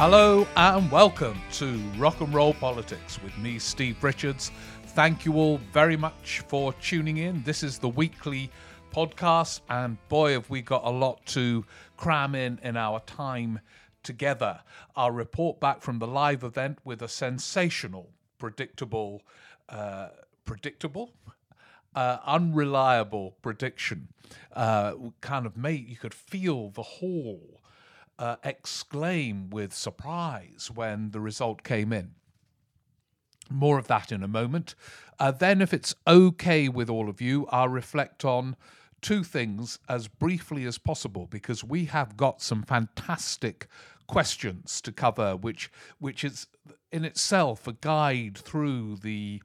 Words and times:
Hello 0.00 0.48
and 0.56 0.90
welcome 0.90 1.38
to 1.52 1.76
Rock 1.98 2.22
and 2.22 2.32
Roll 2.32 2.54
Politics 2.54 3.22
with 3.22 3.36
me, 3.36 3.58
Steve 3.58 4.02
Richards. 4.02 4.50
Thank 4.94 5.26
you 5.26 5.34
all 5.34 5.58
very 5.74 5.98
much 5.98 6.42
for 6.48 6.72
tuning 6.80 7.18
in. 7.18 7.42
This 7.42 7.62
is 7.62 7.78
the 7.78 7.90
weekly 7.90 8.50
podcast, 8.94 9.60
and 9.68 9.98
boy, 10.08 10.32
have 10.32 10.48
we 10.48 10.62
got 10.62 10.86
a 10.86 10.90
lot 10.90 11.26
to 11.26 11.66
cram 11.98 12.34
in 12.34 12.58
in 12.62 12.78
our 12.78 13.00
time 13.00 13.60
together. 14.02 14.60
I'll 14.96 15.10
report 15.10 15.60
back 15.60 15.82
from 15.82 15.98
the 15.98 16.06
live 16.06 16.44
event 16.44 16.78
with 16.82 17.02
a 17.02 17.08
sensational, 17.08 18.08
predictable, 18.38 19.20
uh, 19.68 20.08
predictable, 20.46 21.12
uh, 21.94 22.16
unreliable 22.24 23.36
prediction. 23.42 24.08
Uh, 24.54 24.94
kind 25.20 25.44
of 25.44 25.58
made 25.58 25.86
you 25.86 25.96
could 25.96 26.14
feel 26.14 26.70
the 26.70 26.82
hall 26.82 27.59
uh, 28.20 28.36
exclaim 28.44 29.48
with 29.48 29.72
surprise 29.72 30.70
when 30.72 31.10
the 31.10 31.20
result 31.20 31.64
came 31.64 31.92
in. 31.92 32.10
More 33.50 33.78
of 33.78 33.88
that 33.88 34.12
in 34.12 34.22
a 34.22 34.28
moment. 34.28 34.74
Uh, 35.18 35.32
then, 35.32 35.60
if 35.60 35.74
it's 35.74 35.94
okay 36.06 36.68
with 36.68 36.88
all 36.88 37.08
of 37.08 37.20
you, 37.20 37.46
I'll 37.50 37.68
reflect 37.68 38.24
on 38.24 38.56
two 39.00 39.24
things 39.24 39.78
as 39.88 40.06
briefly 40.06 40.66
as 40.66 40.76
possible 40.76 41.26
because 41.26 41.64
we 41.64 41.86
have 41.86 42.16
got 42.16 42.42
some 42.42 42.62
fantastic 42.62 43.66
questions 44.06 44.80
to 44.82 44.92
cover, 44.92 45.34
which 45.34 45.70
which 45.98 46.22
is 46.22 46.46
in 46.92 47.04
itself 47.04 47.66
a 47.66 47.72
guide 47.72 48.36
through 48.36 48.96
the 48.96 49.42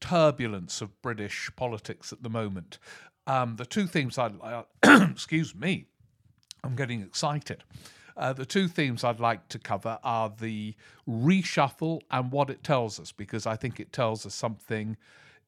turbulence 0.00 0.80
of 0.80 1.02
British 1.02 1.50
politics 1.56 2.12
at 2.12 2.22
the 2.22 2.30
moment. 2.30 2.78
Um, 3.26 3.56
the 3.56 3.66
two 3.66 3.86
things 3.86 4.16
I 4.16 4.30
uh, 4.42 4.62
excuse 5.10 5.54
me, 5.54 5.86
I'm 6.62 6.76
getting 6.76 7.02
excited. 7.02 7.64
Uh, 8.16 8.32
the 8.32 8.46
two 8.46 8.68
themes 8.68 9.04
I'd 9.04 9.20
like 9.20 9.48
to 9.48 9.58
cover 9.58 9.98
are 10.02 10.32
the 10.38 10.74
reshuffle 11.08 12.00
and 12.10 12.30
what 12.30 12.50
it 12.50 12.62
tells 12.62 13.00
us, 13.00 13.12
because 13.12 13.46
I 13.46 13.56
think 13.56 13.80
it 13.80 13.92
tells 13.92 14.26
us 14.26 14.34
something 14.34 14.96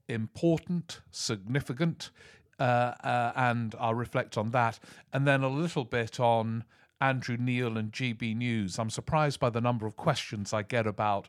important, 0.08 1.00
significant, 1.10 2.10
uh, 2.58 2.62
uh, 3.02 3.32
and 3.36 3.74
I'll 3.78 3.94
reflect 3.94 4.38
on 4.38 4.50
that. 4.50 4.78
And 5.12 5.26
then 5.26 5.42
a 5.42 5.48
little 5.48 5.84
bit 5.84 6.20
on 6.20 6.64
Andrew 7.00 7.36
Neil 7.38 7.76
and 7.76 7.92
GB 7.92 8.36
News. 8.36 8.78
I'm 8.78 8.90
surprised 8.90 9.40
by 9.40 9.50
the 9.50 9.60
number 9.60 9.86
of 9.86 9.96
questions 9.96 10.52
I 10.52 10.62
get 10.62 10.86
about 10.86 11.28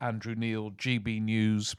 Andrew 0.00 0.34
Neil, 0.34 0.70
GB 0.72 1.22
News. 1.22 1.76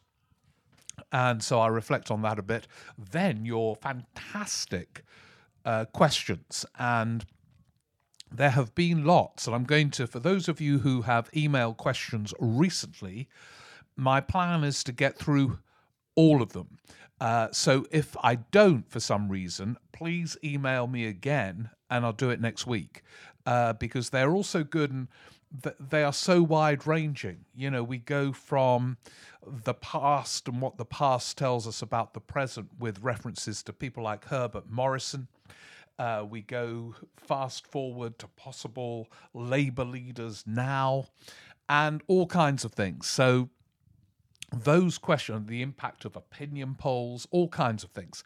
And 1.12 1.44
so 1.44 1.60
I 1.60 1.68
reflect 1.68 2.10
on 2.10 2.22
that 2.22 2.40
a 2.40 2.44
bit. 2.44 2.68
Then 2.98 3.46
your 3.46 3.76
fantastic 3.76 5.04
uh, 5.66 5.86
questions. 5.86 6.66
And 6.80 7.26
there 8.32 8.52
have 8.52 8.76
been 8.76 9.06
lots. 9.06 9.48
And 9.48 9.56
I'm 9.56 9.64
going 9.64 9.92
to, 9.92 10.08
for 10.08 10.20
those 10.20 10.48
of 10.48 10.60
you 10.60 10.80
who 10.80 11.04
have 11.04 11.30
email 11.36 11.74
questions 11.74 12.34
recently, 12.40 13.28
my 13.96 14.22
plan 14.22 14.64
is 14.64 14.84
to 14.86 14.92
get 14.92 15.18
through 15.18 15.60
all 16.16 16.42
of 16.42 16.54
them. 16.54 16.78
Uh, 17.20 17.48
so 17.52 17.86
if 17.92 18.16
I 18.22 18.36
don't 18.36 18.90
for 18.90 19.00
some 19.00 19.30
reason, 19.30 19.78
please 19.94 20.38
email 20.44 20.88
me 20.88 21.06
again 21.06 21.70
and 21.90 22.06
I'll 22.06 22.14
do 22.14 22.30
it 22.30 22.42
next 22.42 22.68
week 22.68 23.04
uh, 23.46 23.74
because 23.74 24.10
they're 24.10 24.34
also 24.34 24.64
good 24.64 24.92
and 24.92 25.08
th- 25.64 25.76
they 25.80 26.04
are 26.04 26.14
so 26.14 26.44
wide 26.44 26.86
ranging. 26.86 27.46
You 27.56 27.72
know, 27.72 27.84
we 27.84 28.00
go 28.00 28.34
from 28.34 28.98
the 29.46 29.74
past 29.74 30.48
and 30.48 30.62
what 30.62 30.78
the 30.78 30.86
past 30.86 31.38
tells 31.38 31.68
us 31.68 31.82
about 31.82 32.14
the 32.14 32.20
present 32.20 32.70
with 32.80 33.00
references 33.02 33.64
to 33.64 33.74
people 33.74 34.04
like 34.04 34.26
Herbert 34.26 34.70
Morrison. 34.70 35.28
Uh, 35.98 36.26
we 36.30 36.42
go 36.42 36.96
fast 37.16 37.66
forward 37.68 38.20
to 38.20 38.28
possible 38.28 39.08
Labour 39.34 39.86
leaders 39.86 40.44
now 40.46 41.06
and 41.70 42.02
all 42.08 42.28
kinds 42.28 42.66
of 42.66 42.74
things. 42.74 43.08
So, 43.08 43.50
those 44.52 44.98
questions, 44.98 45.48
the 45.48 45.62
impact 45.62 46.06
of 46.06 46.16
opinion 46.16 46.76
polls, 46.76 47.28
all 47.32 47.48
kinds 47.48 47.84
of 47.84 47.90
things. 47.92 48.24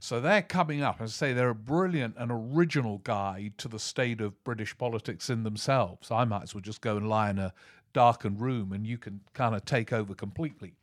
So 0.00 0.20
they're 0.20 0.42
coming 0.42 0.82
up. 0.82 1.00
I 1.00 1.06
say, 1.06 1.32
they're 1.32 1.50
a 1.50 1.54
brilliant 1.54 2.16
and 2.18 2.32
original 2.32 2.98
guide 2.98 3.56
to 3.58 3.68
the 3.68 3.78
state 3.78 4.20
of 4.20 4.42
British 4.42 4.76
politics 4.76 5.30
in 5.30 5.44
themselves. 5.44 6.10
I 6.10 6.24
might 6.24 6.42
as 6.42 6.54
well 6.54 6.60
just 6.60 6.80
go 6.80 6.96
and 6.96 7.08
lie 7.08 7.30
in 7.30 7.38
a 7.38 7.54
darkened 7.92 8.40
room 8.40 8.72
and 8.72 8.84
you 8.86 8.98
can 8.98 9.20
kind 9.32 9.54
of 9.54 9.64
take 9.64 9.92
over 9.92 10.14
completely. 10.14 10.74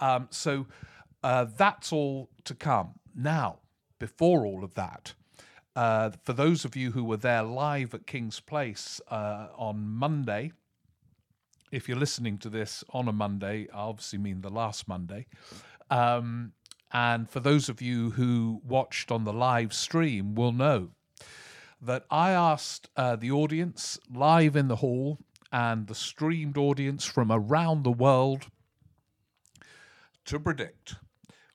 Um, 0.00 0.28
so 0.30 0.66
uh, 1.22 1.46
that's 1.56 1.92
all 1.92 2.28
to 2.44 2.54
come. 2.54 2.90
Now, 3.14 3.60
before 3.98 4.44
all 4.44 4.62
of 4.62 4.74
that, 4.74 5.14
uh, 5.78 6.10
for 6.24 6.32
those 6.32 6.64
of 6.64 6.74
you 6.74 6.90
who 6.90 7.04
were 7.04 7.16
there 7.16 7.44
live 7.44 7.94
at 7.94 8.04
Kings 8.04 8.40
Place 8.40 9.00
uh, 9.12 9.46
on 9.56 9.86
Monday, 9.86 10.50
if 11.70 11.88
you're 11.88 11.96
listening 11.96 12.36
to 12.38 12.48
this 12.48 12.82
on 12.90 13.06
a 13.06 13.12
Monday, 13.12 13.68
I 13.72 13.82
obviously 13.82 14.18
mean 14.18 14.40
the 14.40 14.50
last 14.50 14.88
Monday. 14.88 15.26
Um, 15.88 16.50
and 16.92 17.30
for 17.30 17.38
those 17.38 17.68
of 17.68 17.80
you 17.80 18.10
who 18.10 18.60
watched 18.66 19.12
on 19.12 19.22
the 19.22 19.32
live 19.32 19.72
stream, 19.72 20.34
will 20.34 20.50
know 20.50 20.88
that 21.80 22.06
I 22.10 22.32
asked 22.32 22.88
uh, 22.96 23.14
the 23.14 23.30
audience 23.30 24.00
live 24.12 24.56
in 24.56 24.66
the 24.66 24.76
hall 24.76 25.18
and 25.52 25.86
the 25.86 25.94
streamed 25.94 26.58
audience 26.58 27.04
from 27.04 27.30
around 27.30 27.84
the 27.84 27.92
world 27.92 28.46
to 30.24 30.40
predict 30.40 30.96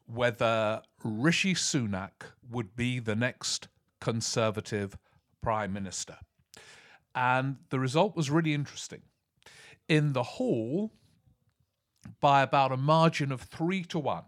whether 0.05 0.81
Rishi 1.03 1.55
Sunak 1.55 2.31
would 2.49 2.77
be 2.77 2.99
the 2.99 3.17
next 3.17 3.67
Conservative 4.03 4.97
Prime 5.41 5.71
Minister. 5.71 6.17
And 7.15 7.55
the 7.69 7.79
result 7.79 8.17
was 8.17 8.29
really 8.29 8.53
interesting. 8.53 9.01
In 9.87 10.11
the 10.11 10.23
hall, 10.23 10.91
by 12.19 12.41
about 12.41 12.73
a 12.73 12.77
margin 12.77 13.31
of 13.31 13.39
three 13.39 13.81
to 13.85 13.99
one, 13.99 14.25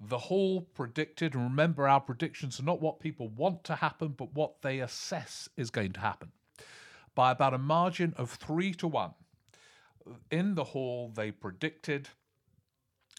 the 0.00 0.16
Hall 0.16 0.62
predicted, 0.62 1.34
and 1.34 1.44
remember, 1.44 1.86
our 1.86 2.00
predictions 2.00 2.58
are 2.58 2.62
not 2.62 2.80
what 2.80 3.00
people 3.00 3.28
want 3.28 3.64
to 3.64 3.74
happen, 3.74 4.14
but 4.16 4.32
what 4.32 4.62
they 4.62 4.80
assess 4.80 5.46
is 5.58 5.68
going 5.70 5.92
to 5.92 6.00
happen, 6.00 6.32
by 7.14 7.30
about 7.30 7.52
a 7.52 7.58
margin 7.58 8.14
of 8.16 8.30
three 8.30 8.72
to 8.74 8.88
one. 8.88 9.12
In 10.30 10.54
the 10.54 10.64
Hall, 10.64 11.12
they 11.14 11.30
predicted 11.30 12.08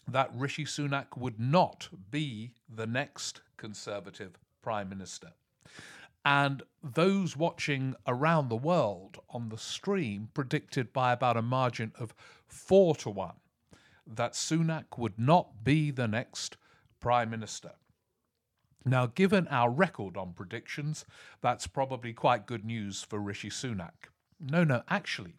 that 0.08 0.32
Rishi 0.34 0.64
Sunak 0.64 1.16
would 1.16 1.38
not 1.38 1.88
be 2.10 2.54
the 2.68 2.86
next 2.86 3.42
Conservative 3.56 4.38
Prime 4.60 4.88
Minister. 4.88 5.34
And 6.28 6.62
those 6.82 7.38
watching 7.38 7.94
around 8.06 8.50
the 8.50 8.56
world 8.56 9.16
on 9.30 9.48
the 9.48 9.56
stream 9.56 10.28
predicted 10.34 10.92
by 10.92 11.10
about 11.10 11.38
a 11.38 11.42
margin 11.42 11.90
of 11.98 12.14
four 12.46 12.94
to 12.96 13.08
one 13.08 13.36
that 14.06 14.34
Sunak 14.34 14.98
would 14.98 15.18
not 15.18 15.64
be 15.64 15.90
the 15.90 16.06
next 16.06 16.58
Prime 17.00 17.30
Minister. 17.30 17.72
Now, 18.84 19.06
given 19.06 19.48
our 19.48 19.70
record 19.70 20.18
on 20.18 20.34
predictions, 20.34 21.06
that's 21.40 21.66
probably 21.66 22.12
quite 22.12 22.46
good 22.46 22.62
news 22.62 23.02
for 23.02 23.18
Rishi 23.18 23.48
Sunak. 23.48 24.10
No, 24.38 24.64
no, 24.64 24.82
actually, 24.86 25.36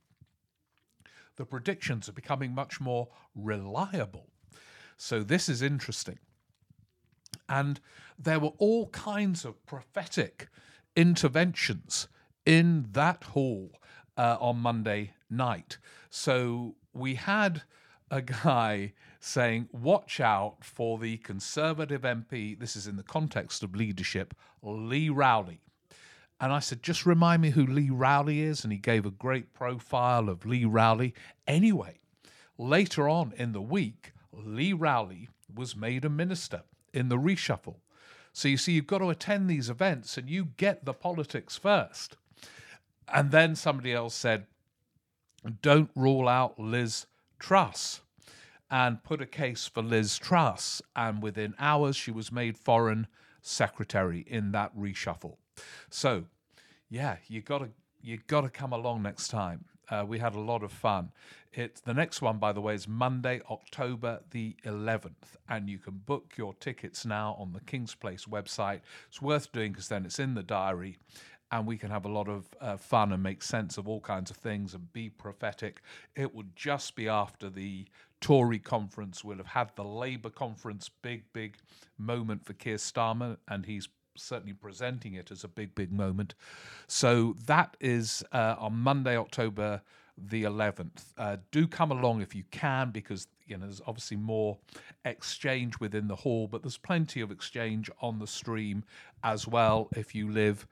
the 1.35 1.45
predictions 1.45 2.09
are 2.09 2.13
becoming 2.13 2.55
much 2.55 2.81
more 2.81 3.09
reliable. 3.35 4.31
So, 4.97 5.21
this 5.21 5.49
is 5.49 5.61
interesting. 5.61 6.17
And 7.47 7.79
there 8.17 8.39
were 8.39 8.53
all 8.57 8.87
kinds 8.89 9.45
of 9.45 9.63
prophetic 9.67 10.47
interventions 10.95 12.07
in 12.45 12.87
that 12.91 13.23
hall 13.23 13.71
uh, 14.17 14.37
on 14.39 14.57
Monday 14.57 15.13
night. 15.29 15.77
So, 16.09 16.75
we 16.93 17.15
had 17.15 17.63
a 18.11 18.21
guy 18.21 18.93
saying, 19.19 19.69
Watch 19.71 20.19
out 20.19 20.57
for 20.61 20.97
the 20.97 21.17
Conservative 21.17 22.01
MP. 22.01 22.57
This 22.57 22.75
is 22.75 22.87
in 22.87 22.95
the 22.95 23.03
context 23.03 23.63
of 23.63 23.75
leadership, 23.75 24.33
Lee 24.61 25.09
Rowley. 25.09 25.61
And 26.39 26.53
I 26.53 26.59
said, 26.59 26.83
Just 26.83 27.05
remind 27.05 27.41
me 27.41 27.51
who 27.51 27.65
Lee 27.65 27.89
Rowley 27.89 28.41
is. 28.41 28.63
And 28.63 28.71
he 28.71 28.79
gave 28.79 29.05
a 29.05 29.11
great 29.11 29.53
profile 29.53 30.29
of 30.29 30.45
Lee 30.45 30.65
Rowley. 30.65 31.13
Anyway, 31.47 31.99
later 32.57 33.09
on 33.09 33.33
in 33.37 33.51
the 33.51 33.61
week, 33.61 34.13
Lee 34.31 34.73
Rowley 34.73 35.29
was 35.53 35.75
made 35.75 36.05
a 36.05 36.09
minister 36.09 36.63
in 36.93 37.09
the 37.09 37.17
reshuffle. 37.17 37.77
So 38.33 38.47
you 38.47 38.57
see, 38.57 38.73
you've 38.73 38.87
got 38.87 38.99
to 38.99 39.09
attend 39.09 39.49
these 39.49 39.69
events 39.69 40.17
and 40.17 40.29
you 40.29 40.49
get 40.57 40.85
the 40.85 40.93
politics 40.93 41.57
first. 41.57 42.17
And 43.11 43.31
then 43.31 43.55
somebody 43.55 43.93
else 43.93 44.15
said, 44.15 44.45
Don't 45.61 45.89
rule 45.95 46.27
out 46.27 46.59
Liz 46.59 47.05
Truss 47.39 48.01
and 48.69 49.03
put 49.03 49.21
a 49.21 49.25
case 49.25 49.67
for 49.67 49.81
Liz 49.81 50.17
Truss. 50.17 50.81
And 50.95 51.21
within 51.21 51.55
hours, 51.57 51.95
she 51.95 52.11
was 52.11 52.31
made 52.31 52.57
foreign 52.57 53.07
secretary 53.41 54.25
in 54.27 54.51
that 54.51 54.75
reshuffle. 54.77 55.37
So, 55.89 56.25
yeah, 56.89 57.17
you 57.27 57.41
got 57.41 57.59
to 57.59 57.69
you 58.01 58.19
got 58.27 58.41
to 58.41 58.49
come 58.49 58.71
along 58.71 59.01
next 59.01 59.27
time. 59.27 59.65
Uh, 59.89 60.05
we 60.07 60.19
had 60.19 60.35
a 60.35 60.39
lot 60.39 60.63
of 60.63 60.71
fun. 60.71 61.11
It's 61.51 61.81
the 61.81 61.95
next 61.95 62.21
one, 62.21 62.37
by 62.37 62.53
the 62.53 62.61
way, 62.61 62.75
is 62.75 62.87
Monday, 62.87 63.41
October 63.49 64.19
the 64.29 64.55
11th, 64.65 65.35
and 65.49 65.67
you 65.67 65.79
can 65.79 65.95
book 66.05 66.33
your 66.37 66.53
tickets 66.53 67.07
now 67.07 67.35
on 67.39 67.53
the 67.53 67.59
Kings 67.61 67.95
Place 67.95 68.25
website. 68.25 68.81
It's 69.07 69.19
worth 69.19 69.51
doing 69.51 69.71
because 69.71 69.87
then 69.87 70.05
it's 70.05 70.19
in 70.19 70.35
the 70.35 70.43
diary, 70.43 70.97
and 71.51 71.65
we 71.65 71.75
can 71.75 71.89
have 71.89 72.05
a 72.05 72.09
lot 72.09 72.29
of 72.29 72.45
uh, 72.61 72.77
fun 72.77 73.11
and 73.11 73.23
make 73.23 73.41
sense 73.41 73.79
of 73.79 73.87
all 73.87 73.99
kinds 73.99 74.29
of 74.29 74.37
things 74.37 74.75
and 74.75 74.93
be 74.93 75.09
prophetic. 75.09 75.81
It 76.15 76.35
would 76.35 76.55
just 76.55 76.95
be 76.95 77.07
after 77.07 77.49
the 77.49 77.87
Tory 78.21 78.59
conference. 78.59 79.23
We'll 79.23 79.37
have 79.37 79.47
had 79.47 79.71
the 79.75 79.83
Labour 79.83 80.29
conference, 80.29 80.87
big, 81.01 81.23
big 81.33 81.57
moment 81.97 82.45
for 82.45 82.53
Keir 82.53 82.75
Starmer, 82.75 83.37
and 83.47 83.65
he's 83.65 83.89
certainly 84.15 84.53
presenting 84.53 85.15
it 85.15 85.31
as 85.31 85.43
a 85.43 85.47
big, 85.47 85.73
big 85.73 85.91
moment. 85.91 86.35
So 86.85 87.35
that 87.47 87.75
is 87.79 88.23
uh, 88.33 88.55
on 88.59 88.73
Monday, 88.73 89.17
October 89.17 89.81
the 90.27 90.43
11th. 90.43 91.13
Uh, 91.17 91.37
do 91.51 91.67
come 91.67 91.91
along 91.91 92.21
if 92.21 92.35
you 92.35 92.43
can, 92.51 92.91
because 92.91 93.27
you 93.47 93.57
know 93.57 93.65
there's 93.65 93.81
obviously 93.87 94.17
more 94.17 94.57
exchange 95.05 95.79
within 95.79 96.07
the 96.07 96.15
hall, 96.15 96.47
but 96.47 96.61
there's 96.61 96.77
plenty 96.77 97.21
of 97.21 97.31
exchange 97.31 97.89
on 98.01 98.19
the 98.19 98.27
stream 98.27 98.83
as 99.23 99.47
well 99.47 99.89
if 99.95 100.13
you 100.15 100.31
live 100.31 100.67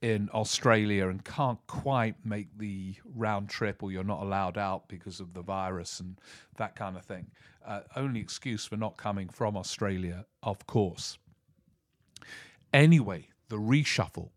in 0.00 0.28
Australia 0.32 1.08
and 1.08 1.24
can't 1.24 1.58
quite 1.66 2.14
make 2.24 2.46
the 2.56 2.94
round 3.16 3.48
trip 3.48 3.82
or 3.82 3.90
you're 3.90 4.04
not 4.04 4.22
allowed 4.22 4.56
out 4.56 4.88
because 4.88 5.18
of 5.18 5.34
the 5.34 5.42
virus 5.42 5.98
and 5.98 6.20
that 6.56 6.76
kind 6.76 6.96
of 6.96 7.04
thing. 7.04 7.26
Uh, 7.66 7.80
only 7.96 8.20
excuse 8.20 8.64
for 8.64 8.76
not 8.76 8.96
coming 8.96 9.28
from 9.28 9.56
Australia, 9.56 10.24
of 10.42 10.66
course. 10.66 11.18
Anyway, 12.72 13.28
the 13.48 13.56
reshuffle 13.56 14.30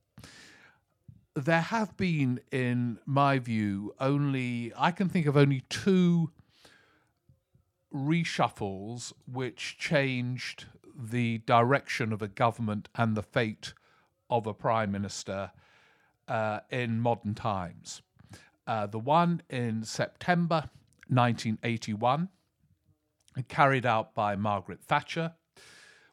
there 1.36 1.62
have 1.62 1.96
been, 1.96 2.40
in 2.52 3.00
my 3.06 3.40
view, 3.40 3.94
only 4.00 4.74
I 4.78 4.92
can 4.92 5.08
think 5.08 5.26
of 5.28 5.38
only 5.38 5.62
two 5.70 6.32
reshuffles 7.94 9.14
which 9.32 9.78
changed 9.78 10.66
the 10.96 11.40
direction 11.40 12.12
of 12.12 12.22
a 12.22 12.28
government 12.28 12.90
and 12.96 13.16
the 13.16 13.24
fate 13.24 13.74
of 14.30 14.46
a 14.46 14.54
prime 14.54 14.92
minister 14.92 15.52
uh, 16.28 16.60
in 16.70 17.00
modern 17.00 17.34
times. 17.34 18.02
Uh, 18.68 18.86
the 18.88 19.00
one 19.00 19.42
in 19.50 19.84
September 19.84 20.70
1981, 21.08 22.30
carried 23.48 23.86
out 23.86 24.14
by 24.14 24.36
Margaret 24.36 24.82
Thatcher, 24.84 25.34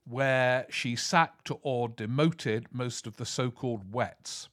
where 0.04 0.66
she 0.70 0.96
sacked 0.96 1.50
or 1.62 1.88
demoted 1.88 2.66
most 2.72 3.06
of 3.06 3.16
the 3.16 3.26
so 3.26 3.50
called 3.50 3.92
wets 3.92 4.48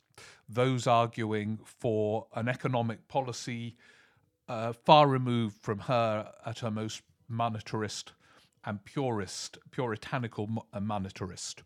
those 0.47 0.87
arguing 0.87 1.59
for 1.63 2.27
an 2.35 2.47
economic 2.47 3.07
policy 3.07 3.75
uh, 4.47 4.73
far 4.73 5.07
removed 5.07 5.57
from 5.61 5.79
her 5.79 6.31
at 6.45 6.59
her 6.59 6.71
most 6.71 7.01
monetarist 7.31 8.11
and 8.65 8.83
purist, 8.85 9.57
puritanical 9.71 10.67
uh, 10.73 10.79
monetarist. 10.79 11.63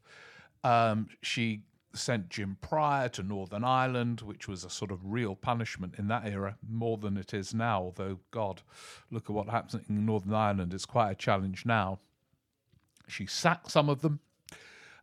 Um, 0.63 1.07
she 1.21 1.63
sent 1.93 2.29
Jim 2.29 2.57
Prior 2.61 3.09
to 3.09 3.23
Northern 3.23 3.63
Ireland, 3.63 4.21
which 4.21 4.47
was 4.47 4.63
a 4.63 4.69
sort 4.69 4.91
of 4.91 4.99
real 5.03 5.35
punishment 5.35 5.95
in 5.97 6.07
that 6.09 6.27
era, 6.27 6.57
more 6.67 6.97
than 6.97 7.17
it 7.17 7.33
is 7.33 7.53
now. 7.53 7.81
Although, 7.81 8.19
God, 8.31 8.61
look 9.09 9.29
at 9.29 9.35
what 9.35 9.49
happens 9.49 9.83
in 9.89 10.05
Northern 10.05 10.33
Ireland, 10.33 10.73
it's 10.73 10.85
quite 10.85 11.11
a 11.11 11.15
challenge 11.15 11.65
now. 11.65 11.99
She 13.07 13.25
sacked 13.25 13.71
some 13.71 13.89
of 13.89 14.01
them, 14.01 14.19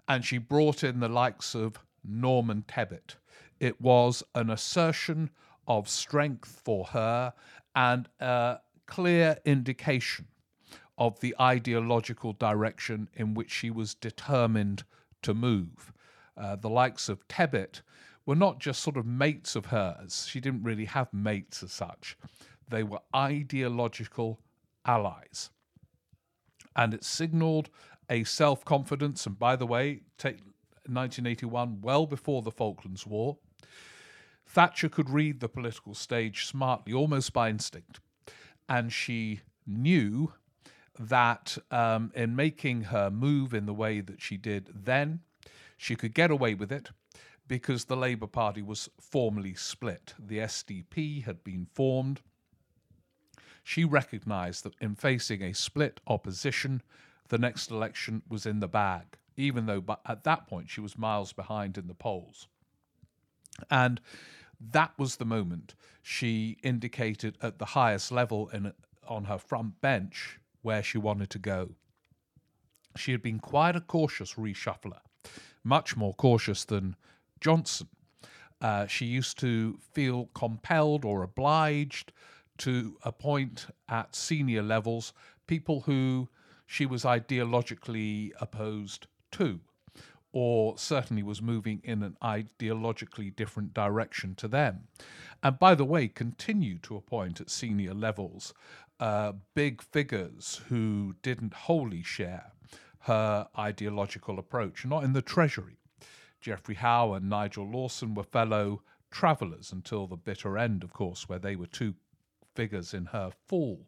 and 0.07 0.25
she 0.25 0.39
brought 0.39 0.85
in 0.85 1.01
the 1.01 1.09
likes 1.09 1.55
of 1.55 1.81
Norman 2.05 2.65
Tebbit, 2.69 3.17
it 3.61 3.81
was 3.81 4.23
an 4.35 4.51
assertion 4.51 5.31
of 5.67 5.89
strength 5.89 6.61
for 6.65 6.87
her 6.87 7.33
and 7.75 8.09
a 8.21 8.59
clear 8.87 9.39
indication 9.45 10.27
of 10.99 11.21
the 11.21 11.35
ideological 11.41 12.33
direction 12.33 13.09
in 13.15 13.35
which 13.35 13.51
she 13.51 13.71
was 13.71 13.95
determined 13.95 14.85
to 15.23 15.35
move. 15.35 15.93
Uh, 16.37 16.57
the 16.57 16.71
likes 16.71 17.09
of 17.09 17.27
Tebbit 17.29 17.83
were 18.25 18.37
not 18.37 18.59
just 18.59 18.81
sort 18.83 18.97
of 18.97 19.07
mates 19.07 19.55
of 19.57 19.67
hers, 19.67 20.27
she 20.29 20.41
didn't 20.41 20.63
really 20.63 20.87
have 20.87 21.13
mates 21.13 21.63
as 21.63 21.73
such, 21.73 22.17
they 22.69 22.83
were 22.83 23.01
ideological 23.15 24.41
allies. 24.85 25.51
And 26.75 26.93
it 26.93 27.05
signalled 27.05 27.71
a 28.11 28.25
self 28.25 28.65
confidence, 28.65 29.27
and 29.27 29.39
by 29.39 29.57
the 29.57 29.67
way, 29.67 30.03
take 30.19 30.41
1981, 30.89 31.81
well 31.81 32.07
before 32.07 32.43
the 32.43 32.51
Falklands 32.51 33.07
War, 33.07 33.39
Thatcher 34.57 34.89
could 34.89 35.11
read 35.11 35.41
the 35.41 35.51
political 35.51 35.93
stage 35.93 36.47
smartly, 36.47 36.95
almost 36.95 37.35
by 37.35 37.51
instinct. 37.51 38.01
And 38.71 38.91
she 38.91 39.43
knew 39.67 40.33
that 40.99 41.59
um, 41.71 42.11
in 42.15 42.35
making 42.35 42.85
her 42.85 43.11
move 43.11 43.53
in 43.53 43.67
the 43.67 43.75
way 43.75 44.01
that 44.01 44.23
she 44.23 44.39
did 44.39 44.71
then, 44.75 45.21
she 45.77 45.95
could 45.95 46.15
get 46.15 46.31
away 46.31 46.55
with 46.55 46.73
it 46.73 46.89
because 47.47 47.85
the 47.85 47.99
Labour 47.99 48.27
Party 48.27 48.63
was 48.63 48.89
formally 48.99 49.55
split. 49.55 50.15
The 50.19 50.39
SDP 50.39 51.25
had 51.25 51.45
been 51.45 51.67
formed. 51.75 52.23
She 53.63 53.85
recognised 53.85 54.65
that 54.65 54.73
in 54.81 54.95
facing 54.95 55.43
a 55.43 55.53
split 55.53 56.01
opposition, 56.07 56.81
the 57.29 57.37
next 57.37 57.71
election 57.71 58.23
was 58.27 58.47
in 58.47 58.61
the 58.61 58.69
bag, 58.69 59.19
even 59.37 59.67
though 59.67 59.85
at 60.07 60.25
that 60.25 60.47
point 60.47 60.71
she 60.71 60.81
was 60.81 60.97
miles 60.97 61.35
behind 61.35 61.77
in 61.77 61.89
the 61.89 61.95
polls. 61.95 62.49
And 63.71 64.01
that 64.61 64.93
was 64.99 65.17
the 65.17 65.25
moment 65.25 65.75
she 66.03 66.57
indicated 66.63 67.37
at 67.43 67.59
the 67.59 67.67
highest 67.67 68.11
level 68.13 68.49
in, 68.49 68.73
on 69.07 69.25
her 69.25 69.39
front 69.39 69.81
bench 69.81 70.39
where 70.63 70.83
she 70.83 70.99
wanted 70.99 71.31
to 71.31 71.39
go. 71.39 71.71
She 72.97 73.13
had 73.13 73.23
been 73.23 73.39
quite 73.39 73.77
a 73.77 73.81
cautious 73.81 74.35
reshuffler, 74.35 75.01
much 75.63 75.97
more 75.97 76.15
cautious 76.15 76.65
than 76.65 76.97
Johnson. 77.41 77.89
Uh, 78.61 78.87
she 78.87 79.05
used 79.05 79.39
to 79.41 79.79
feel 79.93 80.31
compelled 80.35 81.05
or 81.05 81.23
obliged 81.23 82.13
to 82.59 82.97
appoint 83.03 83.67
at 83.89 84.17
senior 84.17 84.63
levels 84.63 85.13
people 85.47 85.83
who 85.83 86.29
she 86.67 86.87
was 86.87 87.05
ideologically 87.05 88.33
opposed 88.41 89.07
to 89.31 89.61
or 90.39 90.77
certainly 90.77 91.23
was 91.23 91.41
moving 91.41 91.81
in 91.83 92.03
an 92.03 92.15
ideologically 92.23 93.35
different 93.35 93.73
direction 93.73 94.35
to 94.35 94.47
them. 94.47 94.87
And 95.43 95.59
by 95.59 95.75
the 95.75 95.87
way, 95.87 96.09
continued 96.09 96.83
to 96.83 96.97
appoint 96.97 97.41
at 97.41 97.49
senior 97.49 97.95
levels 97.95 98.53
uh, 99.01 99.33
big 99.55 99.81
figures 99.81 100.61
who 100.69 101.15
didn't 101.23 101.55
wholly 101.55 102.03
share 102.03 102.53
her 102.99 103.49
ideological 103.59 104.39
approach, 104.39 104.85
not 104.85 105.05
in 105.05 105.15
the 105.15 105.23
Treasury. 105.23 105.79
Geoffrey 106.43 106.75
Howe 106.75 107.15
and 107.15 107.31
Nigel 107.31 107.67
Lawson 107.67 108.13
were 108.15 108.23
fellow 108.23 108.83
travellers 109.11 109.73
until 109.73 110.07
the 110.07 110.17
bitter 110.17 110.59
end, 110.59 110.85
of 110.85 110.93
course, 110.93 111.31
where 111.31 111.39
they 111.39 111.57
were 111.57 111.65
two 111.65 111.95
figures 112.55 112.93
in 112.93 113.07
her 113.07 113.31
fall. 113.47 113.87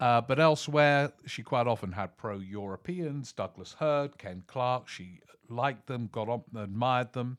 Uh, 0.00 0.20
but 0.20 0.40
elsewhere, 0.40 1.12
she 1.26 1.42
quite 1.42 1.66
often 1.66 1.92
had 1.92 2.16
pro 2.16 2.38
Europeans, 2.38 3.32
Douglas 3.32 3.76
Hurd, 3.78 4.18
Ken 4.18 4.42
Clarke. 4.46 4.88
She 4.88 5.20
liked 5.48 5.86
them, 5.86 6.08
got 6.10 6.28
on, 6.28 6.42
admired 6.56 7.12
them. 7.12 7.38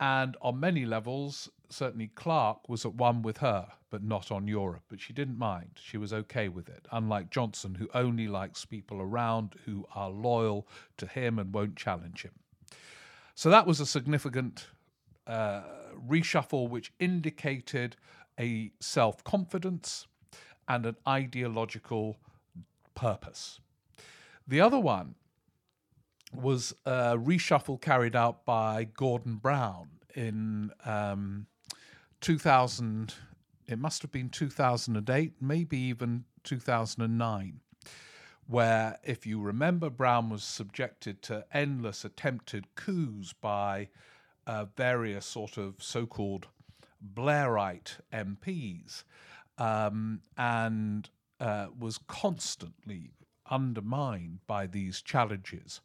And 0.00 0.36
on 0.42 0.60
many 0.60 0.84
levels, 0.84 1.48
certainly 1.68 2.08
Clarke 2.14 2.68
was 2.68 2.84
at 2.84 2.94
one 2.94 3.22
with 3.22 3.38
her, 3.38 3.68
but 3.90 4.02
not 4.02 4.30
on 4.30 4.46
Europe. 4.46 4.82
But 4.88 5.00
she 5.00 5.12
didn't 5.12 5.38
mind. 5.38 5.70
She 5.82 5.96
was 5.96 6.12
okay 6.12 6.48
with 6.48 6.68
it, 6.68 6.86
unlike 6.92 7.30
Johnson, 7.30 7.74
who 7.74 7.88
only 7.94 8.28
likes 8.28 8.64
people 8.64 9.00
around 9.00 9.54
who 9.64 9.86
are 9.94 10.10
loyal 10.10 10.66
to 10.98 11.06
him 11.06 11.38
and 11.38 11.52
won't 11.52 11.76
challenge 11.76 12.22
him. 12.22 12.32
So 13.34 13.50
that 13.50 13.66
was 13.66 13.80
a 13.80 13.86
significant 13.86 14.66
uh, 15.26 15.62
reshuffle, 16.08 16.68
which 16.68 16.92
indicated 16.98 17.96
a 18.38 18.70
self 18.80 19.22
confidence 19.24 20.06
and 20.68 20.84
an 20.86 20.96
ideological 21.06 22.16
purpose. 22.94 23.60
The 24.46 24.60
other 24.60 24.78
one 24.78 25.14
was 26.32 26.74
a 26.84 27.16
reshuffle 27.16 27.80
carried 27.80 28.14
out 28.14 28.44
by 28.44 28.84
Gordon 28.84 29.36
Brown 29.36 29.88
in 30.14 30.70
um, 30.84 31.46
2000. 32.20 33.14
It 33.66 33.78
must 33.78 34.02
have 34.02 34.12
been 34.12 34.28
2008, 34.28 35.34
maybe 35.40 35.78
even 35.78 36.24
2009, 36.44 37.60
where, 38.46 38.98
if 39.04 39.26
you 39.26 39.40
remember, 39.40 39.90
Brown 39.90 40.30
was 40.30 40.42
subjected 40.42 41.22
to 41.22 41.44
endless 41.52 42.04
attempted 42.04 42.74
coups 42.74 43.32
by 43.32 43.88
uh, 44.46 44.66
various 44.76 45.26
sort 45.26 45.58
of 45.58 45.76
so 45.78 46.06
called 46.06 46.46
Blairite 47.14 47.98
MPs 48.12 49.04
um, 49.58 50.20
and 50.36 51.10
uh, 51.40 51.66
was 51.78 51.98
constantly 52.06 53.10
undermined 53.50 54.40
by 54.46 54.66
these 54.66 55.02
challenges. 55.02 55.80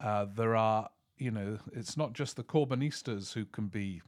Uh, 0.00 0.26
there 0.34 0.56
are, 0.56 0.90
you 1.18 1.30
know, 1.30 1.58
it's 1.72 1.96
not 1.96 2.12
just 2.12 2.36
the 2.36 2.44
Corbynistas 2.44 3.32
who 3.32 3.44
can 3.44 3.68
be, 3.68 4.02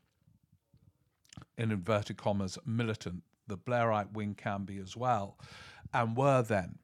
in 1.56 1.70
inverted 1.70 2.16
commas, 2.16 2.58
militant. 2.66 3.22
The 3.48 3.56
Blairite 3.56 4.12
wing 4.12 4.34
can 4.34 4.64
be 4.64 4.78
as 4.78 4.96
well, 4.96 5.38
and 5.94 6.16
were 6.16 6.42
then. 6.42 6.78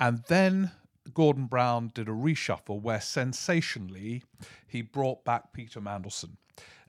And 0.00 0.24
then 0.26 0.72
Gordon 1.14 1.46
Brown 1.46 1.92
did 1.94 2.08
a 2.08 2.12
reshuffle 2.12 2.80
where 2.80 3.00
sensationally 3.00 4.24
he 4.66 4.82
brought 4.82 5.24
back 5.24 5.52
Peter 5.52 5.80
Mandelson 5.80 6.36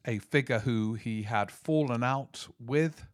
a 0.05 0.19
figure 0.19 0.59
who 0.59 0.95
he 0.95 1.23
had 1.23 1.51
fallen 1.51 2.03
out 2.03 2.47
with 2.59 3.05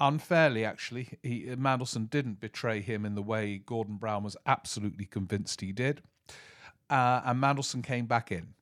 unfairly, 0.00 0.64
actually. 0.64 1.18
He, 1.22 1.44
Mandelson 1.46 2.08
didn't 2.08 2.40
betray 2.40 2.80
him 2.80 3.04
in 3.04 3.14
the 3.14 3.22
way 3.22 3.58
Gordon 3.64 3.96
Brown 3.96 4.24
was 4.24 4.36
absolutely 4.46 5.04
convinced 5.04 5.60
he 5.60 5.72
did. 5.72 6.02
Uh, 6.88 7.20
and 7.24 7.40
Mandelson 7.40 7.84
came 7.84 8.06
back 8.06 8.32
in. 8.32 8.54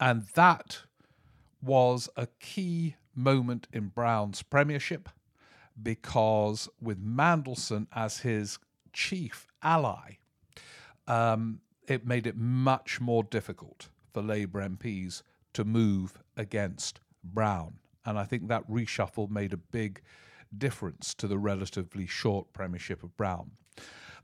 And 0.00 0.24
that 0.34 0.80
was 1.62 2.08
a 2.16 2.26
key 2.40 2.96
moment 3.14 3.68
in 3.72 3.88
Brown's 3.88 4.42
premiership 4.42 5.08
because 5.80 6.68
with 6.80 7.04
Mandelson 7.04 7.86
as 7.92 8.18
his 8.20 8.58
chief 8.92 9.46
ally, 9.62 10.16
um, 11.06 11.60
it 11.86 12.06
made 12.06 12.26
it 12.26 12.36
much 12.36 13.00
more 13.00 13.22
difficult 13.22 13.88
for 14.12 14.22
Labour 14.22 14.66
MPs 14.66 15.22
to 15.52 15.64
move 15.64 16.18
against 16.36 17.00
Brown. 17.22 17.74
And 18.04 18.18
I 18.18 18.24
think 18.24 18.48
that 18.48 18.68
reshuffle 18.68 19.30
made 19.30 19.52
a 19.52 19.58
big 19.58 20.02
difference 20.56 21.14
to 21.14 21.26
the 21.26 21.38
relatively 21.38 22.06
short 22.06 22.52
premiership 22.52 23.02
of 23.02 23.16
Brown. 23.16 23.52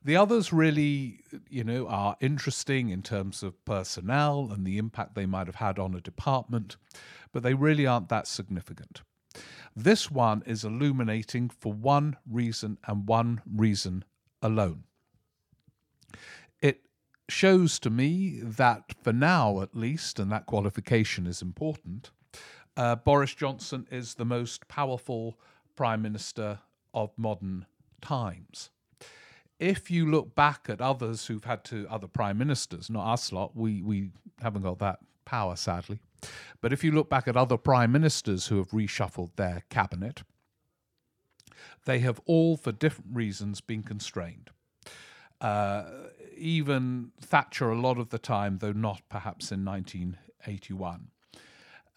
The 0.05 0.17
others 0.17 0.53
really, 0.53 1.21
you 1.49 1.65
know, 1.65 1.89
are 1.89 2.17
interesting 2.21 2.91
in 2.91 3.03
terms 3.03 3.43
of 3.43 3.65
personnel 3.65 4.51
and 4.53 4.65
the 4.65 4.79
impact 4.79 5.15
they 5.15 5.27
might 5.27 5.47
have 5.47 5.57
had 5.57 5.79
on 5.79 5.95
a 5.95 6.01
department, 6.01 6.77
but 7.33 7.43
they 7.43 7.55
really 7.55 7.87
aren't 7.87 8.09
that 8.09 8.27
significant. 8.27 9.03
This 9.75 10.11
one 10.11 10.43
is 10.47 10.65
illuminating 10.65 11.51
for 11.51 11.73
one 11.73 12.17
reason 12.31 12.79
and 12.87 13.09
one 13.09 13.43
reason 13.53 14.05
alone. 14.41 14.85
It 16.63 16.83
shows 17.29 17.79
to 17.81 17.91
me 17.91 18.41
that, 18.43 18.95
for 19.03 19.13
now 19.13 19.61
at 19.61 19.77
least, 19.77 20.19
and 20.19 20.31
that 20.33 20.47
qualification 20.47 21.27
is 21.27 21.43
important, 21.43 22.11
uh, 22.77 22.97
Boris 22.97 23.35
Johnson 23.35 23.87
is 23.91 24.15
the 24.15 24.25
most 24.25 24.69
powerful 24.69 25.39
prime 25.75 26.03
minister 26.03 26.61
of 26.95 27.11
modern 27.17 27.67
times. 28.01 28.71
If 29.59 29.91
you 29.91 30.11
look 30.11 30.35
back 30.35 30.67
at 30.69 30.81
others 30.81 31.27
who've 31.27 31.45
had 31.45 31.65
to, 31.65 31.87
other 31.89 32.07
prime 32.07 32.37
ministers, 32.37 32.91
not 32.91 33.11
us 33.13 33.33
lot, 33.33 33.57
we, 33.57 33.83
we 33.83 34.11
haven't 34.43 34.63
got 34.63 34.79
that 34.81 34.99
power, 35.25 35.57
sadly. 35.57 36.01
But 36.61 36.73
if 36.73 36.85
you 36.85 36.93
look 36.93 37.09
back 37.09 37.27
at 37.27 37.37
other 37.37 37.57
prime 37.57 37.93
ministers 37.93 38.49
who 38.49 38.59
have 38.59 38.71
reshuffled 38.71 39.31
their 39.37 39.63
cabinet, 39.71 40.23
they 41.87 42.01
have 42.01 42.21
all, 42.27 42.57
for 42.57 42.73
different 42.73 43.15
reasons, 43.15 43.61
been 43.61 43.83
constrained. 43.83 44.51
Uh, 45.41 45.85
even 46.37 47.13
Thatcher, 47.21 47.71
a 47.71 47.81
lot 47.81 47.99
of 47.99 48.11
the 48.11 48.19
time, 48.19 48.59
though 48.59 48.73
not 48.73 49.03
perhaps 49.09 49.53
in 49.53 49.65
1981. 49.65 51.09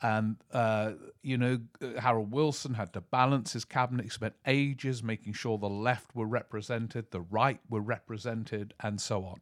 And, 0.01 0.37
uh, 0.53 0.93
you 1.21 1.37
know, 1.37 1.59
Harold 1.99 2.31
Wilson 2.31 2.73
had 2.73 2.93
to 2.93 3.01
balance 3.01 3.53
his 3.53 3.65
cabinet. 3.65 4.03
He 4.03 4.09
spent 4.09 4.35
ages 4.45 5.03
making 5.03 5.33
sure 5.33 5.57
the 5.57 5.67
left 5.67 6.15
were 6.15 6.25
represented, 6.25 7.11
the 7.11 7.21
right 7.21 7.59
were 7.69 7.81
represented, 7.81 8.73
and 8.79 9.01
so 9.01 9.25
on. 9.25 9.41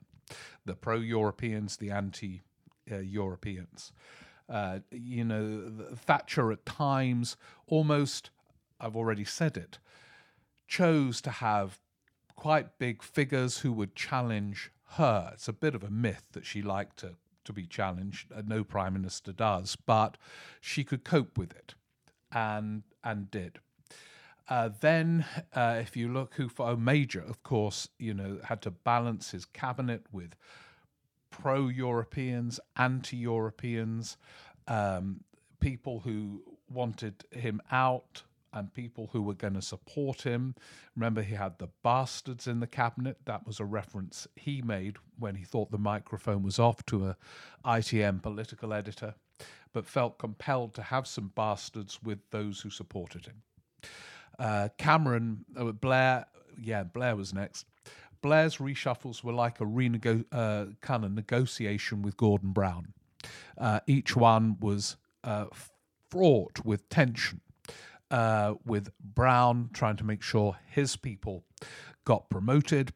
The 0.65 0.73
pro 0.73 0.97
Europeans, 0.97 1.77
the 1.77 1.91
anti 1.91 2.41
Europeans. 2.89 3.91
Uh, 4.49 4.79
you 4.91 5.25
know, 5.25 5.71
Thatcher 5.95 6.51
at 6.51 6.65
times 6.65 7.35
almost, 7.67 8.29
I've 8.79 8.95
already 8.95 9.25
said 9.25 9.57
it, 9.57 9.77
chose 10.67 11.21
to 11.21 11.29
have 11.29 11.79
quite 12.35 12.77
big 12.79 13.03
figures 13.03 13.59
who 13.59 13.73
would 13.73 13.95
challenge 13.95 14.71
her. 14.91 15.31
It's 15.33 15.47
a 15.47 15.53
bit 15.53 15.75
of 15.75 15.83
a 15.83 15.89
myth 15.89 16.23
that 16.31 16.45
she 16.45 16.61
liked 16.61 16.97
to, 16.97 17.15
to 17.47 17.53
be 17.53 17.65
challenged. 17.65 18.31
Uh, 18.31 18.43
no 18.45 18.63
prime 18.63 18.93
minister 18.93 19.31
does, 19.33 19.75
but 19.75 20.17
she 20.61 20.83
could 20.83 21.03
cope 21.03 21.37
with 21.37 21.51
it 21.51 21.73
and, 22.31 22.83
and 23.03 23.31
did. 23.31 23.59
Uh, 24.49 24.69
then, 24.79 25.25
uh, 25.53 25.77
if 25.81 25.97
you 25.97 26.07
look 26.07 26.35
who 26.35 26.47
for 26.47 26.69
oh, 26.69 26.75
Major, 26.77 27.21
of 27.21 27.43
course, 27.43 27.89
you 27.97 28.13
know, 28.13 28.39
had 28.45 28.61
to 28.61 28.71
balance 28.71 29.31
his 29.31 29.43
cabinet 29.43 30.05
with 30.11 30.35
pro 31.29 31.67
Europeans, 31.67 32.59
anti 32.77 33.17
Europeans, 33.17 34.15
um, 34.67 35.21
people 35.59 35.99
who 36.01 36.41
wanted 36.71 37.25
him 37.31 37.61
out, 37.71 38.23
and 38.57 38.73
people 38.73 39.09
who 39.13 39.21
were 39.21 39.35
going 39.35 39.53
to 39.53 39.61
support 39.61 40.23
him. 40.23 40.55
Remember, 40.95 41.21
he 41.21 41.35
had 41.35 41.59
the 41.59 41.69
bastards 41.83 42.47
in 42.47 42.59
the 42.59 42.67
cabinet. 42.67 43.17
That 43.25 43.45
was 43.45 43.59
a 43.59 43.65
reference 43.65 44.27
he 44.35 44.61
made 44.63 44.97
when 45.19 45.35
he 45.35 45.43
thought 45.43 45.69
the 45.69 45.77
microphone 45.77 46.41
was 46.41 46.57
off 46.57 46.83
to 46.87 47.05
a 47.05 47.17
ITN 47.63 48.23
political 48.23 48.73
editor, 48.73 49.13
but 49.73 49.85
felt 49.85 50.17
compelled 50.17 50.73
to 50.73 50.81
have 50.81 51.05
some 51.05 51.31
bastards 51.35 51.99
with 52.01 52.19
those 52.31 52.61
who 52.61 52.71
supported 52.71 53.27
him. 53.27 53.43
Uh, 54.39 54.69
Cameron, 54.79 55.45
uh, 55.55 55.65
Blair, 55.65 56.25
yeah, 56.59 56.83
Blair 56.83 57.15
was 57.15 57.33
next. 57.33 57.65
Blair's 58.21 58.57
reshuffles 58.57 59.23
were 59.23 59.33
like 59.33 59.61
a 59.61 59.65
renego- 59.65 60.25
uh, 60.31 60.65
kind 60.81 61.05
of 61.05 61.11
negotiation 61.11 62.01
with 62.01 62.17
Gordon 62.17 62.51
Brown. 62.51 62.93
Uh, 63.57 63.81
each 63.85 64.15
one 64.15 64.57
was 64.59 64.97
uh, 65.23 65.45
fraught 66.09 66.65
with 66.65 66.89
tension, 66.89 67.41
uh, 68.11 68.55
with 68.65 68.89
Brown 68.99 69.69
trying 69.73 69.97
to 69.97 70.03
make 70.03 70.21
sure 70.21 70.57
his 70.69 70.95
people 70.95 71.43
got 72.05 72.29
promoted 72.29 72.93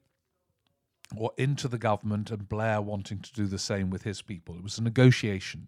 or 1.16 1.32
into 1.38 1.68
the 1.68 1.78
government, 1.78 2.32
and 2.32 2.48
Blair 2.48 2.82
wanting 2.82 3.20
to 3.20 3.34
do 3.34 3.46
the 3.46 3.60
same 3.60 3.90
with 3.90 4.04
his 4.04 4.22
people. 4.22 4.56
It 4.56 4.64
was 4.64 4.78
a 4.78 4.84
negotiation. 4.84 5.68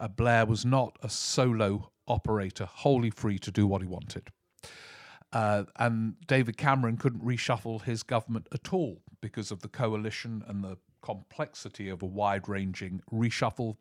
Uh, 0.00 0.08
Blair 0.08 0.46
was 0.46 0.64
not 0.64 0.98
a 1.02 1.08
solo 1.08 1.92
operator, 2.08 2.66
wholly 2.66 3.10
free 3.10 3.38
to 3.38 3.50
do 3.50 3.66
what 3.66 3.82
he 3.82 3.86
wanted. 3.86 4.30
Uh, 5.32 5.64
and 5.76 6.14
David 6.26 6.56
Cameron 6.56 6.96
couldn't 6.96 7.24
reshuffle 7.24 7.82
his 7.82 8.02
government 8.02 8.48
at 8.52 8.72
all 8.72 9.02
because 9.20 9.50
of 9.50 9.62
the 9.62 9.68
coalition 9.68 10.44
and 10.46 10.62
the 10.62 10.76
complexity 11.02 11.88
of 11.88 12.02
a 12.02 12.06
wide 12.06 12.48
ranging 12.48 13.02
reshuffle 13.12 13.76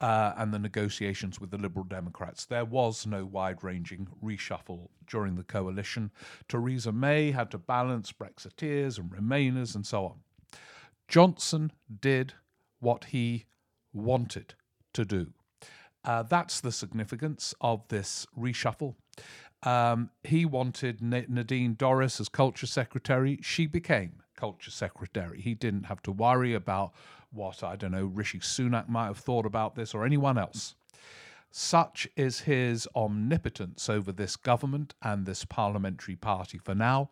uh, 0.00 0.32
and 0.36 0.52
the 0.52 0.58
negotiations 0.58 1.40
with 1.40 1.50
the 1.50 1.58
Liberal 1.58 1.84
Democrats. 1.84 2.44
There 2.44 2.64
was 2.64 3.06
no 3.06 3.24
wide 3.24 3.62
ranging 3.62 4.08
reshuffle 4.22 4.88
during 5.06 5.36
the 5.36 5.42
coalition. 5.42 6.10
Theresa 6.48 6.92
May 6.92 7.30
had 7.30 7.50
to 7.52 7.58
balance 7.58 8.12
Brexiteers 8.12 8.98
and 8.98 9.10
Remainers 9.10 9.74
and 9.74 9.86
so 9.86 10.04
on. 10.04 10.16
Johnson 11.08 11.72
did 12.00 12.34
what 12.80 13.04
he 13.04 13.46
wanted 13.92 14.54
to 14.92 15.04
do. 15.04 15.32
Uh, 16.04 16.22
that's 16.22 16.60
the 16.60 16.72
significance 16.72 17.54
of 17.60 17.86
this 17.88 18.26
reshuffle. 18.38 18.94
Um, 19.62 20.10
he 20.22 20.44
wanted 20.44 21.02
Nadine 21.02 21.74
Dorries 21.74 22.20
as 22.20 22.28
culture 22.28 22.66
secretary. 22.66 23.40
She 23.42 23.66
became 23.66 24.22
culture 24.36 24.70
secretary. 24.70 25.40
He 25.40 25.54
didn't 25.54 25.84
have 25.84 26.02
to 26.02 26.12
worry 26.12 26.54
about 26.54 26.92
what, 27.36 27.62
I 27.62 27.76
don't 27.76 27.92
know, 27.92 28.06
Rishi 28.06 28.40
Sunak 28.40 28.88
might 28.88 29.06
have 29.06 29.18
thought 29.18 29.46
about 29.46 29.74
this 29.74 29.94
or 29.94 30.04
anyone 30.04 30.38
else. 30.38 30.74
Such 31.50 32.08
is 32.16 32.40
his 32.40 32.88
omnipotence 32.94 33.88
over 33.88 34.12
this 34.12 34.36
government 34.36 34.94
and 35.00 35.24
this 35.24 35.44
parliamentary 35.44 36.16
party 36.16 36.58
for 36.58 36.74
now. 36.74 37.10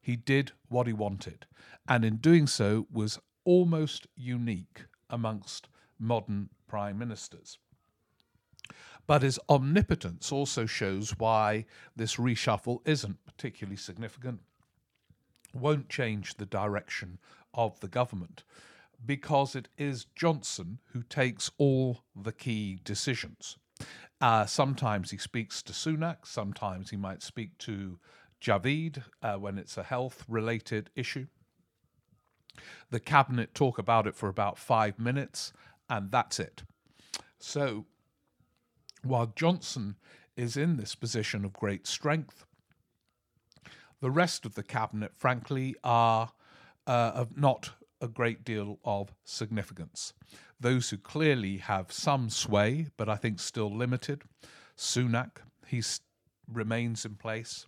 He 0.00 0.16
did 0.16 0.52
what 0.68 0.86
he 0.86 0.92
wanted, 0.92 1.46
and 1.88 2.04
in 2.04 2.16
doing 2.16 2.46
so 2.46 2.86
was 2.92 3.18
almost 3.44 4.06
unique 4.16 4.84
amongst 5.08 5.68
modern 5.98 6.50
prime 6.66 6.98
ministers. 6.98 7.58
But 9.06 9.22
his 9.22 9.38
omnipotence 9.48 10.32
also 10.32 10.66
shows 10.66 11.18
why 11.18 11.66
this 11.94 12.16
reshuffle 12.16 12.80
isn't 12.86 13.24
particularly 13.24 13.76
significant, 13.76 14.40
won't 15.54 15.88
change 15.88 16.34
the 16.34 16.46
direction 16.46 17.18
of 17.54 17.80
the 17.80 17.88
government, 17.88 18.44
because 19.04 19.54
it 19.54 19.68
is 19.78 20.06
Johnson 20.16 20.80
who 20.92 21.02
takes 21.02 21.50
all 21.58 22.00
the 22.14 22.32
key 22.32 22.78
decisions. 22.84 23.56
Uh, 24.20 24.46
sometimes 24.46 25.10
he 25.10 25.18
speaks 25.18 25.62
to 25.62 25.72
Sunak, 25.72 26.26
sometimes 26.26 26.90
he 26.90 26.96
might 26.96 27.22
speak 27.22 27.58
to 27.58 27.98
Javid 28.40 29.02
uh, 29.22 29.34
when 29.34 29.58
it's 29.58 29.76
a 29.76 29.82
health 29.82 30.24
related 30.28 30.90
issue. 30.94 31.26
The 32.90 33.00
cabinet 33.00 33.54
talk 33.54 33.78
about 33.78 34.06
it 34.06 34.14
for 34.14 34.28
about 34.28 34.58
five 34.58 34.98
minutes, 34.98 35.52
and 35.88 36.10
that's 36.10 36.38
it. 36.38 36.62
So 37.38 37.86
while 39.02 39.32
Johnson 39.34 39.96
is 40.36 40.56
in 40.56 40.76
this 40.76 40.94
position 40.94 41.44
of 41.44 41.52
great 41.52 41.86
strength, 41.86 42.46
the 44.00 44.10
rest 44.10 44.44
of 44.46 44.54
the 44.54 44.62
cabinet, 44.62 45.12
frankly, 45.16 45.74
are 45.82 46.32
uh, 46.86 47.12
of 47.14 47.36
not 47.36 47.70
a 48.00 48.08
great 48.08 48.44
deal 48.44 48.78
of 48.84 49.14
significance. 49.24 50.12
Those 50.60 50.90
who 50.90 50.98
clearly 50.98 51.58
have 51.58 51.92
some 51.92 52.30
sway, 52.30 52.88
but 52.96 53.08
I 53.08 53.16
think 53.16 53.40
still 53.40 53.74
limited, 53.74 54.22
Sunak, 54.76 55.38
he 55.66 55.82
remains 56.52 57.04
in 57.04 57.14
place. 57.14 57.66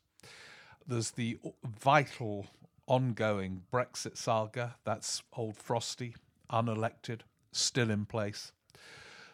There's 0.87 1.13
the 1.13 1.39
vital 1.65 2.47
ongoing 2.87 3.63
Brexit 3.73 4.17
saga. 4.17 4.77
That's 4.85 5.23
old 5.33 5.57
Frosty, 5.57 6.15
unelected, 6.51 7.21
still 7.53 7.91
in 7.91 8.07
place. 8.07 8.53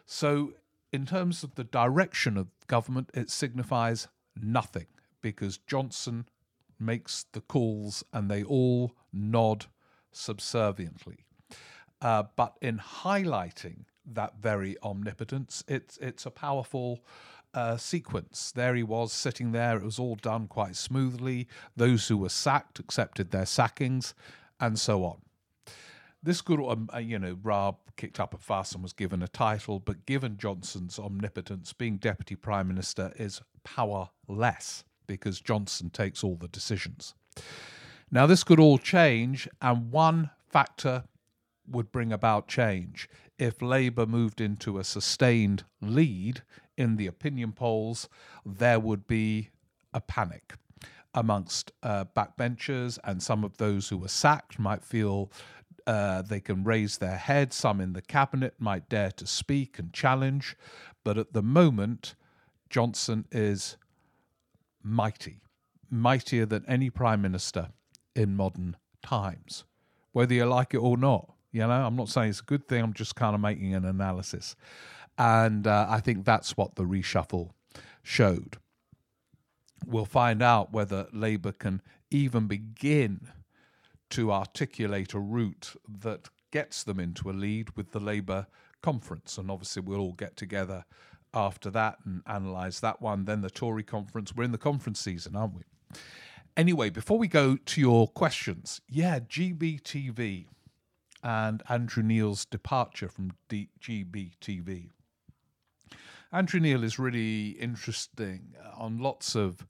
So 0.05 0.53
in 0.91 1.05
terms 1.05 1.43
of 1.43 1.55
the 1.55 1.63
direction 1.63 2.37
of 2.37 2.47
government, 2.67 3.09
it 3.13 3.29
signifies 3.29 4.07
nothing 4.39 4.87
because 5.21 5.57
Johnson 5.57 6.27
makes 6.79 7.25
the 7.31 7.41
calls 7.41 8.03
and 8.11 8.29
they 8.29 8.43
all 8.43 8.93
nod 9.11 9.67
subserviently. 10.15 11.25
Uh, 12.01 12.23
but 12.35 12.57
in 12.61 12.77
highlighting 12.79 13.85
that 14.05 14.33
very 14.41 14.75
omnipotence, 14.83 15.63
it's 15.67 15.97
it's 15.97 16.25
a 16.25 16.31
powerful 16.31 16.99
uh, 17.53 17.77
sequence. 17.77 18.51
There 18.51 18.75
he 18.75 18.83
was 18.83 19.13
sitting 19.13 19.51
there. 19.51 19.77
It 19.77 19.83
was 19.83 19.99
all 19.99 20.15
done 20.15 20.47
quite 20.47 20.75
smoothly. 20.75 21.47
Those 21.75 22.07
who 22.07 22.17
were 22.17 22.29
sacked 22.29 22.79
accepted 22.79 23.31
their 23.31 23.45
sackings, 23.45 24.13
and 24.59 24.79
so 24.79 25.05
on. 25.05 25.21
This 26.21 26.41
could, 26.41 26.59
um, 26.61 26.89
uh, 26.93 26.99
you 26.99 27.19
know, 27.19 27.37
Raab 27.43 27.75
kicked 27.97 28.19
up 28.19 28.33
a 28.33 28.37
fuss 28.37 28.71
and 28.71 28.81
was 28.81 28.93
given 28.93 29.21
a 29.21 29.27
title, 29.27 29.79
but 29.79 30.05
given 30.05 30.37
Johnson's 30.37 30.97
omnipotence, 30.97 31.73
being 31.73 31.97
deputy 31.97 32.35
prime 32.35 32.69
minister 32.69 33.11
is 33.17 33.41
powerless 33.65 34.85
because 35.05 35.41
Johnson 35.41 35.89
takes 35.89 36.23
all 36.23 36.35
the 36.35 36.47
decisions. 36.47 37.13
Now, 38.13 38.27
this 38.27 38.43
could 38.43 38.59
all 38.59 38.77
change, 38.77 39.49
and 39.59 39.91
one 39.91 40.29
factor 40.47 41.05
would 41.67 41.91
bring 41.91 42.13
about 42.13 42.47
change 42.47 43.09
if 43.39 43.59
Labour 43.59 44.05
moved 44.05 44.39
into 44.39 44.77
a 44.77 44.83
sustained 44.83 45.63
lead 45.81 46.43
in 46.77 46.97
the 46.97 47.07
opinion 47.07 47.53
polls, 47.53 48.07
there 48.45 48.79
would 48.79 49.07
be 49.07 49.49
a 49.95 49.99
panic 49.99 50.53
amongst 51.15 51.71
uh, 51.81 52.05
backbenchers, 52.15 52.99
and 53.03 53.23
some 53.23 53.43
of 53.43 53.57
those 53.57 53.89
who 53.89 53.97
were 53.97 54.07
sacked 54.07 54.59
might 54.59 54.83
feel 54.83 55.31
uh, 55.87 56.21
they 56.21 56.39
can 56.39 56.63
raise 56.63 56.99
their 56.99 57.17
head. 57.17 57.51
Some 57.51 57.81
in 57.81 57.93
the 57.93 58.01
cabinet 58.03 58.53
might 58.59 58.89
dare 58.89 59.11
to 59.13 59.25
speak 59.25 59.79
and 59.79 59.91
challenge. 59.91 60.55
But 61.03 61.17
at 61.17 61.33
the 61.33 61.41
moment, 61.41 62.13
Johnson 62.69 63.25
is 63.31 63.75
mighty, 64.83 65.41
mightier 65.89 66.45
than 66.45 66.63
any 66.67 66.91
prime 66.91 67.23
minister 67.23 67.69
in 68.15 68.35
modern 68.35 68.75
times, 69.01 69.63
whether 70.11 70.33
you 70.33 70.45
like 70.45 70.73
it 70.73 70.77
or 70.77 70.97
not. 70.97 71.33
You 71.51 71.61
know, 71.61 71.71
I'm 71.71 71.95
not 71.95 72.09
saying 72.09 72.31
it's 72.31 72.39
a 72.39 72.43
good 72.43 72.67
thing, 72.67 72.81
I'm 72.83 72.93
just 72.93 73.15
kind 73.15 73.35
of 73.35 73.41
making 73.41 73.75
an 73.75 73.85
analysis. 73.85 74.55
And 75.17 75.67
uh, 75.67 75.85
I 75.87 75.99
think 75.99 76.25
that's 76.25 76.57
what 76.57 76.75
the 76.75 76.83
reshuffle 76.83 77.51
showed. 78.01 78.57
We'll 79.85 80.05
find 80.05 80.41
out 80.41 80.71
whether 80.71 81.07
Labour 81.13 81.51
can 81.51 81.81
even 82.09 82.47
begin 82.47 83.27
to 84.11 84.31
articulate 84.31 85.13
a 85.13 85.19
route 85.19 85.75
that 86.01 86.29
gets 86.51 86.83
them 86.83 86.99
into 86.99 87.29
a 87.29 87.33
lead 87.33 87.75
with 87.75 87.91
the 87.91 87.99
Labour 87.99 88.47
conference. 88.81 89.37
And 89.37 89.51
obviously, 89.51 89.81
we'll 89.81 89.99
all 89.99 90.13
get 90.13 90.35
together 90.37 90.85
after 91.33 91.69
that 91.71 91.97
and 92.05 92.21
analyse 92.27 92.79
that 92.79 93.01
one. 93.01 93.25
Then 93.25 93.41
the 93.41 93.49
Tory 93.49 93.83
conference. 93.83 94.35
We're 94.35 94.43
in 94.43 94.51
the 94.51 94.57
conference 94.57 94.99
season, 94.99 95.35
aren't 95.35 95.55
we? 95.55 95.61
Anyway, 96.55 96.89
before 96.89 97.17
we 97.17 97.27
go 97.27 97.55
to 97.55 97.81
your 97.81 98.07
questions, 98.07 98.79
yeah, 98.87 99.19
GBTV 99.19 100.45
and 101.23 101.63
Andrew 101.67 102.03
Neil's 102.03 102.45
departure 102.45 103.07
from 103.07 103.31
D- 103.49 103.69
GBTV. 103.81 104.89
Andrew 106.31 106.59
Neil 106.59 106.83
is 106.83 106.99
really 106.99 107.49
interesting 107.49 108.53
on 108.77 108.99
lots 108.99 109.35
of 109.35 109.65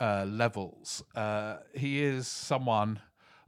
uh, 0.00 0.26
levels. 0.28 1.02
Uh, 1.16 1.56
he 1.74 2.02
is 2.02 2.28
someone 2.28 3.00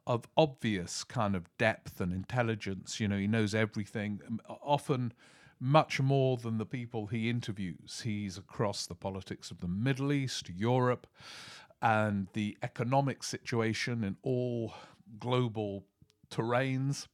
of 0.06 0.26
obvious 0.36 1.04
kind 1.04 1.36
of 1.36 1.46
depth 1.58 2.00
and 2.00 2.12
intelligence. 2.12 2.98
You 2.98 3.06
know, 3.06 3.18
he 3.18 3.28
knows 3.28 3.54
everything, 3.54 4.20
often 4.48 5.12
much 5.60 6.00
more 6.00 6.36
than 6.36 6.58
the 6.58 6.66
people 6.66 7.06
he 7.06 7.28
interviews. 7.28 8.00
He's 8.04 8.38
across 8.38 8.86
the 8.86 8.94
politics 8.94 9.50
of 9.50 9.60
the 9.60 9.68
Middle 9.68 10.12
East, 10.12 10.48
Europe, 10.48 11.06
and 11.80 12.28
the 12.32 12.56
economic 12.62 13.22
situation 13.22 14.04
in 14.04 14.16
all 14.22 14.74
global 15.18 15.84
terrains. 16.30 17.06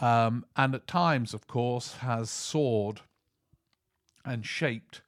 Um, 0.00 0.46
and 0.56 0.74
at 0.74 0.86
times, 0.86 1.34
of 1.34 1.46
course, 1.46 1.94
has 1.96 2.30
soared 2.30 3.00
and 4.24 4.44
shaped 4.44 5.02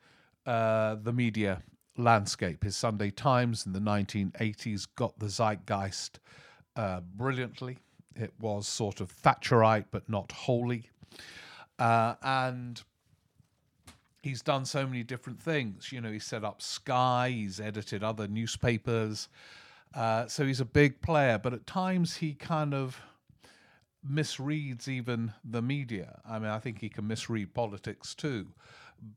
uh, 0.46 0.96
the 1.02 1.12
media 1.12 1.62
landscape. 1.96 2.64
His 2.64 2.76
Sunday 2.76 3.10
Times 3.10 3.66
in 3.66 3.72
the 3.72 3.80
1980s 3.80 4.86
got 4.96 5.18
the 5.18 5.28
zeitgeist 5.28 6.18
uh, 6.76 7.00
brilliantly. 7.00 7.78
It 8.14 8.32
was 8.38 8.66
sort 8.66 9.00
of 9.00 9.12
Thatcherite, 9.12 9.86
but 9.90 10.08
not 10.08 10.32
wholly. 10.32 10.90
Uh, 11.78 12.14
and 12.22 12.82
he's 14.22 14.42
done 14.42 14.64
so 14.64 14.86
many 14.86 15.02
different 15.02 15.40
things. 15.40 15.92
You 15.92 16.00
know, 16.00 16.10
he 16.10 16.18
set 16.18 16.44
up 16.44 16.62
Sky, 16.62 17.30
he's 17.30 17.60
edited 17.60 18.02
other 18.02 18.26
newspapers. 18.26 19.28
Uh, 19.94 20.26
so 20.26 20.46
he's 20.46 20.60
a 20.60 20.64
big 20.64 21.02
player, 21.02 21.38
but 21.38 21.52
at 21.52 21.66
times 21.66 22.16
he 22.16 22.32
kind 22.32 22.72
of 22.72 22.98
misreads 24.08 24.88
even 24.88 25.34
the 25.44 25.60
media. 25.60 26.20
I 26.28 26.38
mean, 26.38 26.48
I 26.48 26.58
think 26.58 26.80
he 26.80 26.88
can 26.88 27.06
misread 27.06 27.52
politics 27.52 28.14
too 28.14 28.48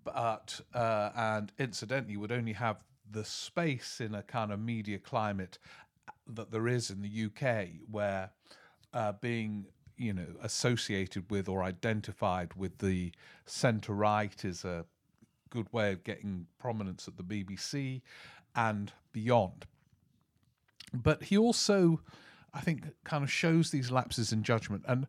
but 0.04 0.60
uh, 0.74 1.12
and 1.16 1.52
incidentally 1.60 2.18
would 2.18 2.32
only 2.32 2.54
have 2.54 2.78
the 3.12 3.24
space 3.24 4.02
in 4.02 4.16
a 4.16 4.24
kind 4.24 4.52
of 4.52 4.60
media 4.60 4.98
climate 4.98 5.58
that 6.28 6.52
there 6.52 6.68
is 6.68 6.90
in 6.90 7.02
the 7.02 7.26
UK 7.26 7.68
where 7.90 8.32
uh, 8.94 9.12
being 9.22 9.66
you 9.98 10.14
know 10.14 10.28
associated 10.42 11.30
with 11.30 11.48
or 11.48 11.64
identified 11.64 12.54
with 12.56 12.80
the 12.80 13.12
centre 13.46 13.94
right 13.94 14.44
is 14.44 14.66
a 14.66 14.86
good 15.56 15.72
way 15.74 15.92
of 15.92 16.04
getting 16.04 16.48
prominence 16.60 17.08
at 17.08 17.18
the 17.18 17.24
BBC 17.24 18.02
and 18.56 18.92
beyond. 19.12 19.66
But 20.94 21.24
he 21.24 21.38
also, 21.38 22.02
I 22.54 22.62
think, 22.62 22.84
kind 23.04 23.24
of 23.24 23.32
shows 23.32 23.72
these 23.72 23.92
lapses 23.92 24.32
in 24.32 24.44
judgment. 24.44 24.84
And 24.88 25.08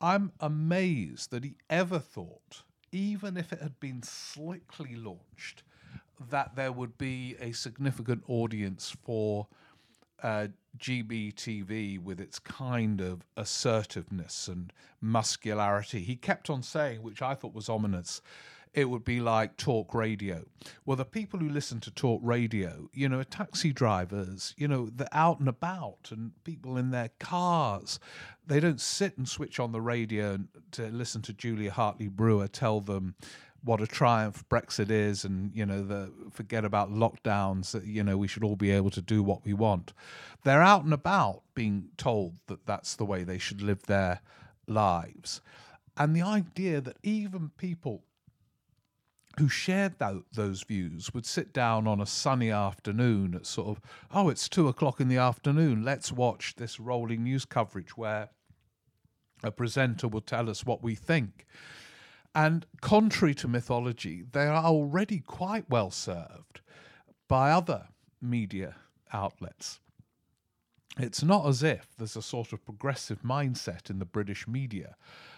I'm 0.00 0.32
amazed 0.40 1.30
that 1.30 1.44
he 1.44 1.56
ever 1.70 1.98
thought 1.98 2.62
even 2.92 3.38
if 3.38 3.52
it 3.52 3.60
had 3.60 3.80
been 3.80 4.02
slickly 4.02 4.94
launched, 4.94 5.62
that 6.30 6.54
there 6.54 6.70
would 6.70 6.98
be 6.98 7.34
a 7.40 7.52
significant 7.52 8.22
audience 8.28 8.94
for 9.02 9.48
uh, 10.22 10.48
GBTV 10.78 11.98
with 11.98 12.20
its 12.20 12.38
kind 12.38 13.00
of 13.00 13.24
assertiveness 13.36 14.46
and 14.46 14.72
muscularity. 15.00 16.00
He 16.00 16.14
kept 16.14 16.48
on 16.48 16.62
saying, 16.62 17.02
which 17.02 17.22
I 17.22 17.34
thought 17.34 17.54
was 17.54 17.68
ominous, 17.68 18.20
it 18.74 18.86
would 18.86 19.04
be 19.04 19.20
like 19.20 19.56
talk 19.56 19.94
radio. 19.94 20.44
Well, 20.84 20.96
the 20.96 21.04
people 21.04 21.38
who 21.40 21.48
listen 21.48 21.80
to 21.80 21.90
talk 21.90 22.20
radio, 22.22 22.88
you 22.92 23.08
know, 23.08 23.22
taxi 23.22 23.72
drivers, 23.72 24.54
you 24.56 24.66
know, 24.66 24.88
they're 24.94 25.08
out 25.12 25.40
and 25.40 25.48
about 25.48 26.08
and 26.10 26.32
people 26.44 26.78
in 26.78 26.90
their 26.90 27.10
cars. 27.20 28.00
They 28.46 28.60
don't 28.60 28.80
sit 28.80 29.18
and 29.18 29.28
switch 29.28 29.60
on 29.60 29.72
the 29.72 29.80
radio 29.80 30.38
to 30.72 30.86
listen 30.88 31.20
to 31.22 31.32
Julia 31.32 31.70
Hartley 31.70 32.08
Brewer 32.08 32.48
tell 32.48 32.80
them 32.80 33.14
what 33.64 33.80
a 33.80 33.86
triumph 33.86 34.44
Brexit 34.48 34.90
is 34.90 35.24
and, 35.24 35.54
you 35.54 35.64
know, 35.64 35.82
the 35.82 36.12
forget 36.32 36.64
about 36.64 36.90
lockdowns, 36.90 37.80
you 37.86 38.02
know, 38.02 38.16
we 38.16 38.26
should 38.26 38.42
all 38.42 38.56
be 38.56 38.70
able 38.70 38.90
to 38.90 39.02
do 39.02 39.22
what 39.22 39.44
we 39.44 39.52
want. 39.52 39.92
They're 40.44 40.62
out 40.62 40.82
and 40.82 40.92
about 40.92 41.42
being 41.54 41.90
told 41.96 42.38
that 42.46 42.66
that's 42.66 42.96
the 42.96 43.04
way 43.04 43.22
they 43.22 43.38
should 43.38 43.62
live 43.62 43.82
their 43.82 44.20
lives. 44.66 45.40
And 45.96 46.16
the 46.16 46.22
idea 46.22 46.80
that 46.80 46.96
even 47.02 47.50
people 47.56 48.02
who 49.38 49.48
shared 49.48 49.98
that, 49.98 50.14
those 50.32 50.62
views 50.62 51.12
would 51.14 51.26
sit 51.26 51.52
down 51.52 51.86
on 51.86 52.00
a 52.00 52.06
sunny 52.06 52.50
afternoon 52.50 53.34
at 53.34 53.46
sort 53.46 53.68
of, 53.68 53.80
oh, 54.12 54.28
it's 54.28 54.48
two 54.48 54.68
o'clock 54.68 55.00
in 55.00 55.08
the 55.08 55.16
afternoon, 55.16 55.84
let's 55.84 56.12
watch 56.12 56.54
this 56.56 56.78
rolling 56.78 57.24
news 57.24 57.44
coverage 57.44 57.96
where 57.96 58.28
a 59.42 59.50
presenter 59.50 60.08
will 60.08 60.20
tell 60.20 60.48
us 60.48 60.66
what 60.66 60.82
we 60.82 60.94
think. 60.94 61.46
And 62.34 62.66
contrary 62.80 63.34
to 63.36 63.48
mythology, 63.48 64.24
they 64.32 64.46
are 64.46 64.64
already 64.64 65.20
quite 65.20 65.68
well 65.68 65.90
served 65.90 66.60
by 67.28 67.50
other 67.50 67.88
media 68.20 68.76
outlets. 69.12 69.80
It's 70.98 71.22
not 71.22 71.46
as 71.46 71.62
if 71.62 71.88
there's 71.96 72.16
a 72.16 72.22
sort 72.22 72.52
of 72.52 72.64
progressive 72.64 73.22
mindset 73.22 73.88
in 73.88 73.98
the 73.98 74.04
British 74.04 74.46
media 74.46 74.94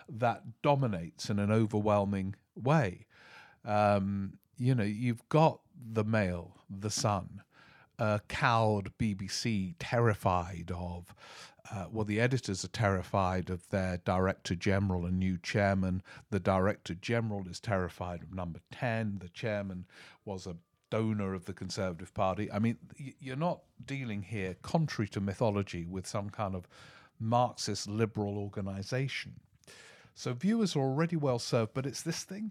that 0.08 0.62
dominates 0.62 1.30
in 1.30 1.38
an 1.38 1.52
overwhelming 1.52 2.34
way. 2.56 3.06
Um, 3.64 4.38
you 4.56 4.74
know, 4.74 4.84
you've 4.84 5.28
got 5.28 5.60
the 5.92 6.04
Mail, 6.04 6.56
the 6.70 6.90
Sun, 6.90 7.42
a 7.98 8.20
cowed 8.28 8.92
BBC 8.98 9.74
terrified 9.78 10.70
of. 10.74 11.14
Uh, 11.72 11.86
well, 11.90 12.04
the 12.04 12.20
editors 12.20 12.64
are 12.64 12.68
terrified 12.68 13.48
of 13.48 13.68
their 13.70 13.98
director 14.04 14.54
general 14.54 15.06
and 15.06 15.18
new 15.18 15.38
chairman. 15.38 16.02
The 16.30 16.40
director 16.40 16.94
general 16.94 17.48
is 17.48 17.58
terrified 17.58 18.22
of 18.22 18.34
number 18.34 18.60
10. 18.70 19.18
The 19.22 19.30
chairman 19.30 19.86
was 20.26 20.46
a 20.46 20.56
donor 20.90 21.32
of 21.32 21.46
the 21.46 21.54
Conservative 21.54 22.12
Party. 22.12 22.52
I 22.52 22.58
mean, 22.58 22.76
you're 23.18 23.36
not 23.36 23.62
dealing 23.84 24.22
here, 24.22 24.56
contrary 24.62 25.08
to 25.08 25.20
mythology, 25.20 25.86
with 25.86 26.06
some 26.06 26.28
kind 26.28 26.54
of 26.54 26.68
Marxist 27.18 27.88
liberal 27.88 28.36
organization. 28.36 29.40
So 30.14 30.34
viewers 30.34 30.76
are 30.76 30.80
already 30.80 31.16
well 31.16 31.38
served, 31.38 31.72
but 31.74 31.86
it's 31.86 32.02
this 32.02 32.24
thing 32.24 32.50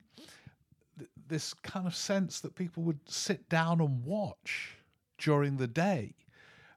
this 1.34 1.54
kind 1.56 1.88
of 1.88 1.96
sense 1.96 2.40
that 2.42 2.54
people 2.54 2.84
would 2.84 3.00
sit 3.10 3.50
down 3.50 3.82
and 3.82 4.06
watch 4.06 4.78
during 5.18 5.58
the 5.58 5.66
day. 5.68 6.14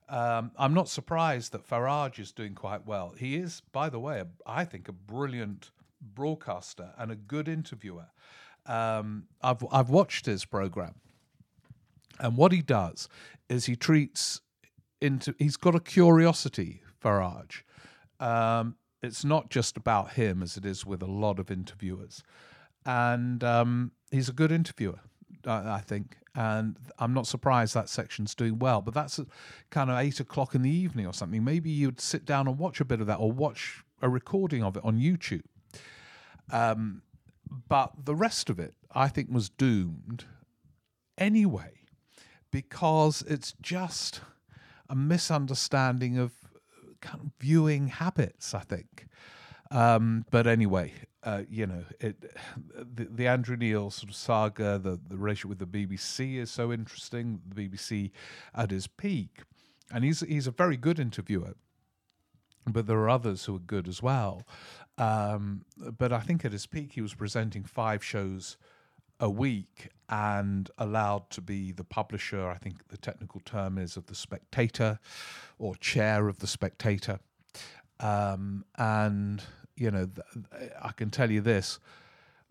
Um, 0.08 0.50
I'm 0.56 0.72
not 0.72 0.88
surprised 0.88 1.52
that 1.52 1.68
Farage 1.68 2.18
is 2.18 2.32
doing 2.32 2.54
quite 2.54 2.86
well. 2.86 3.12
He 3.18 3.36
is, 3.36 3.60
by 3.72 3.90
the 3.90 4.00
way, 4.00 4.20
a, 4.20 4.26
I 4.46 4.64
think, 4.64 4.88
a 4.88 4.92
brilliant 4.92 5.72
broadcaster 6.00 6.92
and 6.96 7.12
a 7.12 7.16
good 7.16 7.48
interviewer. 7.48 8.06
Um, 8.64 9.24
I've 9.42 9.62
I've 9.70 9.90
watched 9.90 10.24
his 10.24 10.46
program, 10.46 10.94
and 12.18 12.38
what 12.38 12.52
he 12.52 12.62
does 12.62 13.08
is 13.50 13.66
he 13.66 13.76
treats 13.76 14.40
into. 15.02 15.34
He's 15.38 15.58
got 15.58 15.74
a 15.74 15.80
curiosity, 15.80 16.82
Farage. 17.04 17.62
Um, 18.20 18.76
it's 19.02 19.24
not 19.24 19.50
just 19.50 19.76
about 19.76 20.12
him 20.12 20.42
as 20.42 20.56
it 20.56 20.64
is 20.64 20.86
with 20.86 21.02
a 21.02 21.06
lot 21.06 21.38
of 21.38 21.50
interviewers, 21.50 22.22
and 22.86 23.44
um, 23.44 23.92
he's 24.10 24.28
a 24.28 24.32
good 24.32 24.52
interviewer. 24.52 25.00
I 25.48 25.80
think, 25.80 26.16
and 26.34 26.76
I'm 26.98 27.14
not 27.14 27.28
surprised 27.28 27.74
that 27.74 27.88
section's 27.88 28.34
doing 28.34 28.58
well. 28.58 28.80
But 28.80 28.94
that's 28.94 29.20
kind 29.70 29.90
of 29.90 29.98
eight 29.98 30.18
o'clock 30.18 30.56
in 30.56 30.62
the 30.62 30.70
evening 30.70 31.06
or 31.06 31.12
something. 31.12 31.44
Maybe 31.44 31.70
you'd 31.70 32.00
sit 32.00 32.24
down 32.24 32.48
and 32.48 32.58
watch 32.58 32.80
a 32.80 32.84
bit 32.84 33.00
of 33.00 33.06
that, 33.06 33.18
or 33.18 33.30
watch 33.30 33.84
a 34.02 34.08
recording 34.08 34.64
of 34.64 34.76
it 34.76 34.84
on 34.84 34.98
YouTube. 34.98 35.42
Um, 36.50 37.02
but 37.68 37.92
the 38.04 38.14
rest 38.14 38.50
of 38.50 38.58
it, 38.58 38.74
I 38.92 39.08
think, 39.08 39.28
was 39.30 39.48
doomed 39.48 40.24
anyway, 41.16 41.74
because 42.50 43.22
it's 43.28 43.54
just 43.60 44.20
a 44.88 44.96
misunderstanding 44.96 46.18
of 46.18 46.32
kind 47.00 47.20
of 47.20 47.30
viewing 47.40 47.88
habits. 47.88 48.52
I 48.52 48.60
think. 48.60 49.06
Um, 49.70 50.24
but 50.30 50.46
anyway, 50.48 50.92
uh, 51.26 51.42
you 51.50 51.66
know, 51.66 51.84
it, 52.00 52.22
the, 52.94 53.04
the, 53.04 53.26
Andrew 53.26 53.56
Neil 53.56 53.90
sort 53.90 54.10
of 54.10 54.14
saga, 54.14 54.78
the, 54.78 54.98
the 55.08 55.16
relationship 55.16 55.58
with 55.58 55.58
the 55.58 55.86
BBC 55.86 56.36
is 56.36 56.52
so 56.52 56.72
interesting. 56.72 57.40
The 57.48 57.68
BBC 57.68 58.12
at 58.54 58.70
his 58.70 58.86
peak, 58.86 59.42
and 59.92 60.04
he's 60.04 60.20
he's 60.20 60.46
a 60.46 60.52
very 60.52 60.76
good 60.76 61.00
interviewer. 61.00 61.54
But 62.68 62.86
there 62.86 62.98
are 62.98 63.10
others 63.10 63.44
who 63.44 63.56
are 63.56 63.60
good 63.60 63.88
as 63.88 64.02
well. 64.02 64.42
Um, 64.98 65.64
but 65.98 66.12
I 66.12 66.20
think 66.20 66.44
at 66.44 66.52
his 66.52 66.66
peak, 66.66 66.92
he 66.92 67.00
was 67.00 67.14
presenting 67.14 67.64
five 67.64 68.04
shows 68.04 68.56
a 69.18 69.28
week 69.28 69.88
and 70.08 70.70
allowed 70.78 71.30
to 71.30 71.40
be 71.40 71.72
the 71.72 71.84
publisher. 71.84 72.48
I 72.48 72.56
think 72.56 72.88
the 72.88 72.96
technical 72.96 73.40
term 73.40 73.78
is 73.78 73.96
of 73.96 74.06
the 74.06 74.14
Spectator, 74.14 75.00
or 75.58 75.74
chair 75.74 76.28
of 76.28 76.38
the 76.38 76.46
Spectator. 76.46 77.18
Um, 77.98 78.64
and 78.76 79.42
you 79.76 79.90
know, 79.90 80.08
I 80.82 80.92
can 80.92 81.10
tell 81.10 81.30
you 81.30 81.40
this: 81.40 81.78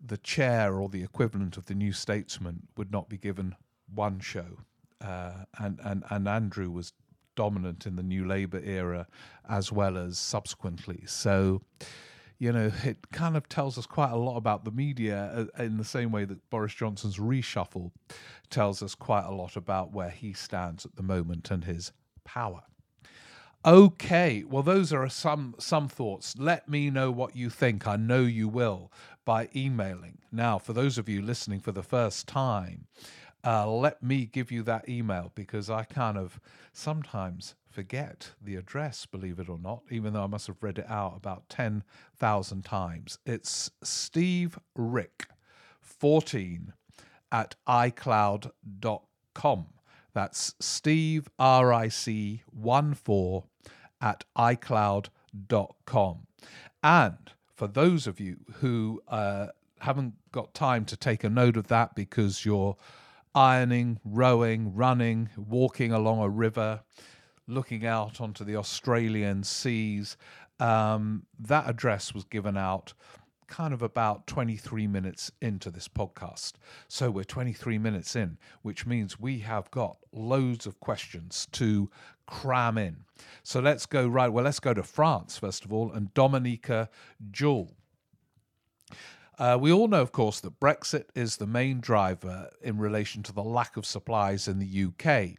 the 0.04 0.16
chair 0.18 0.74
or 0.74 0.88
the 0.88 1.02
equivalent 1.02 1.56
of 1.56 1.66
the 1.66 1.74
New 1.74 1.92
Statesman 1.92 2.68
would 2.76 2.90
not 2.90 3.08
be 3.08 3.18
given 3.18 3.56
one 3.92 4.20
show, 4.20 4.58
uh, 5.00 5.44
and 5.58 5.80
and 5.82 6.04
and 6.10 6.28
Andrew 6.28 6.70
was 6.70 6.92
dominant 7.36 7.86
in 7.86 7.96
the 7.96 8.02
New 8.02 8.26
Labour 8.26 8.60
era 8.64 9.06
as 9.48 9.70
well 9.70 9.96
as 9.96 10.18
subsequently. 10.18 11.02
So, 11.06 11.62
you 12.38 12.50
know, 12.50 12.72
it 12.82 13.10
kind 13.12 13.36
of 13.36 13.48
tells 13.48 13.78
us 13.78 13.86
quite 13.86 14.10
a 14.10 14.16
lot 14.16 14.36
about 14.36 14.64
the 14.64 14.70
media 14.72 15.46
uh, 15.58 15.62
in 15.62 15.76
the 15.76 15.84
same 15.84 16.10
way 16.10 16.24
that 16.24 16.50
Boris 16.50 16.74
Johnson's 16.74 17.18
reshuffle 17.18 17.92
tells 18.50 18.82
us 18.82 18.94
quite 18.94 19.24
a 19.24 19.32
lot 19.32 19.56
about 19.56 19.92
where 19.92 20.10
he 20.10 20.32
stands 20.32 20.84
at 20.84 20.96
the 20.96 21.02
moment 21.02 21.50
and 21.50 21.64
his 21.64 21.92
power. 22.24 22.62
Okay, 23.66 24.44
well, 24.48 24.62
those 24.62 24.92
are 24.92 25.08
some 25.08 25.54
some 25.58 25.88
thoughts. 25.88 26.36
Let 26.38 26.68
me 26.68 26.88
know 26.88 27.10
what 27.10 27.34
you 27.36 27.50
think. 27.50 27.86
I 27.86 27.96
know 27.96 28.20
you 28.22 28.48
will 28.48 28.92
by 29.24 29.48
emailing. 29.56 30.18
Now, 30.30 30.58
for 30.58 30.72
those 30.72 30.98
of 30.98 31.08
you 31.08 31.20
listening 31.20 31.58
for 31.60 31.72
the 31.72 31.82
first 31.82 32.28
time, 32.28 32.86
uh, 33.44 33.68
let 33.68 34.02
me 34.02 34.24
give 34.26 34.52
you 34.52 34.62
that 34.64 34.88
email 34.88 35.32
because 35.34 35.68
I 35.68 35.82
kind 35.82 36.16
of 36.16 36.38
sometimes 36.72 37.56
forget 37.68 38.30
the 38.40 38.54
address, 38.56 39.04
believe 39.04 39.40
it 39.40 39.48
or 39.48 39.58
not, 39.58 39.82
even 39.90 40.12
though 40.12 40.22
I 40.24 40.28
must 40.28 40.46
have 40.46 40.62
read 40.62 40.78
it 40.78 40.88
out 40.88 41.16
about 41.16 41.48
10,000 41.48 42.64
times. 42.64 43.18
It's 43.26 43.70
Steve 43.82 44.58
Rick 44.76 45.26
14 45.80 46.72
at 47.32 47.56
iCloud.com. 47.68 49.66
That's 50.16 50.54
Steve 50.58 51.28
R 51.38 51.74
I 51.74 51.88
C 51.88 52.40
1 52.50 52.94
4 52.94 53.44
at 54.00 54.24
iCloud.com. 54.34 56.26
And 56.82 57.32
for 57.54 57.66
those 57.66 58.06
of 58.06 58.18
you 58.18 58.38
who 58.54 59.02
uh, 59.08 59.48
haven't 59.80 60.14
got 60.32 60.54
time 60.54 60.86
to 60.86 60.96
take 60.96 61.22
a 61.22 61.28
note 61.28 61.58
of 61.58 61.66
that 61.66 61.94
because 61.94 62.46
you're 62.46 62.78
ironing, 63.34 64.00
rowing, 64.06 64.74
running, 64.74 65.28
walking 65.36 65.92
along 65.92 66.22
a 66.22 66.30
river, 66.30 66.80
looking 67.46 67.84
out 67.84 68.18
onto 68.18 68.42
the 68.42 68.56
Australian 68.56 69.44
seas, 69.44 70.16
um, 70.58 71.26
that 71.38 71.68
address 71.68 72.14
was 72.14 72.24
given 72.24 72.56
out 72.56 72.94
kind 73.46 73.72
of 73.72 73.82
about 73.82 74.26
23 74.26 74.86
minutes 74.86 75.30
into 75.40 75.70
this 75.70 75.88
podcast. 75.88 76.54
So 76.88 77.10
we're 77.10 77.24
23 77.24 77.78
minutes 77.78 78.16
in, 78.16 78.38
which 78.62 78.86
means 78.86 79.20
we 79.20 79.40
have 79.40 79.70
got 79.70 79.98
loads 80.12 80.66
of 80.66 80.80
questions 80.80 81.46
to 81.52 81.90
cram 82.26 82.76
in. 82.78 83.04
So 83.42 83.60
let's 83.60 83.86
go 83.86 84.06
right. 84.06 84.28
Well, 84.28 84.44
let's 84.44 84.60
go 84.60 84.74
to 84.74 84.82
France 84.82 85.38
first 85.38 85.64
of 85.64 85.72
all, 85.72 85.92
and 85.92 86.12
Dominica 86.14 86.88
Jewell. 87.30 87.72
Uh, 89.38 89.58
we 89.60 89.70
all 89.70 89.86
know, 89.86 90.00
of 90.00 90.12
course, 90.12 90.40
that 90.40 90.58
Brexit 90.58 91.04
is 91.14 91.36
the 91.36 91.46
main 91.46 91.80
driver 91.80 92.48
in 92.62 92.78
relation 92.78 93.22
to 93.24 93.32
the 93.32 93.42
lack 93.42 93.76
of 93.76 93.84
supplies 93.84 94.48
in 94.48 94.58
the 94.58 94.84
UK. 94.86 95.36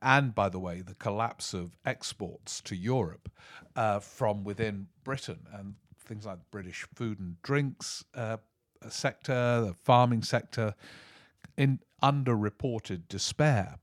And 0.00 0.34
by 0.34 0.48
the 0.48 0.58
way, 0.58 0.80
the 0.80 0.94
collapse 0.94 1.54
of 1.54 1.76
exports 1.84 2.60
to 2.62 2.76
Europe 2.76 3.30
uh, 3.76 4.00
from 4.00 4.44
within 4.44 4.88
Britain. 5.02 5.46
And 5.52 5.74
things 6.04 6.26
like 6.26 6.38
British 6.50 6.86
food 6.94 7.18
and 7.18 7.40
drinks 7.42 8.04
uh, 8.14 8.36
sector, 8.88 9.62
the 9.66 9.74
farming 9.74 10.22
sector, 10.22 10.74
in 11.56 11.80
underreported 12.02 13.08
despair. 13.08 13.76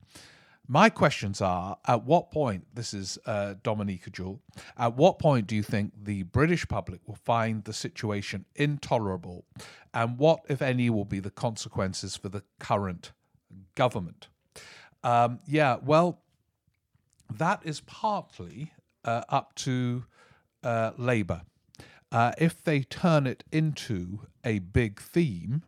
My 0.68 0.88
questions 0.88 1.40
are 1.40 1.76
at 1.86 2.04
what 2.04 2.30
point, 2.30 2.66
this 2.74 2.94
is 2.94 3.18
uh, 3.26 3.54
Dominica 3.62 4.10
Jewell, 4.10 4.40
at 4.78 4.96
what 4.96 5.18
point 5.18 5.46
do 5.46 5.56
you 5.56 5.62
think 5.62 5.92
the 6.04 6.22
British 6.22 6.66
public 6.68 7.00
will 7.06 7.16
find 7.16 7.64
the 7.64 7.72
situation 7.72 8.44
intolerable? 8.54 9.44
And 9.92 10.18
what, 10.18 10.40
if 10.48 10.62
any, 10.62 10.88
will 10.88 11.04
be 11.04 11.18
the 11.18 11.30
consequences 11.30 12.16
for 12.16 12.28
the 12.28 12.42
current 12.60 13.12
government? 13.74 14.28
Um, 15.02 15.40
yeah, 15.46 15.76
well, 15.84 16.20
that 17.28 17.60
is 17.64 17.80
partly 17.80 18.72
uh, 19.04 19.22
up 19.28 19.54
to 19.56 20.04
uh, 20.62 20.92
Labour 20.96 21.42
uh, 22.12 22.32
if 22.38 22.62
they 22.62 22.82
turn 22.82 23.26
it 23.26 23.42
into 23.50 24.20
a 24.44 24.58
big 24.58 25.00
theme 25.00 25.62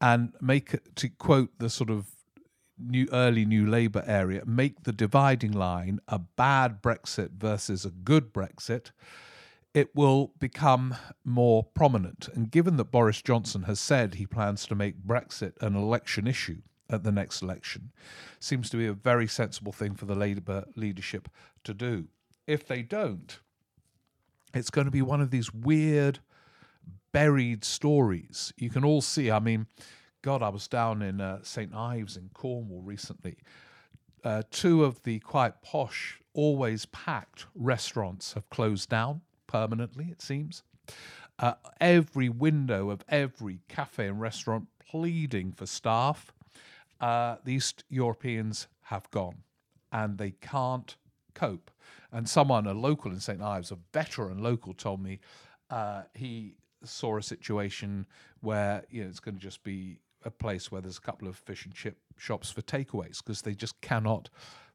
and 0.00 0.32
make 0.40 0.72
it, 0.72 0.94
to 0.96 1.08
quote 1.08 1.50
the 1.58 1.68
sort 1.68 1.90
of 1.90 2.06
new 2.78 3.06
early 3.12 3.44
New 3.44 3.66
Labour 3.66 4.04
area, 4.06 4.42
make 4.46 4.84
the 4.84 4.92
dividing 4.92 5.52
line 5.52 6.00
a 6.08 6.18
bad 6.18 6.80
Brexit 6.80 7.32
versus 7.32 7.84
a 7.84 7.90
good 7.90 8.32
Brexit, 8.32 8.92
it 9.74 9.94
will 9.94 10.32
become 10.38 10.94
more 11.24 11.64
prominent. 11.64 12.28
And 12.34 12.50
given 12.50 12.76
that 12.76 12.92
Boris 12.92 13.20
Johnson 13.20 13.64
has 13.64 13.80
said 13.80 14.14
he 14.14 14.26
plans 14.26 14.66
to 14.66 14.74
make 14.74 15.04
Brexit 15.04 15.60
an 15.60 15.74
election 15.74 16.28
issue 16.28 16.62
at 16.88 17.02
the 17.02 17.10
next 17.10 17.42
election, 17.42 17.90
seems 18.38 18.70
to 18.70 18.76
be 18.76 18.86
a 18.86 18.92
very 18.92 19.26
sensible 19.26 19.72
thing 19.72 19.94
for 19.94 20.04
the 20.04 20.14
Labour 20.14 20.66
leadership 20.76 21.28
to 21.64 21.74
do. 21.74 22.06
If 22.46 22.66
they 22.66 22.82
don't, 22.82 23.40
it's 24.54 24.70
going 24.70 24.86
to 24.86 24.90
be 24.90 25.02
one 25.02 25.20
of 25.20 25.30
these 25.30 25.52
weird 25.52 26.20
buried 27.12 27.64
stories. 27.64 28.52
You 28.56 28.70
can 28.70 28.84
all 28.84 29.00
see. 29.00 29.30
I 29.30 29.38
mean, 29.38 29.66
God, 30.22 30.42
I 30.42 30.48
was 30.48 30.68
down 30.68 31.02
in 31.02 31.20
uh, 31.20 31.40
St 31.42 31.74
Ives 31.74 32.16
in 32.16 32.30
Cornwall 32.34 32.82
recently. 32.82 33.36
Uh, 34.24 34.42
two 34.50 34.84
of 34.84 35.02
the 35.02 35.18
quite 35.20 35.60
posh, 35.62 36.18
always 36.32 36.86
packed 36.86 37.46
restaurants 37.54 38.32
have 38.32 38.48
closed 38.48 38.88
down 38.88 39.20
permanently, 39.46 40.06
it 40.10 40.22
seems. 40.22 40.62
Uh, 41.38 41.54
every 41.80 42.28
window 42.28 42.90
of 42.90 43.04
every 43.08 43.60
cafe 43.68 44.06
and 44.06 44.20
restaurant 44.20 44.66
pleading 44.78 45.52
for 45.52 45.66
staff. 45.66 46.32
Uh, 47.00 47.36
the 47.44 47.54
East 47.54 47.84
Europeans 47.88 48.68
have 48.82 49.10
gone 49.10 49.42
and 49.92 50.18
they 50.18 50.30
can't 50.30 50.96
cope. 51.34 51.70
And 52.14 52.28
someone, 52.28 52.66
a 52.68 52.72
local 52.72 53.10
in 53.10 53.18
St. 53.18 53.42
Ives, 53.42 53.72
a 53.72 53.78
veteran 53.92 54.38
local, 54.38 54.72
told 54.72 55.02
me 55.02 55.18
uh, 55.68 56.02
he 56.14 56.54
saw 56.84 57.18
a 57.18 57.22
situation 57.22 58.06
where 58.40 58.84
you 58.88 59.02
know 59.02 59.08
it's 59.08 59.18
going 59.18 59.34
to 59.34 59.40
just 59.40 59.64
be 59.64 59.98
a 60.24 60.30
place 60.30 60.70
where 60.70 60.80
there's 60.80 60.98
a 60.98 61.02
couple 61.02 61.26
of 61.26 61.36
fish 61.36 61.64
and 61.64 61.74
chip 61.74 61.98
shops 62.16 62.50
for 62.50 62.62
takeaways 62.62 63.18
because 63.18 63.42
they 63.42 63.54
just 63.54 63.80
cannot 63.80 64.30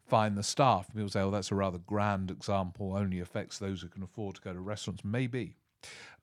find 0.05 0.37
the 0.37 0.43
staff. 0.43 0.93
People 0.93 1.07
say, 1.09 1.21
"Oh, 1.21 1.31
that's 1.31 1.51
a 1.51 1.55
rather 1.55 1.77
grand 1.77 2.29
example. 2.29 2.93
Only 2.93 3.21
affects 3.21 3.57
those 3.57 3.81
who 3.81 3.87
can 3.87 4.03
afford 4.03 4.35
to 4.35 4.41
go 4.41 4.51
to 4.51 4.59
restaurants." 4.59 5.05
Maybe, 5.05 5.55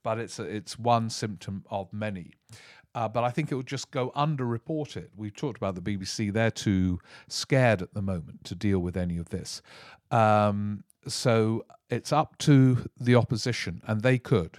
but 0.03 0.19
it's 0.19 0.39
a, 0.39 0.43
it's 0.43 0.79
one 0.79 1.09
symptom 1.09 1.65
of 1.71 1.93
many. 1.95 2.33
Uh, 2.95 3.09
but 3.09 3.25
I 3.25 3.31
think 3.31 3.53
it 3.53 3.55
would 3.55 3.67
just 3.67 3.91
go 3.91 4.11
underreported. 4.17 5.09
We've 5.17 5.35
talked 5.35 5.57
about 5.57 5.77
the 5.77 5.83
BBC; 5.83 6.31
they're 6.31 6.51
too 6.51 6.99
scared 7.27 7.81
at 7.81 7.95
the 7.95 8.03
moment 8.03 8.45
to 8.45 8.55
deal 8.55 8.81
with 8.81 8.99
any 8.99 9.17
of 9.17 9.31
this. 9.31 9.63
Um, 10.11 10.85
so 11.07 11.65
it's 11.89 12.13
up 12.13 12.39
to 12.39 12.89
the 12.99 13.15
opposition, 13.15 13.83
and 13.87 14.03
they 14.03 14.19
could. 14.19 14.59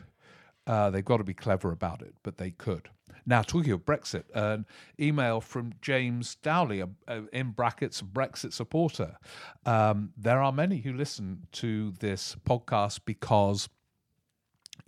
Uh, 0.66 0.90
they've 0.90 1.06
got 1.06 1.18
to 1.18 1.24
be 1.24 1.34
clever 1.34 1.72
about 1.72 2.02
it, 2.02 2.16
but 2.24 2.38
they 2.38 2.52
could. 2.52 2.90
Now, 3.26 3.42
talking 3.42 3.74
of 3.74 3.86
Brexit, 3.86 4.24
an 4.34 4.66
email 5.00 5.42
from 5.42 5.74
James 5.82 6.36
Dowley, 6.36 6.82
uh, 6.82 7.22
in 7.34 7.52
brackets, 7.52 8.02
Brexit 8.02 8.54
supporter. 8.54 9.18
Um, 9.66 10.12
there 10.18 10.42
are 10.42 10.54
many 10.54 10.78
who 10.78 10.94
listen 10.94 11.48
to 11.54 11.92
this 12.00 12.38
podcast 12.46 13.02
because, 13.04 13.68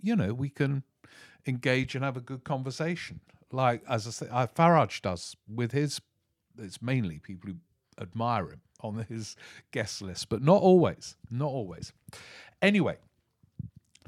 you 0.00 0.16
know, 0.16 0.32
we 0.32 0.48
can 0.48 0.84
engage 1.46 1.94
and 1.94 2.02
have 2.02 2.16
a 2.16 2.22
good 2.22 2.44
conversation. 2.44 3.20
Like, 3.52 3.82
as 3.86 4.06
I 4.06 4.10
say, 4.10 4.28
uh, 4.30 4.46
Farage 4.46 5.02
does 5.02 5.36
with 5.46 5.72
his, 5.72 6.00
it's 6.58 6.80
mainly 6.80 7.18
people 7.18 7.50
who 7.50 7.56
admire 8.02 8.48
him 8.48 8.62
on 8.82 9.06
his 9.08 9.36
guest 9.70 10.02
list, 10.02 10.28
but 10.28 10.42
not 10.42 10.62
always. 10.62 11.16
Not 11.30 11.48
always. 11.48 11.92
Anyway, 12.62 12.98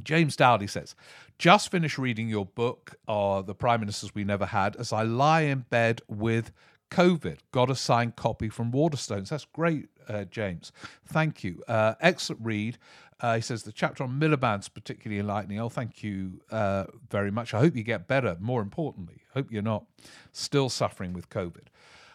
James 0.02 0.36
Dowdy 0.36 0.66
says, 0.66 0.94
just 1.38 1.70
finished 1.70 1.98
reading 1.98 2.28
your 2.28 2.46
book, 2.46 2.94
uh, 3.08 3.42
The 3.42 3.54
Prime 3.54 3.80
Ministers 3.80 4.14
We 4.14 4.24
Never 4.24 4.46
Had, 4.46 4.76
as 4.76 4.92
I 4.92 5.02
lie 5.02 5.42
in 5.42 5.60
bed 5.70 6.02
with 6.08 6.52
COVID. 6.90 7.38
Got 7.52 7.70
a 7.70 7.74
signed 7.74 8.16
copy 8.16 8.48
from 8.48 8.70
Waterstones. 8.70 9.30
That's 9.30 9.46
great, 9.46 9.88
uh, 10.08 10.24
James. 10.24 10.72
Thank 11.06 11.42
you. 11.42 11.62
Uh, 11.66 11.94
excellent 12.00 12.42
read. 12.44 12.78
Uh, 13.20 13.36
he 13.36 13.40
says 13.40 13.62
the 13.62 13.72
chapter 13.72 14.02
on 14.02 14.18
Miliband's 14.20 14.68
particularly 14.68 15.20
enlightening. 15.20 15.60
Oh, 15.60 15.68
thank 15.68 16.02
you 16.02 16.40
uh, 16.50 16.86
very 17.08 17.30
much. 17.30 17.54
I 17.54 17.60
hope 17.60 17.76
you 17.76 17.84
get 17.84 18.08
better. 18.08 18.36
More 18.40 18.60
importantly, 18.60 19.22
hope 19.32 19.52
you're 19.52 19.62
not 19.62 19.84
still 20.32 20.68
suffering 20.68 21.12
with 21.12 21.30
COVID. 21.30 21.68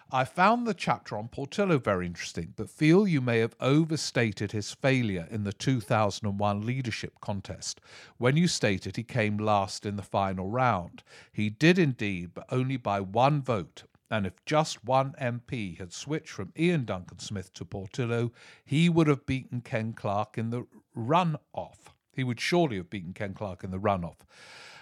I 0.10 0.24
found 0.24 0.66
the 0.66 0.74
chapter 0.74 1.18
on 1.18 1.28
Portillo 1.28 1.80
very 1.80 2.06
interesting, 2.06 2.54
but 2.56 2.70
feel 2.70 3.06
you 3.06 3.20
may 3.20 3.40
have 3.40 3.58
overstated 3.60 4.54
his 4.54 4.72
failure 4.72 5.28
in 5.30 5.44
the 5.44 5.52
2001 5.52 6.66
leadership 6.66 7.20
contest 7.20 7.82
when 8.18 8.38
you 8.38 8.48
stated 8.48 8.96
he 8.96 9.04
came 9.04 9.38
last 9.38 9.86
in 9.86 9.98
the 9.98 10.04
final 10.04 10.50
round. 10.50 11.04
He 11.34 11.50
did 11.50 11.78
indeed, 11.78 12.32
but 12.34 12.46
only 12.50 12.78
by 12.78 13.02
one 13.02 13.42
vote. 13.42 13.84
And 14.10 14.26
if 14.26 14.46
just 14.46 14.86
one 14.86 15.14
MP 15.20 15.78
had 15.78 15.92
switched 15.92 16.30
from 16.30 16.54
Iain 16.58 16.86
Duncan 16.86 17.20
Smith 17.20 17.52
to 17.56 17.66
Portillo, 17.66 18.32
he 18.64 18.88
would 18.88 19.08
have 19.08 19.26
beaten 19.26 19.60
Ken 19.60 19.92
Clarke 19.92 20.38
in 20.38 20.52
the 20.52 20.66
run-off. 20.96 21.94
He 22.14 22.24
would 22.24 22.40
surely 22.40 22.78
have 22.78 22.90
beaten 22.90 23.12
Ken 23.12 23.34
Clarke 23.34 23.66
in 23.66 23.72
the 23.72 23.80
run-off 23.80 24.26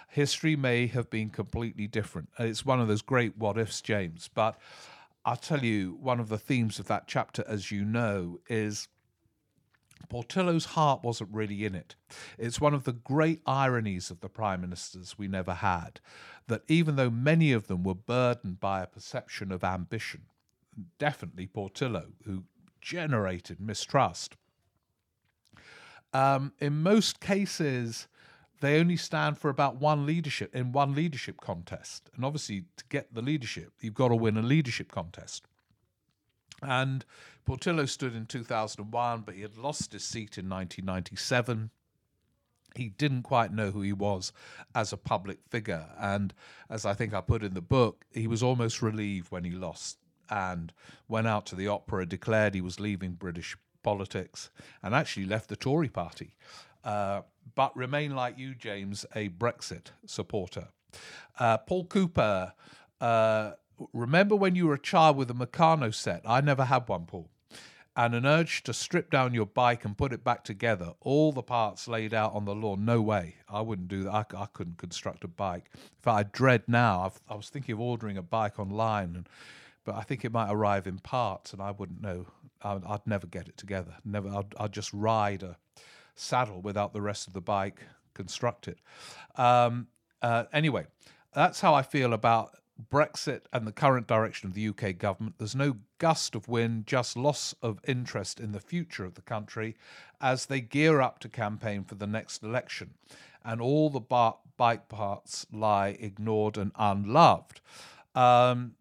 history 0.08 0.56
may 0.56 0.86
have 0.86 1.10
been 1.10 1.28
completely 1.28 1.86
different. 1.86 2.28
It's 2.38 2.64
one 2.64 2.80
of 2.80 2.88
those 2.88 3.02
great 3.02 3.36
what 3.36 3.58
ifs, 3.58 3.82
James. 3.82 4.30
But 4.32 4.58
I'll 5.26 5.36
tell 5.36 5.64
you, 5.64 5.98
one 6.00 6.20
of 6.20 6.28
the 6.28 6.38
themes 6.38 6.78
of 6.78 6.86
that 6.86 7.08
chapter, 7.08 7.44
as 7.48 7.72
you 7.72 7.84
know, 7.84 8.38
is 8.48 8.86
Portillo's 10.08 10.66
heart 10.66 11.02
wasn't 11.02 11.34
really 11.34 11.64
in 11.64 11.74
it. 11.74 11.96
It's 12.38 12.60
one 12.60 12.74
of 12.74 12.84
the 12.84 12.92
great 12.92 13.42
ironies 13.44 14.08
of 14.08 14.20
the 14.20 14.28
prime 14.28 14.60
ministers 14.60 15.18
we 15.18 15.26
never 15.26 15.54
had, 15.54 16.00
that 16.46 16.62
even 16.68 16.94
though 16.94 17.10
many 17.10 17.50
of 17.50 17.66
them 17.66 17.82
were 17.82 17.96
burdened 17.96 18.60
by 18.60 18.82
a 18.82 18.86
perception 18.86 19.50
of 19.50 19.64
ambition, 19.64 20.26
definitely 20.96 21.48
Portillo, 21.48 22.12
who 22.24 22.44
generated 22.80 23.58
mistrust, 23.58 24.36
um, 26.12 26.52
in 26.60 26.84
most 26.84 27.18
cases, 27.18 28.06
they 28.60 28.80
only 28.80 28.96
stand 28.96 29.38
for 29.38 29.50
about 29.50 29.76
one 29.76 30.06
leadership 30.06 30.54
in 30.54 30.72
one 30.72 30.94
leadership 30.94 31.40
contest. 31.40 32.10
And 32.14 32.24
obviously, 32.24 32.64
to 32.76 32.84
get 32.88 33.14
the 33.14 33.22
leadership, 33.22 33.72
you've 33.80 33.94
got 33.94 34.08
to 34.08 34.16
win 34.16 34.36
a 34.36 34.42
leadership 34.42 34.90
contest. 34.90 35.46
And 36.62 37.04
Portillo 37.44 37.86
stood 37.86 38.14
in 38.14 38.26
2001, 38.26 39.22
but 39.22 39.34
he 39.34 39.42
had 39.42 39.56
lost 39.56 39.92
his 39.92 40.04
seat 40.04 40.38
in 40.38 40.48
1997. 40.48 41.70
He 42.74 42.88
didn't 42.88 43.22
quite 43.22 43.52
know 43.52 43.70
who 43.70 43.82
he 43.82 43.92
was 43.92 44.32
as 44.74 44.92
a 44.92 44.96
public 44.96 45.38
figure. 45.48 45.86
And 45.98 46.34
as 46.70 46.86
I 46.86 46.94
think 46.94 47.14
I 47.14 47.20
put 47.20 47.42
in 47.42 47.54
the 47.54 47.60
book, 47.60 48.04
he 48.10 48.26
was 48.26 48.42
almost 48.42 48.82
relieved 48.82 49.30
when 49.30 49.44
he 49.44 49.50
lost 49.50 49.98
and 50.28 50.72
went 51.08 51.26
out 51.26 51.46
to 51.46 51.54
the 51.54 51.68
opera, 51.68 52.06
declared 52.06 52.54
he 52.54 52.60
was 52.60 52.80
leaving 52.80 53.12
British 53.12 53.56
politics, 53.82 54.50
and 54.82 54.94
actually 54.94 55.26
left 55.26 55.48
the 55.48 55.56
Tory 55.56 55.88
party. 55.88 56.34
Uh, 56.82 57.22
but 57.54 57.76
remain 57.76 58.14
like 58.14 58.38
you, 58.38 58.54
James, 58.54 59.06
a 59.14 59.28
Brexit 59.28 59.88
supporter. 60.04 60.68
Uh, 61.38 61.58
Paul 61.58 61.84
Cooper, 61.86 62.52
uh, 63.00 63.52
remember 63.92 64.34
when 64.36 64.54
you 64.54 64.66
were 64.66 64.74
a 64.74 64.80
child 64.80 65.16
with 65.16 65.30
a 65.30 65.34
Meccano 65.34 65.94
set? 65.94 66.22
I 66.24 66.40
never 66.40 66.64
had 66.64 66.88
one, 66.88 67.06
Paul. 67.06 67.28
And 67.98 68.14
an 68.14 68.26
urge 68.26 68.62
to 68.64 68.74
strip 68.74 69.10
down 69.10 69.32
your 69.32 69.46
bike 69.46 69.86
and 69.86 69.96
put 69.96 70.12
it 70.12 70.22
back 70.22 70.44
together, 70.44 70.92
all 71.00 71.32
the 71.32 71.42
parts 71.42 71.88
laid 71.88 72.12
out 72.12 72.34
on 72.34 72.44
the 72.44 72.54
lawn. 72.54 72.84
No 72.84 73.00
way. 73.00 73.36
I 73.48 73.62
wouldn't 73.62 73.88
do 73.88 74.02
that. 74.04 74.34
I, 74.34 74.42
I 74.42 74.46
couldn't 74.52 74.76
construct 74.76 75.24
a 75.24 75.28
bike. 75.28 75.70
In 75.74 75.80
fact, 76.02 76.18
I 76.18 76.22
dread 76.24 76.64
now. 76.66 77.02
I've, 77.06 77.20
i 77.30 77.34
was 77.34 77.48
thinking 77.48 77.72
of 77.72 77.80
ordering 77.80 78.18
a 78.18 78.22
bike 78.22 78.58
online, 78.58 79.16
and, 79.16 79.28
but 79.84 79.94
I 79.94 80.02
think 80.02 80.26
it 80.26 80.32
might 80.32 80.50
arrive 80.50 80.86
in 80.86 80.98
parts, 80.98 81.54
and 81.54 81.62
I 81.62 81.70
wouldn't 81.70 82.02
know. 82.02 82.26
I'd, 82.60 82.84
I'd 82.84 83.06
never 83.06 83.26
get 83.26 83.48
it 83.48 83.56
together. 83.56 83.94
Never. 84.04 84.28
I'd, 84.28 84.54
I'd 84.58 84.72
just 84.72 84.92
ride 84.92 85.42
a 85.42 85.56
saddle 86.16 86.60
without 86.60 86.92
the 86.92 87.02
rest 87.02 87.26
of 87.26 87.32
the 87.32 87.40
bike 87.40 87.80
constructed. 88.14 88.80
Um, 89.36 89.88
uh, 90.22 90.44
anyway, 90.52 90.86
that's 91.34 91.60
how 91.60 91.74
I 91.74 91.82
feel 91.82 92.12
about 92.12 92.56
Brexit 92.90 93.42
and 93.52 93.66
the 93.66 93.72
current 93.72 94.06
direction 94.06 94.48
of 94.48 94.54
the 94.54 94.68
UK 94.68 94.98
government. 94.98 95.36
There's 95.38 95.54
no 95.54 95.76
gust 95.98 96.34
of 96.34 96.48
wind, 96.48 96.86
just 96.86 97.16
loss 97.16 97.54
of 97.62 97.80
interest 97.86 98.40
in 98.40 98.52
the 98.52 98.60
future 98.60 99.04
of 99.04 99.14
the 99.14 99.22
country 99.22 99.76
as 100.20 100.46
they 100.46 100.60
gear 100.60 101.00
up 101.00 101.18
to 101.20 101.28
campaign 101.28 101.84
for 101.84 101.94
the 101.94 102.06
next 102.06 102.42
election. 102.42 102.94
And 103.44 103.60
all 103.60 103.90
the 103.90 104.00
bar- 104.00 104.38
bike 104.56 104.88
parts 104.88 105.46
lie 105.52 105.96
ignored 106.00 106.58
and 106.58 106.72
unloved. 106.76 107.60
Um, 108.14 108.74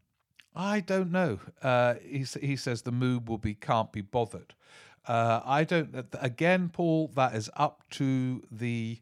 I 0.56 0.80
don't 0.80 1.12
know. 1.12 1.39
Uh, 1.62 1.95
he, 2.02 2.26
he 2.41 2.56
says 2.56 2.82
the 2.82 2.91
move 2.91 3.28
will 3.28 3.38
be 3.38 3.54
can't 3.54 3.91
be 3.91 4.02
bothered. 4.02 4.56
Uh, 5.08 5.41
I 5.46 5.63
don't. 5.63 5.96
Again, 6.20 6.70
Paul, 6.70 7.12
that 7.15 7.36
is 7.36 7.50
up 7.56 7.84
to 7.91 8.44
the 8.52 9.00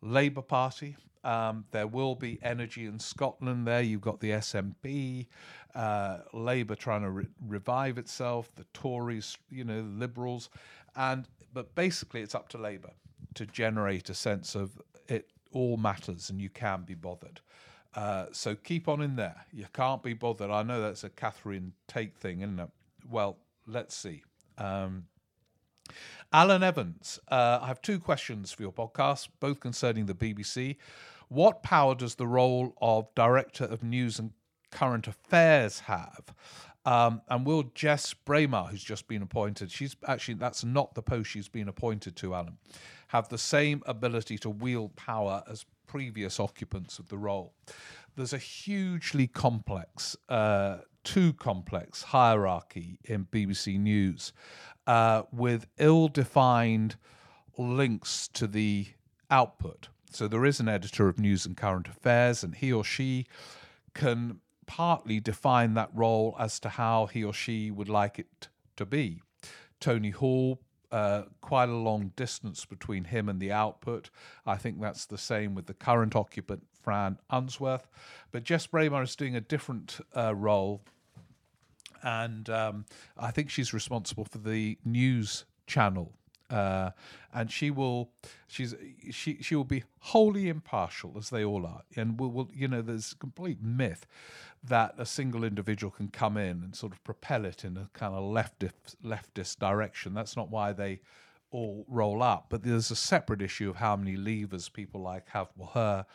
Labour 0.00 0.42
Party. 0.42 0.96
Um, 1.22 1.66
there 1.70 1.86
will 1.86 2.14
be 2.14 2.38
energy 2.42 2.86
in 2.86 2.98
Scotland. 2.98 3.66
There, 3.66 3.82
you've 3.82 4.00
got 4.00 4.20
the 4.20 4.30
SNP, 4.30 5.26
uh, 5.74 6.18
Labour 6.32 6.74
trying 6.74 7.02
to 7.02 7.10
re- 7.10 7.26
revive 7.46 7.98
itself, 7.98 8.50
the 8.56 8.64
Tories, 8.72 9.36
you 9.50 9.64
know, 9.64 9.82
the 9.82 9.98
Liberals, 9.98 10.48
and 10.96 11.28
but 11.52 11.74
basically, 11.74 12.22
it's 12.22 12.34
up 12.34 12.48
to 12.50 12.58
Labour 12.58 12.92
to 13.34 13.46
generate 13.46 14.08
a 14.08 14.14
sense 14.14 14.54
of 14.54 14.80
it 15.08 15.28
all 15.52 15.76
matters 15.76 16.30
and 16.30 16.40
you 16.40 16.48
can 16.48 16.82
be 16.82 16.94
bothered. 16.94 17.40
Uh, 17.94 18.26
so 18.32 18.54
keep 18.54 18.88
on 18.88 19.00
in 19.02 19.16
there. 19.16 19.44
You 19.52 19.66
can't 19.72 20.02
be 20.02 20.14
bothered. 20.14 20.50
I 20.50 20.62
know 20.62 20.80
that's 20.80 21.04
a 21.04 21.08
Catherine 21.10 21.72
Tate 21.88 22.16
thing, 22.16 22.40
isn't 22.40 22.60
it? 22.60 22.68
Well, 23.08 23.38
let's 23.66 23.96
see. 23.96 24.22
Um, 24.58 25.06
Alan 26.32 26.62
Evans, 26.62 27.18
uh, 27.28 27.58
I 27.62 27.66
have 27.66 27.82
two 27.82 27.98
questions 27.98 28.52
for 28.52 28.62
your 28.62 28.72
podcast, 28.72 29.28
both 29.40 29.60
concerning 29.60 30.06
the 30.06 30.14
BBC. 30.14 30.76
What 31.28 31.62
power 31.62 31.94
does 31.94 32.16
the 32.16 32.26
role 32.26 32.74
of 32.80 33.14
Director 33.14 33.64
of 33.64 33.82
News 33.82 34.18
and 34.18 34.32
Current 34.70 35.06
Affairs 35.06 35.80
have? 35.80 36.34
Um, 36.86 37.20
and 37.28 37.44
will 37.44 37.64
Jess 37.74 38.14
Brammar, 38.14 38.64
who's 38.64 38.82
just 38.82 39.06
been 39.06 39.22
appointed, 39.22 39.70
she's 39.70 39.96
actually, 40.06 40.34
that's 40.34 40.64
not 40.64 40.94
the 40.94 41.02
post 41.02 41.30
she's 41.30 41.48
been 41.48 41.68
appointed 41.68 42.16
to, 42.16 42.34
Alan, 42.34 42.56
have 43.08 43.28
the 43.28 43.38
same 43.38 43.82
ability 43.86 44.38
to 44.38 44.50
wield 44.50 44.96
power 44.96 45.42
as 45.50 45.66
previous 45.86 46.40
occupants 46.40 46.98
of 46.98 47.08
the 47.08 47.18
role? 47.18 47.52
There's 48.16 48.32
a 48.32 48.38
hugely 48.38 49.26
complex, 49.26 50.16
uh, 50.28 50.78
too 51.04 51.32
complex 51.32 52.02
hierarchy 52.04 52.98
in 53.04 53.26
BBC 53.26 53.78
News 53.78 54.32
uh, 54.86 55.22
with 55.32 55.66
ill 55.78 56.08
defined 56.08 56.96
links 57.56 58.28
to 58.28 58.46
the 58.46 58.86
output. 59.30 59.88
So 60.10 60.26
there 60.26 60.44
is 60.44 60.60
an 60.60 60.68
editor 60.68 61.08
of 61.08 61.18
news 61.18 61.46
and 61.46 61.56
current 61.56 61.88
affairs, 61.88 62.42
and 62.42 62.54
he 62.54 62.72
or 62.72 62.84
she 62.84 63.26
can 63.94 64.40
partly 64.66 65.20
define 65.20 65.74
that 65.74 65.90
role 65.94 66.36
as 66.38 66.60
to 66.60 66.68
how 66.68 67.06
he 67.06 67.24
or 67.24 67.32
she 67.32 67.70
would 67.70 67.88
like 67.88 68.18
it 68.18 68.48
to 68.76 68.86
be. 68.86 69.22
Tony 69.80 70.10
Hall, 70.10 70.60
uh, 70.92 71.22
quite 71.40 71.68
a 71.68 71.76
long 71.76 72.12
distance 72.16 72.64
between 72.64 73.04
him 73.04 73.28
and 73.28 73.40
the 73.40 73.52
output. 73.52 74.10
I 74.44 74.56
think 74.56 74.80
that's 74.80 75.06
the 75.06 75.18
same 75.18 75.54
with 75.54 75.66
the 75.66 75.74
current 75.74 76.16
occupant, 76.16 76.64
Fran 76.82 77.18
Unsworth. 77.30 77.88
But 78.32 78.44
Jess 78.44 78.66
Brammar 78.66 79.02
is 79.02 79.16
doing 79.16 79.36
a 79.36 79.40
different 79.42 80.00
uh, 80.16 80.34
role 80.34 80.82
and 82.02 82.50
um, 82.50 82.86
I 83.18 83.30
think 83.32 83.50
she's 83.50 83.74
responsible 83.74 84.24
for 84.26 84.38
the 84.38 84.78
news 84.84 85.44
channel 85.66 86.12
Uh, 86.50 86.90
and 87.34 87.50
she 87.52 87.70
will, 87.70 88.10
she's 88.48 88.74
she 89.12 89.38
she 89.42 89.56
will 89.56 89.64
be 89.64 89.84
wholly 90.00 90.48
impartial 90.48 91.14
as 91.18 91.30
they 91.30 91.44
all 91.44 91.66
are, 91.66 91.82
and 91.96 92.20
will, 92.20 92.30
will 92.32 92.50
you 92.54 92.68
know 92.68 92.82
there's 92.82 93.12
a 93.12 93.16
complete 93.16 93.62
myth 93.62 94.06
that 94.64 94.94
a 94.98 95.06
single 95.06 95.44
individual 95.44 95.90
can 95.92 96.08
come 96.08 96.36
in 96.36 96.62
and 96.64 96.76
sort 96.76 96.92
of 96.92 97.04
propel 97.04 97.44
it 97.46 97.64
in 97.64 97.76
a 97.76 97.88
kind 97.94 98.14
of 98.14 98.24
leftist 98.24 98.96
leftist 99.04 99.58
direction. 99.60 100.14
That's 100.14 100.36
not 100.36 100.50
why 100.50 100.72
they 100.72 101.00
all 101.52 101.84
roll 101.88 102.22
up. 102.22 102.46
But 102.50 102.62
there's 102.64 102.90
a 102.90 102.96
separate 102.96 103.42
issue 103.42 103.70
of 103.70 103.76
how 103.76 103.96
many 103.96 104.16
levers 104.16 104.68
people 104.70 105.02
like 105.02 105.28
have 105.30 105.48
well, 105.56 105.70
her 105.74 106.06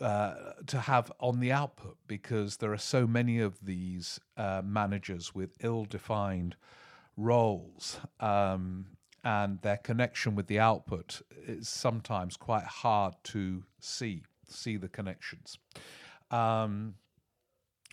uh, 0.00 0.34
to 0.66 0.78
have 0.78 1.10
on 1.20 1.40
the 1.40 1.52
output 1.52 1.96
because 2.06 2.58
there 2.58 2.72
are 2.72 2.78
so 2.78 3.06
many 3.06 3.40
of 3.40 3.58
these 3.64 4.20
uh, 4.36 4.62
managers 4.64 5.34
with 5.34 5.56
ill-defined 5.60 6.56
roles. 7.16 7.98
Um, 8.20 8.86
and 9.24 9.60
their 9.62 9.76
connection 9.76 10.34
with 10.34 10.46
the 10.46 10.60
output 10.60 11.22
is 11.46 11.68
sometimes 11.68 12.36
quite 12.36 12.64
hard 12.64 13.14
to 13.24 13.64
see 13.80 14.22
see 14.46 14.76
the 14.76 14.88
connections. 14.88 15.58
Um, 16.30 16.94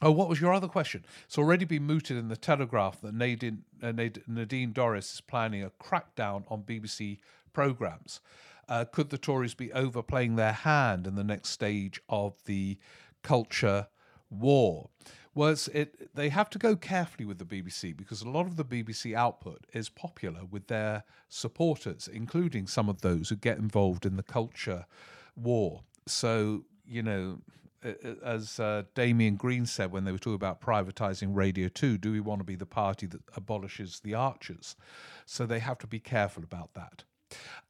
Oh, 0.01 0.11
what 0.11 0.27
was 0.27 0.41
your 0.41 0.53
other 0.53 0.67
question? 0.67 1.05
It's 1.25 1.37
already 1.37 1.63
been 1.63 1.83
mooted 1.83 2.17
in 2.17 2.27
the 2.27 2.35
Telegraph 2.35 2.99
that 2.99 3.13
Nadine, 3.13 3.63
uh, 3.81 3.93
Nadine 3.93 4.73
Dorries 4.73 5.13
is 5.13 5.21
planning 5.21 5.63
a 5.63 5.69
crackdown 5.69 6.43
on 6.51 6.63
BBC 6.63 7.19
programmes. 7.55 8.21
Uh, 8.69 8.85
could 8.85 9.09
the 9.09 9.17
Tories 9.17 9.55
be 9.55 9.73
overplaying 9.73 10.35
their 10.35 10.51
hand 10.51 11.07
in 11.07 11.15
the 11.15 11.23
next 11.23 11.49
stage 11.49 11.99
of 12.09 12.33
the 12.45 12.77
culture 13.23 13.87
war? 14.29 14.89
Was 15.33 15.67
it? 15.69 16.15
They 16.15 16.29
have 16.29 16.49
to 16.51 16.59
go 16.59 16.75
carefully 16.75 17.25
with 17.25 17.39
the 17.39 17.45
BBC 17.45 17.95
because 17.95 18.21
a 18.21 18.29
lot 18.29 18.47
of 18.47 18.55
the 18.55 18.63
BBC 18.63 19.13
output 19.13 19.65
is 19.73 19.89
popular 19.89 20.45
with 20.49 20.67
their 20.67 21.03
supporters, 21.27 22.07
including 22.07 22.67
some 22.67 22.87
of 22.87 23.01
those 23.01 23.29
who 23.29 23.35
get 23.35 23.57
involved 23.57 24.05
in 24.05 24.15
the 24.15 24.23
culture 24.23 24.85
war. 25.35 25.81
So 26.07 26.63
you 26.87 27.03
know, 27.03 27.39
as 28.23 28.59
uh, 28.59 28.83
Damien 28.93 29.35
Green 29.35 29.65
said 29.65 29.91
when 29.91 30.05
they 30.05 30.11
were 30.11 30.17
talking 30.17 30.35
about 30.35 30.61
privatizing 30.61 31.35
Radio 31.35 31.67
2, 31.67 31.97
do 31.97 32.11
we 32.11 32.19
want 32.19 32.39
to 32.39 32.45
be 32.45 32.55
the 32.55 32.65
party 32.65 33.05
that 33.07 33.21
abolishes 33.35 33.99
the 33.99 34.13
archers? 34.13 34.75
So 35.25 35.45
they 35.45 35.59
have 35.59 35.77
to 35.79 35.87
be 35.87 35.99
careful 35.99 36.43
about 36.43 36.73
that. 36.73 37.03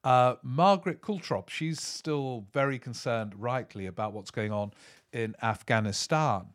Uh, 0.03 0.35
Margaret 0.43 1.01
Coultrop, 1.01 1.49
she's 1.49 1.81
still 1.81 2.45
very 2.53 2.77
concerned, 2.77 3.33
rightly, 3.37 3.85
about 3.85 4.13
what's 4.13 4.31
going 4.31 4.51
on 4.51 4.71
in 5.11 5.35
Afghanistan. 5.41 6.47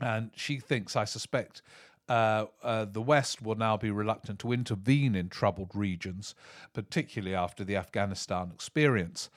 And 0.00 0.30
she 0.36 0.58
thinks, 0.58 0.94
I 0.94 1.04
suspect, 1.04 1.62
uh, 2.08 2.46
uh, 2.62 2.84
the 2.84 3.02
West 3.02 3.42
will 3.42 3.56
now 3.56 3.76
be 3.76 3.90
reluctant 3.90 4.38
to 4.40 4.52
intervene 4.52 5.14
in 5.14 5.28
troubled 5.28 5.70
regions, 5.74 6.34
particularly 6.72 7.34
after 7.34 7.64
the 7.64 7.76
Afghanistan 7.76 8.50
experience 8.52 9.30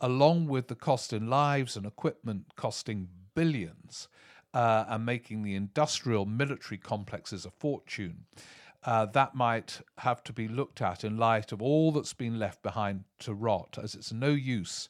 along 0.00 0.46
with 0.46 0.68
the 0.68 0.74
cost 0.74 1.12
in 1.12 1.28
lives 1.28 1.76
and 1.76 1.86
equipment 1.86 2.44
costing 2.56 3.08
billions 3.34 4.08
uh, 4.54 4.84
and 4.88 5.04
making 5.04 5.42
the 5.42 5.54
industrial 5.54 6.26
military 6.26 6.78
complexes 6.78 7.44
a 7.44 7.50
fortune, 7.50 8.24
uh, 8.86 9.04
that 9.06 9.34
might 9.34 9.80
have 9.98 10.22
to 10.22 10.32
be 10.32 10.46
looked 10.46 10.80
at 10.80 11.02
in 11.02 11.16
light 11.16 11.50
of 11.50 11.60
all 11.60 11.90
that's 11.90 12.14
been 12.14 12.38
left 12.38 12.62
behind 12.62 13.02
to 13.18 13.34
rot, 13.34 13.76
as 13.82 13.96
it's 13.96 14.12
no 14.12 14.28
use 14.28 14.88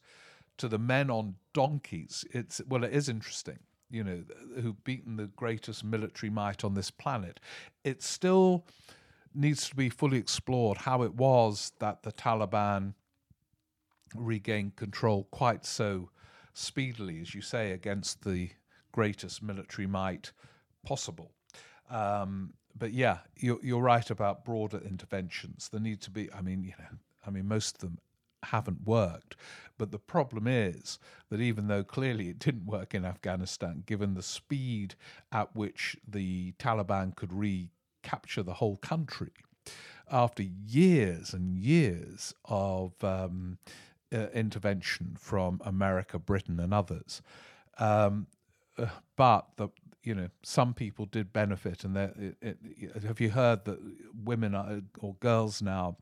to 0.59 0.69
the 0.69 0.79
men 0.79 1.11
on 1.11 1.35
donkeys. 1.55 2.25
It's 2.31 2.61
well, 2.69 2.85
it 2.85 2.93
is 2.93 3.09
interesting, 3.09 3.59
you 3.91 4.05
know, 4.05 4.23
who've 4.61 4.85
beaten 4.85 5.17
the 5.17 5.29
greatest 5.29 5.83
military 5.83 6.29
might 6.29 6.63
on 6.63 6.75
this 6.75 6.91
planet. 6.91 7.41
It 7.85 8.03
still 8.03 8.67
needs 9.35 9.69
to 9.71 9.75
be 9.75 9.89
fully 9.89 10.19
explored 10.19 10.79
how 10.79 11.03
it 11.03 11.15
was 11.15 11.73
that 11.79 12.03
the 12.03 12.13
Taliban 12.13 12.93
regained 14.15 14.77
control 14.77 15.25
quite 15.31 15.65
so 15.65 16.11
speedily, 16.53 17.21
as 17.21 17.35
you 17.35 17.41
say, 17.41 17.73
against 17.73 18.25
the 18.25 18.51
greatest 18.93 19.43
military 19.43 19.87
might 19.87 20.33
possible. 20.85 21.33
Um, 21.91 22.53
but 22.79 22.93
yeah, 22.93 23.19
you're, 23.37 23.59
you're 23.63 23.83
right 23.83 24.09
about 24.11 24.45
broader 24.45 24.79
interventions. 24.79 25.69
There 25.71 25.81
need 25.81 26.01
to 26.03 26.11
be. 26.11 26.33
I 26.33 26.43
mean, 26.43 26.63
you 26.63 26.73
know, 26.79 26.99
I 27.27 27.31
mean, 27.31 27.49
most 27.49 27.77
of 27.77 27.81
them 27.81 27.99
haven't 28.43 28.87
worked. 28.87 29.37
But 29.79 29.91
the 29.91 29.99
problem 29.99 30.47
is 30.47 30.99
that 31.31 31.41
even 31.41 31.69
though 31.69 31.85
clearly 31.85 32.29
it 32.29 32.39
didn't 32.39 32.67
work 32.67 32.95
in 32.95 33.05
Afghanistan, 33.05 33.83
given 33.87 34.15
the 34.15 34.23
speed 34.23 34.95
at 35.33 35.55
which 35.55 35.97
the 36.07 36.53
Taliban 36.59 37.15
could 37.15 37.33
recapture 37.33 38.43
the 38.43 38.55
whole 38.55 38.77
country, 38.77 39.33
after 40.11 40.43
years 40.43 41.35
and 41.35 41.57
years 41.57 42.33
of 42.45 42.93
um, 43.03 43.59
uh, 44.15 44.29
intervention 44.29 45.17
from 45.19 45.61
America, 45.65 46.19
Britain, 46.19 46.61
and 46.61 46.73
others. 46.73 47.23
Um, 47.79 48.29
uh, 48.79 48.87
but 49.17 49.49
the 49.57 49.69
you 50.07 50.15
know 50.15 50.29
some 50.45 50.73
people 50.73 51.05
did 51.05 51.33
benefit, 51.33 51.83
and 51.85 51.97
have 53.05 53.21
you 53.21 53.31
heard 53.31 53.65
that 53.65 53.79
women 54.25 54.55
are, 54.55 54.81
or 55.01 55.17
girls 55.19 55.61
now 55.61 55.97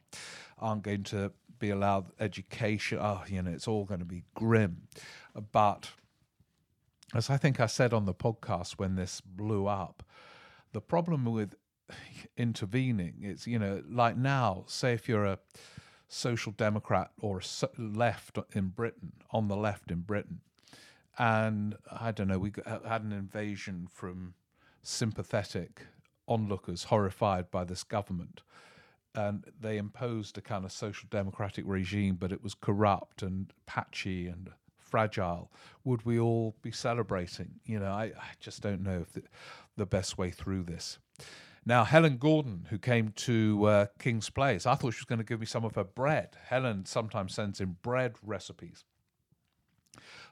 aren't 0.59 0.83
going 0.83 1.05
to 1.05 1.33
be 1.59 1.71
allowed 1.71 2.13
education? 2.21 2.99
Oh, 3.01 3.23
you 3.27 3.41
know, 3.41 3.51
it's 3.51 3.67
all 3.67 3.87
going 3.87 4.01
to 4.01 4.07
be 4.07 4.25
grim. 4.35 4.89
But 5.53 5.91
as 7.15 7.31
I 7.31 7.39
think 7.39 7.61
I 7.61 7.67
said 7.67 7.95
on 7.95 8.05
the 8.05 8.13
podcast 8.13 8.73
when 8.73 8.95
this 8.95 9.23
blew 9.23 9.67
up, 9.67 10.05
the 10.73 10.83
problem 10.83 11.25
with 11.25 11.55
intervening 12.37 13.15
is 13.23 13.47
you 13.47 13.59
know 13.59 13.83
like 13.89 14.19
now, 14.19 14.65
say 14.67 14.93
if 14.93 15.09
you're 15.09 15.25
a 15.25 15.39
social 16.09 16.53
democrat 16.53 17.11
or 17.23 17.41
a 17.41 17.81
left 17.81 18.39
in 18.53 18.69
Britain, 18.69 19.15
on 19.31 19.49
the 19.49 19.57
left 19.57 19.91
in 19.91 20.01
Britain. 20.01 20.41
And 21.19 21.77
I 21.91 22.13
don't 22.13 22.29
know, 22.29 22.39
we 22.39 22.53
had 22.67 23.03
an 23.03 23.13
invasion 23.13 23.89
from 23.93 24.35
sympathetic 24.83 25.87
onlookers 26.27 26.85
horrified 26.85 27.51
by 27.51 27.65
this 27.65 27.85
government. 27.85 28.43
And 29.15 29.45
they 29.61 29.77
imposed 29.77 30.37
a 30.39 30.41
kind 30.41 30.65
of 30.65 30.73
social 30.73 31.09
democratic 31.11 31.65
regime, 31.69 32.17
but 32.17 32.33
it 32.33 32.43
was 32.43 32.55
corrupt 32.55 33.23
and 33.23 33.53
patchy 33.65 34.27
and 34.27 34.51
fragile. 34.77 35.53
Would 35.85 36.05
we 36.05 36.19
all 36.19 36.57
be 36.63 36.73
celebrating? 36.73 37.61
You 37.65 37.79
know, 37.79 37.93
I, 37.93 38.05
I 38.05 38.33
just 38.41 38.61
don't 38.61 38.83
know 38.83 39.01
if 39.03 39.13
the, 39.13 39.23
the 39.77 39.87
best 39.87 40.19
way 40.19 40.31
through 40.31 40.65
this. 40.65 40.99
Now, 41.67 41.85
Helen 41.85 42.19
Gordon, 42.19 42.67
who 42.71 42.79
came 42.79 43.11
to 43.17 43.65
uh, 43.65 43.87
Kings 43.99 44.29
Place, 44.31 44.67
I 44.67 44.75
thought 44.75 44.93
she 44.93 45.01
was 45.01 45.07
going 45.07 45.19
to 45.19 45.25
give 45.25 45.41
me 45.41 45.47
some 45.47 45.65
of 45.65 45.77
her 45.77 45.85
bread. 45.85 46.37
Helen 46.49 46.85
sometimes 46.85 47.35
sends 47.35 47.61
in 47.61 47.77
bread 47.83 48.17
recipes. 48.23 48.85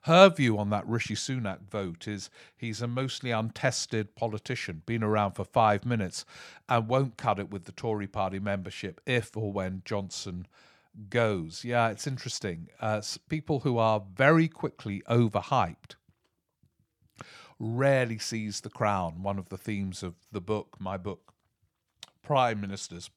Her 0.03 0.29
view 0.29 0.59
on 0.59 0.70
that 0.70 0.87
Rishi 0.87 1.14
Sunak 1.14 1.68
vote 1.70 2.09
is 2.09 2.31
he's 2.57 2.83
a 2.83 2.88
mostly 2.88 3.31
untested 3.31 4.16
politician, 4.16 4.83
been 4.85 5.03
around 5.03 5.33
for 5.33 5.44
five 5.44 5.85
minutes, 5.85 6.25
and 6.68 6.88
won't 6.88 7.16
cut 7.16 7.38
it 7.38 7.51
with 7.51 7.64
the 7.64 7.72
Tory 7.72 8.09
party 8.09 8.38
membership 8.38 9.01
if 9.07 9.37
or 9.37 9.53
when 9.53 9.83
Johnson 9.85 10.46
goes. 11.09 11.64
Yeah, 11.64 11.88
it's 11.88 12.07
interesting. 12.07 12.68
Uh, 12.81 13.01
people 13.29 13.61
who 13.61 13.79
are 13.79 14.03
very 14.14 14.48
quickly 14.48 15.03
overhyped 15.09 15.94
rarely 17.59 18.18
sees 18.18 18.61
the 18.61 18.70
crown, 18.70 19.22
one 19.22 19.38
of 19.38 19.48
the 19.48 19.57
themes 19.57 20.03
of 20.03 20.14
the 20.33 20.40
book, 20.40 20.77
my 20.81 20.96
book, 20.96 21.33
Prime 22.22 22.61
Ministers 22.61 23.11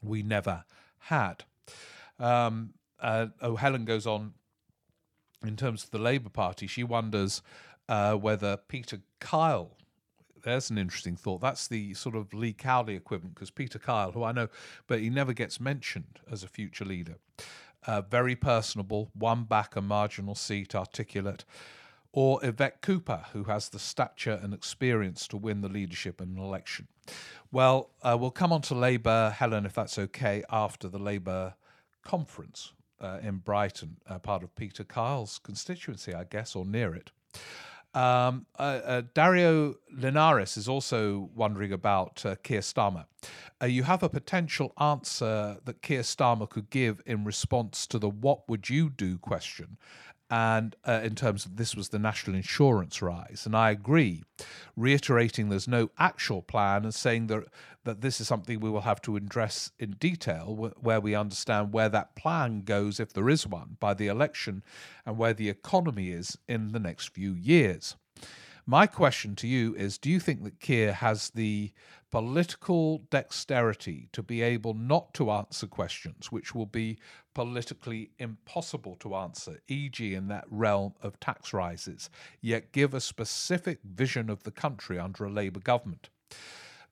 We 0.00 0.22
Never 0.22 0.64
Had. 0.98 1.44
Um, 2.18 2.74
uh, 3.00 3.26
oh, 3.40 3.56
Helen 3.56 3.84
goes 3.84 4.06
on 4.06 4.34
in 5.44 5.56
terms 5.56 5.84
of 5.84 5.90
the 5.90 5.98
Labour 5.98 6.30
Party, 6.30 6.66
she 6.66 6.84
wonders 6.84 7.42
uh, 7.88 8.14
whether 8.14 8.56
Peter 8.56 9.00
Kyle. 9.18 9.76
There's 10.42 10.70
an 10.70 10.78
interesting 10.78 11.16
thought. 11.16 11.40
That's 11.40 11.68
the 11.68 11.92
sort 11.94 12.16
of 12.16 12.32
Lee 12.32 12.52
Cowley 12.52 12.96
equivalent, 12.96 13.34
because 13.34 13.50
Peter 13.50 13.78
Kyle, 13.78 14.12
who 14.12 14.24
I 14.24 14.32
know, 14.32 14.48
but 14.86 15.00
he 15.00 15.10
never 15.10 15.32
gets 15.32 15.60
mentioned 15.60 16.20
as 16.30 16.42
a 16.42 16.48
future 16.48 16.84
leader. 16.84 17.16
Uh, 17.86 18.02
very 18.02 18.36
personable, 18.36 19.10
won 19.14 19.44
back 19.44 19.76
a 19.76 19.80
marginal 19.80 20.34
seat, 20.34 20.74
articulate 20.74 21.44
or 22.12 22.44
Yvette 22.44 22.82
Cooper, 22.82 23.24
who 23.32 23.44
has 23.44 23.68
the 23.68 23.78
stature 23.78 24.38
and 24.42 24.52
experience 24.52 25.28
to 25.28 25.36
win 25.36 25.60
the 25.60 25.68
leadership 25.68 26.20
in 26.20 26.36
an 26.36 26.38
election? 26.38 26.88
Well, 27.52 27.90
uh, 28.02 28.16
we'll 28.18 28.30
come 28.30 28.52
on 28.52 28.62
to 28.62 28.74
Labour, 28.74 29.34
Helen, 29.36 29.66
if 29.66 29.74
that's 29.74 29.98
okay, 29.98 30.42
after 30.50 30.88
the 30.88 30.98
Labour 30.98 31.54
conference 32.04 32.72
uh, 33.00 33.18
in 33.22 33.38
Brighton, 33.38 33.96
uh, 34.08 34.18
part 34.18 34.42
of 34.42 34.54
Peter 34.54 34.84
Kyle's 34.84 35.38
constituency, 35.38 36.14
I 36.14 36.24
guess, 36.24 36.54
or 36.54 36.64
near 36.64 36.94
it. 36.94 37.10
Um, 37.92 38.46
uh, 38.56 38.62
uh, 38.62 39.02
Dario 39.14 39.74
Linares 39.92 40.56
is 40.56 40.68
also 40.68 41.28
wondering 41.34 41.72
about 41.72 42.24
uh, 42.24 42.36
Keir 42.42 42.60
Starmer. 42.60 43.06
Uh, 43.60 43.66
you 43.66 43.82
have 43.82 44.04
a 44.04 44.08
potential 44.08 44.72
answer 44.78 45.58
that 45.64 45.82
Keir 45.82 46.02
Starmer 46.02 46.48
could 46.48 46.70
give 46.70 47.02
in 47.04 47.24
response 47.24 47.86
to 47.88 47.98
the 47.98 48.08
what 48.08 48.48
would 48.48 48.70
you 48.70 48.90
do 48.90 49.18
question 49.18 49.76
and 50.30 50.76
uh, 50.86 51.00
in 51.02 51.14
terms 51.14 51.44
of 51.44 51.56
this 51.56 51.74
was 51.74 51.88
the 51.88 51.98
national 51.98 52.36
insurance 52.36 53.02
rise. 53.02 53.42
And 53.44 53.56
I 53.56 53.70
agree, 53.70 54.22
reiterating 54.76 55.48
there's 55.48 55.66
no 55.66 55.90
actual 55.98 56.40
plan 56.40 56.84
and 56.84 56.94
saying 56.94 57.26
that, 57.26 57.44
that 57.84 58.00
this 58.00 58.20
is 58.20 58.28
something 58.28 58.60
we 58.60 58.70
will 58.70 58.82
have 58.82 59.02
to 59.02 59.16
address 59.16 59.72
in 59.78 59.92
detail, 59.92 60.72
where 60.80 61.00
we 61.00 61.14
understand 61.14 61.72
where 61.72 61.88
that 61.88 62.14
plan 62.14 62.62
goes, 62.62 63.00
if 63.00 63.12
there 63.12 63.28
is 63.28 63.46
one, 63.46 63.76
by 63.80 63.92
the 63.92 64.06
election 64.06 64.62
and 65.04 65.18
where 65.18 65.34
the 65.34 65.48
economy 65.48 66.10
is 66.10 66.38
in 66.46 66.72
the 66.72 66.80
next 66.80 67.08
few 67.08 67.34
years. 67.34 67.96
My 68.70 68.86
question 68.86 69.34
to 69.34 69.48
you 69.48 69.74
is 69.74 69.98
Do 69.98 70.08
you 70.08 70.20
think 70.20 70.44
that 70.44 70.60
Keir 70.60 70.92
has 70.92 71.30
the 71.30 71.72
political 72.12 72.98
dexterity 73.10 74.08
to 74.12 74.22
be 74.22 74.42
able 74.42 74.74
not 74.74 75.12
to 75.14 75.32
answer 75.32 75.66
questions 75.66 76.30
which 76.30 76.54
will 76.54 76.66
be 76.66 76.96
politically 77.34 78.12
impossible 78.20 78.94
to 79.00 79.16
answer, 79.16 79.58
e.g., 79.66 80.14
in 80.14 80.28
that 80.28 80.44
realm 80.48 80.94
of 81.02 81.18
tax 81.18 81.52
rises, 81.52 82.10
yet 82.40 82.70
give 82.70 82.94
a 82.94 83.00
specific 83.00 83.80
vision 83.82 84.30
of 84.30 84.44
the 84.44 84.52
country 84.52 85.00
under 85.00 85.24
a 85.24 85.32
Labour 85.32 85.58
government? 85.58 86.08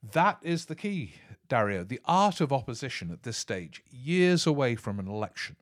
That 0.03 0.39
is 0.41 0.65
the 0.65 0.75
key, 0.75 1.13
Dario. 1.47 1.85
The 1.85 2.01
art 2.03 2.41
of 2.41 2.51
opposition 2.51 3.09
at 3.09 3.23
this 3.23 3.37
stage, 3.37 3.81
years 3.89 4.45
away 4.45 4.75
from 4.75 4.99
an 4.99 5.07
election, 5.07 5.55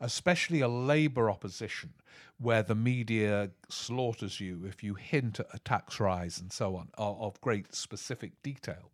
especially 0.00 0.60
a 0.60 0.68
Labour 0.68 1.30
opposition 1.30 1.90
where 2.38 2.62
the 2.62 2.74
media 2.74 3.50
slaughters 3.68 4.40
you 4.40 4.64
if 4.66 4.82
you 4.82 4.94
hint 4.94 5.40
at 5.40 5.46
a 5.52 5.58
tax 5.60 6.00
rise 6.00 6.40
and 6.40 6.52
so 6.52 6.76
on, 6.76 6.88
of 6.96 7.40
great 7.40 7.74
specific 7.74 8.32
detail, 8.42 8.90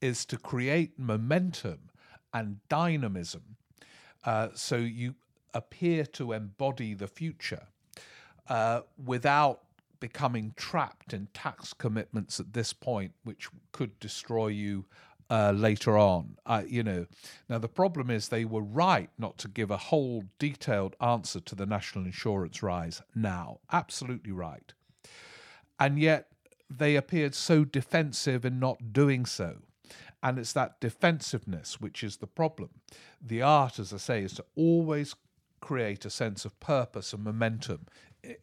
is 0.00 0.24
to 0.24 0.36
create 0.36 0.98
momentum 0.98 1.90
and 2.32 2.60
dynamism 2.68 3.56
uh, 4.24 4.48
so 4.54 4.76
you 4.76 5.14
appear 5.54 6.04
to 6.04 6.32
embody 6.32 6.94
the 6.94 7.08
future 7.08 7.66
uh, 8.48 8.82
without 9.04 9.62
becoming 9.98 10.52
trapped 10.56 11.12
in 11.12 11.28
tax 11.34 11.72
commitments 11.74 12.40
at 12.40 12.52
this 12.52 12.72
point, 12.72 13.12
which 13.22 13.48
could 13.72 13.98
destroy 14.00 14.48
you 14.48 14.84
uh, 15.30 15.52
later 15.52 15.96
on. 15.96 16.36
Uh, 16.44 16.62
you 16.66 16.82
know, 16.82 17.06
now 17.48 17.58
the 17.58 17.68
problem 17.68 18.10
is 18.10 18.28
they 18.28 18.44
were 18.44 18.62
right 18.62 19.10
not 19.16 19.38
to 19.38 19.48
give 19.48 19.70
a 19.70 19.76
whole 19.76 20.24
detailed 20.38 20.96
answer 21.00 21.40
to 21.40 21.54
the 21.54 21.66
national 21.66 22.04
insurance 22.04 22.62
rise 22.62 23.00
now. 23.14 23.60
Absolutely 23.72 24.32
right. 24.32 24.72
And 25.78 25.98
yet 25.98 26.26
they 26.68 26.96
appeared 26.96 27.34
so 27.34 27.64
defensive 27.64 28.44
in 28.44 28.58
not 28.58 28.92
doing 28.92 29.24
so. 29.24 29.58
And 30.22 30.38
it's 30.38 30.52
that 30.52 30.80
defensiveness 30.80 31.80
which 31.80 32.04
is 32.04 32.16
the 32.16 32.26
problem. 32.26 32.70
The 33.22 33.40
art, 33.40 33.78
as 33.78 33.92
I 33.92 33.96
say, 33.96 34.22
is 34.22 34.34
to 34.34 34.44
always 34.54 35.14
create 35.60 36.04
a 36.04 36.10
sense 36.10 36.44
of 36.44 36.58
purpose 36.60 37.12
and 37.12 37.24
momentum 37.24 37.86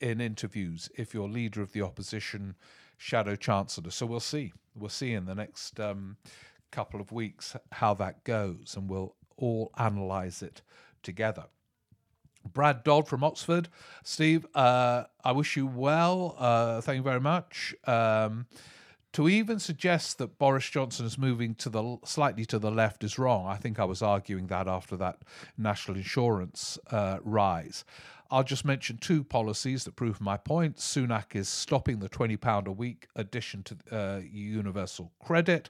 in 0.02 0.22
interviews 0.22 0.90
if 0.96 1.14
you're 1.14 1.30
leader 1.30 1.62
of 1.62 1.74
the 1.74 1.82
opposition, 1.82 2.56
shadow 2.98 3.36
chancellor. 3.36 3.92
So 3.92 4.06
we'll 4.06 4.20
see. 4.20 4.54
We'll 4.76 4.90
see 4.90 5.14
in 5.14 5.26
the 5.26 5.36
next 5.36 5.80
um, 5.80 6.18
couple 6.72 7.02
of 7.02 7.12
weeks 7.12 7.56
how 7.74 7.94
that 7.96 8.24
goes, 8.24 8.76
and 8.78 8.90
we'll 8.90 9.16
all 9.38 9.72
analyse 9.78 10.42
it 10.42 10.62
together. 11.04 11.46
Brad 12.54 12.84
Dodd 12.84 13.08
from 13.08 13.24
Oxford. 13.24 13.70
Steve, 14.04 14.46
uh, 14.56 15.04
I 15.24 15.32
wish 15.34 15.58
you 15.58 15.68
well. 15.68 16.36
Uh, 16.38 16.82
thank 16.82 16.98
you 16.98 17.04
very 17.04 17.20
much. 17.20 17.76
Um, 17.86 18.48
to 19.14 19.28
even 19.28 19.60
suggest 19.60 20.18
that 20.18 20.38
Boris 20.38 20.70
Johnson 20.70 21.06
is 21.06 21.18
moving 21.18 21.56
to 21.56 21.70
the 21.70 21.98
slightly 22.06 22.46
to 22.46 22.60
the 22.60 22.72
left 22.72 23.04
is 23.04 23.18
wrong. 23.18 23.48
I 23.48 23.56
think 23.56 23.80
I 23.80 23.86
was 23.86 24.02
arguing 24.02 24.48
that 24.48 24.68
after 24.68 24.96
that 24.98 25.24
national 25.58 25.98
insurance 25.98 26.78
uh, 26.92 27.18
rise. 27.24 27.84
I'll 28.30 28.44
just 28.44 28.66
mention 28.66 28.98
two 28.98 29.24
policies 29.24 29.86
that 29.86 29.96
prove 29.96 30.20
my 30.20 30.38
point. 30.38 30.78
Sunak 30.78 31.36
is 31.36 31.48
stopping 31.48 32.00
the 32.00 32.10
£20 32.10 32.68
a 32.68 32.72
week 32.72 33.08
addition 33.16 33.64
to 33.64 33.78
uh, 33.92 34.20
universal 34.30 35.12
credit. 35.24 35.70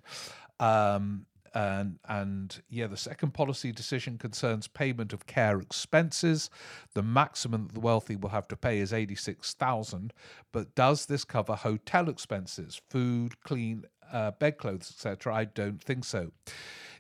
Um, 0.60 1.26
and 1.54 1.98
and 2.08 2.62
yeah, 2.70 2.88
the 2.88 2.98
second 2.98 3.34
policy 3.34 3.72
decision 3.72 4.18
concerns 4.18 4.68
payment 4.68 5.12
of 5.12 5.26
care 5.26 5.60
expenses. 5.60 6.50
The 6.94 7.02
maximum 7.02 7.68
that 7.68 7.74
the 7.74 7.80
wealthy 7.80 8.16
will 8.16 8.30
have 8.30 8.48
to 8.50 8.56
pay 8.56 8.80
is 8.80 8.94
eighty 8.94 9.16
six 9.16 9.54
thousand, 9.54 10.14
but 10.52 10.76
does 10.76 11.08
this 11.08 11.24
cover 11.24 11.56
hotel 11.56 12.10
expenses, 12.10 12.82
food, 12.90 13.42
clean 13.42 13.86
uh, 14.12 14.32
bedclothes, 14.32 14.92
etc.? 14.92 15.34
I 15.34 15.46
don't 15.46 15.82
think 15.82 16.06
so. 16.06 16.32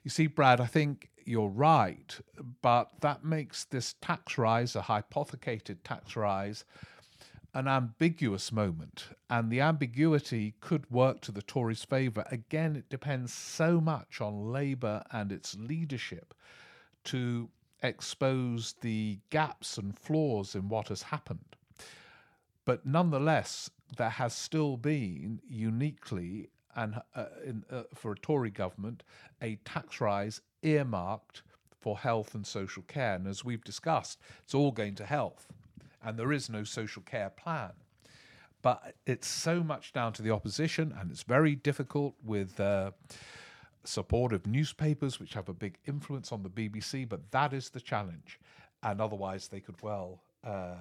You 0.03 0.09
see, 0.09 0.27
Brad, 0.27 0.59
I 0.59 0.65
think 0.65 1.09
you're 1.25 1.49
right, 1.49 2.17
but 2.61 2.89
that 3.01 3.23
makes 3.23 3.65
this 3.65 3.95
tax 4.01 4.37
rise 4.37 4.75
a 4.75 4.81
hypothecated 4.81 5.83
tax 5.83 6.15
rise 6.15 6.63
an 7.53 7.67
ambiguous 7.67 8.51
moment, 8.51 9.07
and 9.29 9.51
the 9.51 9.61
ambiguity 9.61 10.53
could 10.59 10.89
work 10.91 11.21
to 11.21 11.31
the 11.31 11.41
Tories' 11.41 11.83
favour. 11.83 12.25
Again, 12.31 12.75
it 12.75 12.89
depends 12.89 13.33
so 13.33 13.81
much 13.81 14.21
on 14.21 14.51
Labour 14.51 15.03
and 15.11 15.31
its 15.31 15.55
leadership 15.55 16.33
to 17.05 17.49
expose 17.81 18.75
the 18.81 19.19
gaps 19.29 19.77
and 19.77 19.97
flaws 19.97 20.55
in 20.55 20.69
what 20.69 20.89
has 20.89 21.03
happened. 21.03 21.55
But 22.65 22.85
nonetheless, 22.85 23.69
there 23.95 24.09
has 24.09 24.33
still 24.33 24.77
been 24.77 25.41
uniquely 25.47 26.49
and 26.75 27.01
uh, 27.15 27.25
in, 27.43 27.63
uh, 27.71 27.83
for 27.95 28.11
a 28.11 28.17
Tory 28.17 28.51
government 28.51 29.03
a 29.41 29.55
tax 29.65 29.99
rise 29.99 30.41
earmarked 30.61 31.41
for 31.79 31.97
health 31.97 32.35
and 32.35 32.45
social 32.45 32.83
care. 32.83 33.15
And 33.15 33.25
as 33.25 33.43
we've 33.43 33.63
discussed, 33.63 34.19
it's 34.43 34.53
all 34.53 34.71
going 34.71 34.95
to 34.95 35.05
health 35.05 35.47
and 36.07 36.17
there 36.17 36.31
is 36.31 36.49
no 36.49 36.63
social 36.63 37.01
care 37.01 37.29
plan. 37.29 37.73
But 38.61 38.95
it's 39.05 39.27
so 39.27 39.61
much 39.61 39.91
down 39.91 40.13
to 40.13 40.21
the 40.21 40.31
opposition, 40.31 40.95
and 40.97 41.11
it's 41.11 41.23
very 41.23 41.53
difficult 41.53 42.15
with 42.23 42.57
uh, 42.61 42.91
supportive 43.83 44.47
newspapers, 44.47 45.19
which 45.19 45.33
have 45.33 45.49
a 45.49 45.53
big 45.53 45.77
influence 45.85 46.31
on 46.31 46.43
the 46.43 46.49
BBC. 46.49 47.07
But 47.07 47.29
that 47.31 47.53
is 47.53 47.69
the 47.69 47.81
challenge, 47.81 48.39
and 48.81 49.01
otherwise 49.01 49.49
they 49.49 49.59
could 49.59 49.75
well 49.83 50.21
uh, 50.45 50.75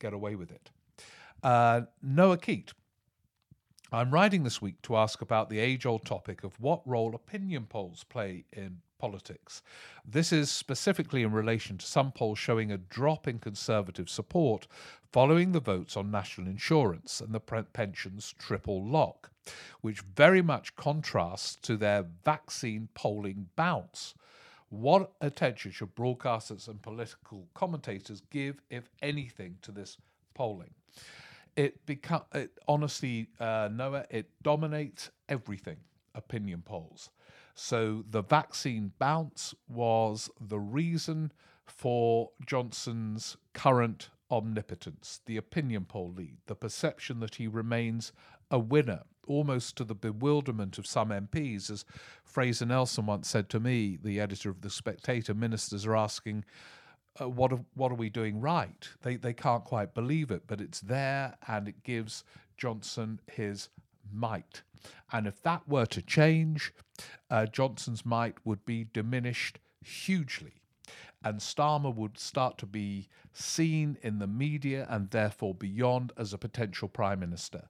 get 0.00 0.12
away 0.12 0.34
with 0.34 0.50
it. 0.50 0.70
Uh, 1.42 1.82
Noah 2.02 2.38
Keat. 2.38 2.72
I'm 3.90 4.10
writing 4.10 4.42
this 4.42 4.60
week 4.60 4.82
to 4.82 4.96
ask 4.96 5.22
about 5.22 5.48
the 5.48 5.60
age 5.60 5.86
old 5.86 6.04
topic 6.04 6.44
of 6.44 6.60
what 6.60 6.86
role 6.86 7.14
opinion 7.14 7.64
polls 7.64 8.04
play 8.04 8.44
in 8.52 8.82
politics. 8.98 9.62
This 10.04 10.32
is 10.32 10.50
specifically 10.50 11.22
in 11.22 11.32
relation 11.32 11.78
to 11.78 11.86
some 11.86 12.12
polls 12.12 12.38
showing 12.38 12.70
a 12.72 12.78
drop 12.78 13.28
in 13.28 13.38
Conservative 13.38 14.10
support 14.10 14.66
following 15.12 15.52
the 15.52 15.60
votes 15.60 15.96
on 15.96 16.10
national 16.10 16.48
insurance 16.48 17.20
and 17.20 17.32
the 17.32 17.40
pensions 17.40 18.34
triple 18.38 18.84
lock, 18.84 19.30
which 19.80 20.00
very 20.00 20.42
much 20.42 20.76
contrasts 20.76 21.56
to 21.56 21.76
their 21.76 22.04
vaccine 22.24 22.88
polling 22.94 23.48
bounce. 23.56 24.14
What 24.70 25.12
attention 25.20 25.70
should 25.72 25.94
broadcasters 25.94 26.68
and 26.68 26.82
political 26.82 27.48
commentators 27.54 28.22
give, 28.30 28.60
if 28.68 28.90
anything, 29.00 29.56
to 29.62 29.72
this 29.72 29.96
polling? 30.34 30.74
It 31.56 31.84
become 31.86 32.22
it, 32.34 32.52
honestly, 32.68 33.28
uh, 33.40 33.70
Noah, 33.72 34.04
it 34.10 34.30
dominates 34.42 35.10
everything. 35.28 35.78
Opinion 36.14 36.62
polls. 36.64 37.10
So 37.60 38.04
the 38.08 38.22
vaccine 38.22 38.92
bounce 39.00 39.52
was 39.66 40.30
the 40.40 40.60
reason 40.60 41.32
for 41.66 42.30
Johnson's 42.46 43.36
current 43.52 44.10
omnipotence, 44.30 45.20
the 45.26 45.36
opinion 45.38 45.84
poll 45.84 46.12
lead, 46.12 46.36
the 46.46 46.54
perception 46.54 47.18
that 47.18 47.34
he 47.34 47.48
remains 47.48 48.12
a 48.48 48.60
winner, 48.60 49.02
almost 49.26 49.76
to 49.76 49.84
the 49.84 49.96
bewilderment 49.96 50.78
of 50.78 50.86
some 50.86 51.08
MPs. 51.08 51.68
As 51.68 51.84
Fraser 52.22 52.64
Nelson 52.64 53.06
once 53.06 53.28
said 53.28 53.48
to 53.48 53.58
me, 53.58 53.98
the 54.00 54.20
editor 54.20 54.50
of 54.50 54.60
The 54.60 54.70
Spectator, 54.70 55.34
ministers 55.34 55.84
are 55.84 55.96
asking, 55.96 56.44
uh, 57.20 57.28
what, 57.28 57.52
are, 57.52 57.64
what 57.74 57.90
are 57.90 57.96
we 57.96 58.08
doing 58.08 58.40
right? 58.40 58.88
They, 59.02 59.16
they 59.16 59.34
can't 59.34 59.64
quite 59.64 59.94
believe 59.94 60.30
it, 60.30 60.44
but 60.46 60.60
it's 60.60 60.80
there 60.80 61.36
and 61.48 61.66
it 61.66 61.82
gives 61.82 62.22
Johnson 62.56 63.18
his 63.26 63.68
might. 64.12 64.62
And 65.12 65.26
if 65.26 65.42
that 65.42 65.68
were 65.68 65.86
to 65.86 66.02
change, 66.02 66.72
uh, 67.30 67.46
Johnson's 67.46 68.04
might 68.04 68.36
would 68.44 68.64
be 68.64 68.86
diminished 68.92 69.58
hugely. 69.84 70.54
And 71.24 71.40
Starmer 71.40 71.94
would 71.94 72.18
start 72.18 72.58
to 72.58 72.66
be 72.66 73.08
seen 73.32 73.98
in 74.02 74.18
the 74.18 74.26
media 74.26 74.86
and 74.88 75.10
therefore 75.10 75.54
beyond 75.54 76.12
as 76.16 76.32
a 76.32 76.38
potential 76.38 76.88
prime 76.88 77.20
minister. 77.20 77.68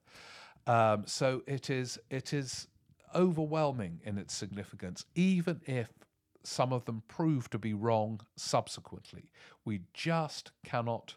Um, 0.67 1.03
so 1.07 1.41
it 1.47 1.69
is 1.69 1.99
it 2.09 2.31
is 2.31 2.67
overwhelming 3.15 4.01
in 4.03 4.19
its 4.19 4.35
significance, 4.35 5.05
even 5.15 5.61
if 5.65 5.89
some 6.43 6.71
of 6.71 6.85
them 6.85 7.01
prove 7.07 7.49
to 7.49 7.57
be 7.57 7.73
wrong 7.73 8.21
subsequently. 8.37 9.31
We 9.65 9.81
just 9.93 10.51
cannot 10.63 11.15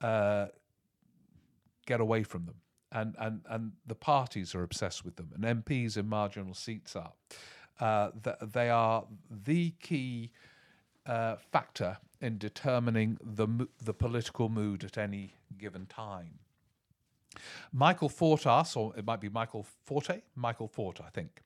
uh, 0.00 0.46
get 1.86 2.00
away 2.00 2.22
from 2.22 2.46
them 2.46 2.56
and, 2.96 3.14
and, 3.18 3.42
and 3.48 3.72
the 3.86 3.94
parties 3.94 4.54
are 4.54 4.62
obsessed 4.62 5.04
with 5.04 5.16
them, 5.16 5.30
and 5.34 5.64
MPs 5.64 5.96
in 5.96 6.08
marginal 6.08 6.54
seats 6.54 6.96
are. 6.96 7.12
Uh, 7.78 8.10
they 8.42 8.70
are 8.70 9.04
the 9.44 9.70
key 9.82 10.30
uh, 11.04 11.36
factor 11.52 11.98
in 12.22 12.38
determining 12.38 13.18
the 13.22 13.68
the 13.84 13.92
political 13.92 14.48
mood 14.48 14.82
at 14.82 14.96
any 14.96 15.34
given 15.58 15.84
time. 15.84 16.38
Michael 17.70 18.08
Fortas, 18.08 18.74
or 18.78 18.94
it 18.96 19.04
might 19.04 19.20
be 19.20 19.28
Michael 19.28 19.66
Forte, 19.84 20.22
Michael 20.34 20.68
Fort, 20.68 21.00
I 21.06 21.10
think. 21.10 21.42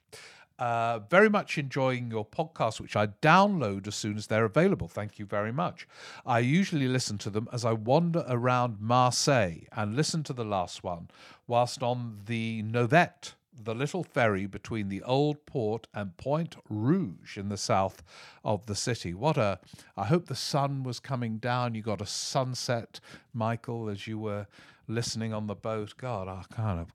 Uh, 0.60 0.98
very 1.08 1.30
much 1.30 1.56
enjoying 1.56 2.10
your 2.10 2.26
podcast, 2.26 2.80
which 2.80 2.94
I 2.94 3.06
download 3.06 3.86
as 3.86 3.94
soon 3.94 4.18
as 4.18 4.26
they're 4.26 4.44
available. 4.44 4.88
Thank 4.88 5.18
you 5.18 5.24
very 5.24 5.52
much. 5.52 5.88
I 6.26 6.40
usually 6.40 6.86
listen 6.86 7.16
to 7.18 7.30
them 7.30 7.48
as 7.50 7.64
I 7.64 7.72
wander 7.72 8.26
around 8.28 8.78
Marseille 8.78 9.60
and 9.72 9.96
listen 9.96 10.22
to 10.24 10.34
the 10.34 10.44
last 10.44 10.84
one 10.84 11.08
whilst 11.46 11.82
on 11.82 12.20
the 12.26 12.62
Novette, 12.62 13.32
the 13.58 13.74
little 13.74 14.04
ferry 14.04 14.44
between 14.44 14.90
the 14.90 15.02
old 15.02 15.46
port 15.46 15.86
and 15.94 16.18
Pointe 16.18 16.56
Rouge 16.68 17.38
in 17.38 17.48
the 17.48 17.56
south 17.56 18.02
of 18.44 18.66
the 18.66 18.76
city. 18.76 19.14
What 19.14 19.38
a. 19.38 19.60
I 19.96 20.04
hope 20.04 20.26
the 20.26 20.34
sun 20.34 20.82
was 20.82 21.00
coming 21.00 21.38
down. 21.38 21.74
You 21.74 21.80
got 21.80 22.02
a 22.02 22.06
sunset, 22.06 23.00
Michael, 23.32 23.88
as 23.88 24.06
you 24.06 24.18
were 24.18 24.46
listening 24.86 25.32
on 25.32 25.46
the 25.46 25.54
boat. 25.54 25.94
God, 25.96 26.28
I 26.28 26.42
kind 26.54 26.80
of 26.80 26.88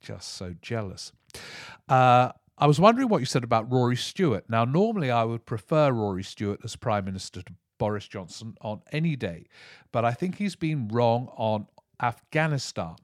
just 0.00 0.34
so 0.34 0.54
jealous. 0.60 1.12
Uh, 1.88 2.32
I 2.58 2.66
was 2.66 2.80
wondering 2.80 3.08
what 3.08 3.20
you 3.20 3.26
said 3.26 3.44
about 3.44 3.70
Rory 3.70 3.96
Stewart. 3.96 4.48
Now, 4.48 4.64
normally 4.64 5.10
I 5.10 5.24
would 5.24 5.44
prefer 5.44 5.92
Rory 5.92 6.22
Stewart 6.22 6.60
as 6.64 6.74
Prime 6.74 7.04
Minister 7.04 7.42
to 7.42 7.52
Boris 7.78 8.08
Johnson 8.08 8.54
on 8.62 8.80
any 8.92 9.14
day, 9.14 9.44
but 9.92 10.06
I 10.06 10.12
think 10.12 10.36
he's 10.36 10.56
been 10.56 10.88
wrong 10.88 11.28
on 11.36 11.66
Afghanistan. 12.00 12.96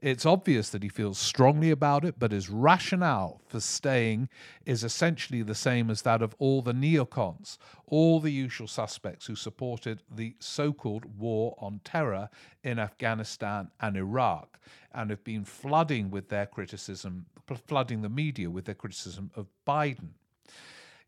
It's 0.00 0.26
obvious 0.26 0.70
that 0.70 0.82
he 0.82 0.88
feels 0.88 1.18
strongly 1.18 1.70
about 1.70 2.04
it, 2.04 2.18
but 2.18 2.32
his 2.32 2.50
rationale 2.50 3.40
for 3.46 3.60
staying 3.60 4.28
is 4.66 4.82
essentially 4.82 5.42
the 5.42 5.54
same 5.54 5.90
as 5.90 6.02
that 6.02 6.22
of 6.22 6.34
all 6.40 6.60
the 6.60 6.72
neocons, 6.72 7.56
all 7.86 8.18
the 8.18 8.32
usual 8.32 8.66
suspects 8.66 9.26
who 9.26 9.36
supported 9.36 10.02
the 10.10 10.34
so 10.40 10.72
called 10.72 11.18
war 11.18 11.54
on 11.58 11.80
terror 11.84 12.28
in 12.64 12.80
Afghanistan 12.80 13.70
and 13.80 13.96
Iraq 13.96 14.58
and 14.92 15.10
have 15.10 15.22
been 15.22 15.44
flooding 15.44 16.10
with 16.10 16.28
their 16.28 16.46
criticism, 16.46 17.26
flooding 17.66 18.02
the 18.02 18.08
media 18.08 18.50
with 18.50 18.64
their 18.64 18.74
criticism 18.74 19.30
of 19.36 19.46
Biden. 19.64 20.14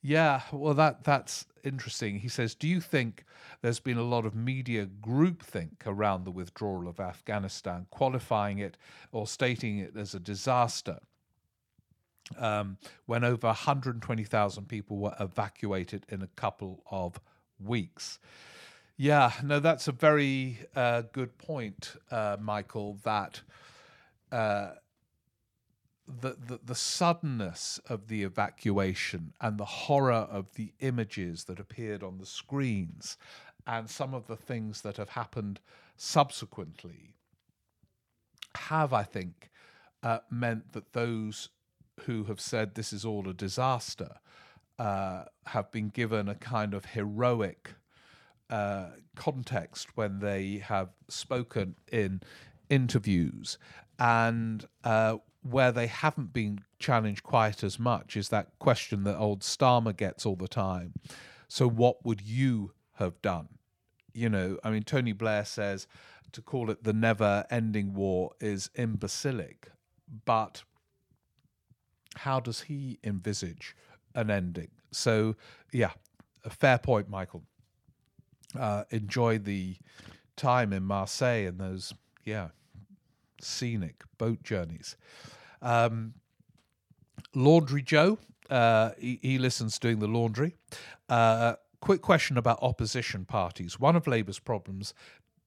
Yeah, 0.06 0.42
well, 0.52 0.74
that 0.74 1.02
that's 1.04 1.46
interesting. 1.64 2.18
He 2.18 2.28
says, 2.28 2.54
"Do 2.54 2.68
you 2.68 2.82
think 2.82 3.24
there's 3.62 3.80
been 3.80 3.96
a 3.96 4.02
lot 4.02 4.26
of 4.26 4.34
media 4.34 4.86
groupthink 4.86 5.86
around 5.86 6.24
the 6.24 6.30
withdrawal 6.30 6.86
of 6.88 7.00
Afghanistan, 7.00 7.86
qualifying 7.90 8.58
it 8.58 8.76
or 9.12 9.26
stating 9.26 9.78
it 9.78 9.96
as 9.96 10.14
a 10.14 10.20
disaster?" 10.20 10.98
Um, 12.36 12.76
when 13.06 13.24
over 13.24 13.46
120,000 13.48 14.66
people 14.68 14.98
were 14.98 15.14
evacuated 15.18 16.04
in 16.10 16.20
a 16.22 16.26
couple 16.28 16.82
of 16.90 17.18
weeks. 17.58 18.18
Yeah, 18.98 19.32
no, 19.42 19.58
that's 19.58 19.88
a 19.88 19.92
very 19.92 20.58
uh, 20.76 21.02
good 21.12 21.38
point, 21.38 21.96
uh, 22.10 22.36
Michael. 22.40 22.98
That 23.04 23.40
uh, 24.30 24.72
the, 26.06 26.36
the, 26.46 26.60
the 26.64 26.74
suddenness 26.74 27.80
of 27.88 28.08
the 28.08 28.22
evacuation 28.22 29.32
and 29.40 29.58
the 29.58 29.64
horror 29.64 30.12
of 30.12 30.54
the 30.54 30.72
images 30.80 31.44
that 31.44 31.58
appeared 31.58 32.02
on 32.02 32.18
the 32.18 32.26
screens 32.26 33.16
and 33.66 33.88
some 33.88 34.12
of 34.14 34.26
the 34.26 34.36
things 34.36 34.82
that 34.82 34.96
have 34.96 35.10
happened 35.10 35.60
subsequently 35.96 37.14
have, 38.56 38.92
I 38.92 39.02
think, 39.02 39.50
uh, 40.02 40.18
meant 40.30 40.72
that 40.72 40.92
those 40.92 41.48
who 42.00 42.24
have 42.24 42.40
said 42.40 42.74
this 42.74 42.92
is 42.92 43.04
all 43.04 43.28
a 43.28 43.34
disaster 43.34 44.16
uh, 44.78 45.24
have 45.46 45.70
been 45.70 45.88
given 45.88 46.28
a 46.28 46.34
kind 46.34 46.74
of 46.74 46.84
heroic 46.84 47.74
uh, 48.50 48.88
context 49.14 49.96
when 49.96 50.18
they 50.18 50.58
have 50.58 50.90
spoken 51.08 51.76
in 51.90 52.20
interviews. 52.68 53.56
And 53.98 54.66
uh, 54.82 55.18
where 55.44 55.70
they 55.70 55.86
haven't 55.86 56.32
been 56.32 56.60
challenged 56.78 57.22
quite 57.22 57.62
as 57.62 57.78
much 57.78 58.16
is 58.16 58.30
that 58.30 58.58
question 58.58 59.04
that 59.04 59.16
old 59.16 59.40
Starmer 59.40 59.94
gets 59.94 60.24
all 60.24 60.36
the 60.36 60.48
time. 60.48 60.94
So, 61.48 61.68
what 61.68 62.04
would 62.04 62.22
you 62.22 62.72
have 62.94 63.20
done? 63.20 63.48
You 64.14 64.30
know, 64.30 64.58
I 64.64 64.70
mean, 64.70 64.82
Tony 64.82 65.12
Blair 65.12 65.44
says 65.44 65.86
to 66.32 66.40
call 66.40 66.70
it 66.70 66.82
the 66.82 66.92
never 66.92 67.44
ending 67.50 67.94
war 67.94 68.32
is 68.40 68.70
imbecilic, 68.74 69.70
but 70.24 70.62
how 72.16 72.40
does 72.40 72.62
he 72.62 72.98
envisage 73.04 73.76
an 74.14 74.30
ending? 74.30 74.70
So, 74.92 75.36
yeah, 75.72 75.90
a 76.44 76.50
fair 76.50 76.78
point, 76.78 77.08
Michael. 77.08 77.42
Uh, 78.58 78.84
enjoy 78.90 79.38
the 79.38 79.76
time 80.36 80.72
in 80.72 80.84
Marseille 80.84 81.46
and 81.46 81.58
those, 81.58 81.92
yeah, 82.24 82.48
scenic 83.44 84.02
boat 84.18 84.42
journeys. 84.42 84.96
Um, 85.62 86.14
Laundry 87.34 87.82
Joe, 87.82 88.18
uh, 88.50 88.90
he, 88.98 89.18
he, 89.22 89.38
listens 89.38 89.78
doing 89.78 89.98
the 89.98 90.06
laundry. 90.06 90.54
Uh, 91.08 91.54
quick 91.80 92.02
question 92.02 92.36
about 92.36 92.58
opposition 92.62 93.24
parties. 93.24 93.78
One 93.80 93.96
of 93.96 94.06
Labour's 94.06 94.38
problems 94.38 94.94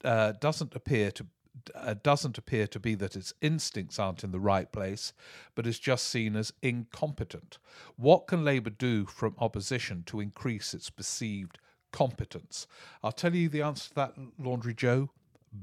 uh, 0.03 0.33
doesn't 0.39 0.75
appear 0.75 1.11
to 1.11 1.25
uh, 1.73 1.95
doesn't 2.03 2.37
appear 2.37 2.67
to 2.67 2.79
be 2.79 2.93
that 2.95 3.15
its 3.15 3.33
instincts 3.41 3.97
aren't 3.97 4.23
in 4.23 4.31
the 4.31 4.39
right 4.39 4.71
place, 4.71 5.11
but 5.55 5.65
is 5.65 5.79
just 5.79 6.07
seen 6.07 6.35
as 6.35 6.53
incompetent. 6.61 7.57
What 7.95 8.27
can 8.27 8.45
Labour 8.45 8.69
do 8.69 9.05
from 9.05 9.35
opposition 9.39 10.03
to 10.05 10.19
increase 10.19 10.75
its 10.75 10.91
perceived 10.91 11.57
competence? 11.91 12.67
I'll 13.03 13.11
tell 13.11 13.33
you 13.33 13.49
the 13.49 13.63
answer 13.63 13.89
to 13.89 13.95
that, 13.95 14.13
Laundry 14.37 14.75
Joe. 14.75 15.09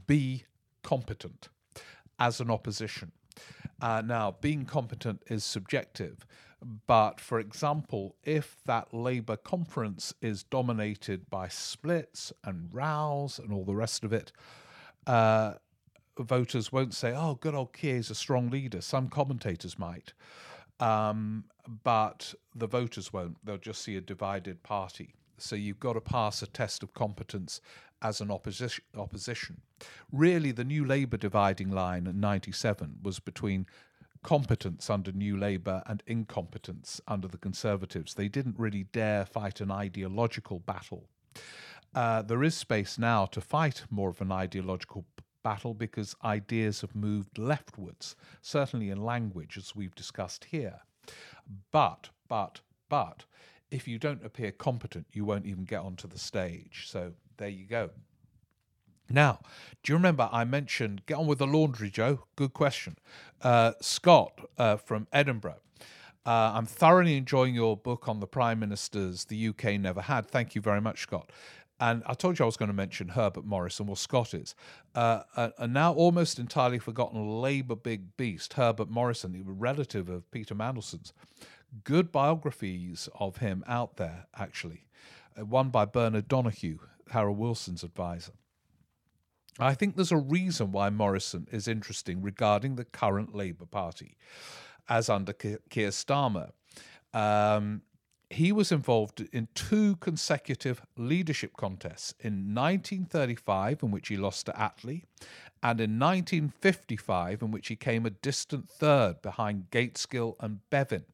Be 0.06 0.44
competent 0.82 1.48
as 2.24 2.40
an 2.40 2.50
opposition. 2.50 3.12
Uh, 3.82 4.02
now, 4.04 4.34
being 4.40 4.64
competent 4.64 5.22
is 5.26 5.44
subjective, 5.44 6.26
but 6.86 7.20
for 7.20 7.38
example, 7.38 8.16
if 8.24 8.56
that 8.64 8.94
Labour 8.94 9.36
conference 9.36 10.14
is 10.22 10.42
dominated 10.42 11.28
by 11.28 11.48
splits 11.48 12.32
and 12.42 12.70
rows 12.72 13.38
and 13.38 13.52
all 13.52 13.64
the 13.64 13.74
rest 13.74 14.04
of 14.04 14.12
it, 14.12 14.32
uh, 15.06 15.54
voters 16.18 16.72
won't 16.72 16.94
say, 16.94 17.12
oh, 17.14 17.34
good 17.34 17.54
old 17.54 17.74
Keir 17.74 17.96
is 17.96 18.08
a 18.08 18.14
strong 18.14 18.48
leader. 18.48 18.80
Some 18.80 19.08
commentators 19.08 19.78
might. 19.78 20.14
Um, 20.80 21.44
but 21.82 22.34
the 22.54 22.66
voters 22.66 23.12
won't. 23.12 23.36
They'll 23.44 23.58
just 23.58 23.82
see 23.82 23.96
a 23.96 24.00
divided 24.00 24.62
party. 24.62 25.14
So 25.38 25.56
you've 25.56 25.80
got 25.80 25.94
to 25.94 26.00
pass 26.00 26.42
a 26.42 26.46
test 26.46 26.82
of 26.82 26.94
competence 26.94 27.60
as 28.02 28.20
an 28.20 28.30
opposition. 28.30 28.84
opposition. 28.96 29.62
Really, 30.12 30.52
the 30.52 30.64
New 30.64 30.84
Labour 30.84 31.16
dividing 31.16 31.70
line 31.70 32.06
in 32.06 32.20
97 32.20 32.98
was 33.02 33.18
between 33.18 33.66
competence 34.22 34.88
under 34.90 35.12
New 35.12 35.36
Labour 35.36 35.82
and 35.86 36.02
incompetence 36.06 37.00
under 37.06 37.28
the 37.28 37.38
Conservatives. 37.38 38.14
They 38.14 38.28
didn't 38.28 38.58
really 38.58 38.84
dare 38.84 39.24
fight 39.24 39.60
an 39.60 39.70
ideological 39.70 40.60
battle. 40.60 41.08
Uh, 41.94 42.22
there 42.22 42.42
is 42.42 42.56
space 42.56 42.98
now 42.98 43.26
to 43.26 43.40
fight 43.40 43.84
more 43.90 44.10
of 44.10 44.20
an 44.20 44.32
ideological 44.32 45.04
battle 45.44 45.74
because 45.74 46.16
ideas 46.24 46.80
have 46.80 46.96
moved 46.96 47.38
leftwards, 47.38 48.16
certainly 48.40 48.90
in 48.90 49.04
language, 49.04 49.56
as 49.56 49.76
we've 49.76 49.94
discussed 49.94 50.46
here. 50.46 50.80
But, 51.70 52.08
but, 52.28 52.62
but, 52.88 53.26
if 53.74 53.88
you 53.88 53.98
don't 53.98 54.24
appear 54.24 54.52
competent, 54.52 55.06
you 55.12 55.24
won't 55.24 55.46
even 55.46 55.64
get 55.64 55.80
onto 55.80 56.06
the 56.06 56.18
stage. 56.18 56.84
So 56.86 57.12
there 57.38 57.48
you 57.48 57.66
go. 57.66 57.90
Now, 59.10 59.40
do 59.82 59.92
you 59.92 59.96
remember 59.96 60.28
I 60.32 60.44
mentioned 60.44 61.04
get 61.06 61.16
on 61.16 61.26
with 61.26 61.38
the 61.38 61.46
laundry, 61.46 61.90
Joe? 61.90 62.24
Good 62.36 62.54
question. 62.54 62.96
Uh, 63.42 63.72
Scott 63.80 64.40
uh, 64.56 64.76
from 64.76 65.08
Edinburgh. 65.12 65.60
Uh, 66.24 66.52
I'm 66.54 66.66
thoroughly 66.66 67.16
enjoying 67.16 67.54
your 67.54 67.76
book 67.76 68.08
on 68.08 68.20
the 68.20 68.26
prime 68.26 68.60
ministers 68.60 69.26
the 69.26 69.48
UK 69.48 69.78
never 69.78 70.00
had. 70.00 70.26
Thank 70.26 70.54
you 70.54 70.62
very 70.62 70.80
much, 70.80 71.02
Scott. 71.02 71.30
And 71.80 72.02
I 72.06 72.14
told 72.14 72.38
you 72.38 72.44
I 72.44 72.46
was 72.46 72.56
going 72.56 72.68
to 72.68 72.74
mention 72.74 73.08
Herbert 73.08 73.44
Morrison, 73.44 73.86
well, 73.86 73.96
Scott 73.96 74.32
is. 74.32 74.54
Uh, 74.94 75.22
a, 75.36 75.52
a, 75.58 75.66
now 75.66 75.92
almost 75.92 76.38
entirely 76.38 76.78
forgotten 76.78 77.42
Labour 77.42 77.74
big 77.74 78.16
beast, 78.16 78.54
Herbert 78.54 78.88
Morrison, 78.88 79.34
a 79.34 79.52
relative 79.52 80.08
of 80.08 80.30
Peter 80.30 80.54
Mandelson's. 80.54 81.12
Good 81.82 82.12
biographies 82.12 83.08
of 83.18 83.38
him 83.38 83.64
out 83.66 83.96
there, 83.96 84.26
actually. 84.36 84.86
Uh, 85.36 85.44
one 85.44 85.70
by 85.70 85.84
Bernard 85.84 86.28
Donoughue, 86.28 86.78
Harold 87.10 87.38
Wilson's 87.38 87.82
advisor. 87.82 88.32
I 89.58 89.74
think 89.74 89.96
there's 89.96 90.12
a 90.12 90.16
reason 90.16 90.72
why 90.72 90.90
Morrison 90.90 91.46
is 91.50 91.68
interesting 91.68 92.22
regarding 92.22 92.76
the 92.76 92.84
current 92.84 93.34
Labour 93.34 93.66
Party, 93.66 94.16
as 94.88 95.08
under 95.08 95.32
Keir 95.32 95.60
Starmer. 95.70 96.50
Um, 97.12 97.82
he 98.30 98.50
was 98.50 98.72
involved 98.72 99.20
in 99.32 99.48
two 99.54 99.96
consecutive 99.96 100.82
leadership 100.96 101.56
contests 101.56 102.14
in 102.18 102.54
1935, 102.54 103.82
in 103.82 103.90
which 103.90 104.08
he 104.08 104.16
lost 104.16 104.46
to 104.46 104.52
Attlee, 104.52 105.04
and 105.62 105.80
in 105.80 105.98
1955, 105.98 107.42
in 107.42 107.50
which 107.52 107.68
he 107.68 107.76
came 107.76 108.04
a 108.04 108.10
distant 108.10 108.68
third 108.68 109.22
behind 109.22 109.70
Gaitskell 109.70 110.34
and 110.40 110.68
Bevan. 110.68 111.04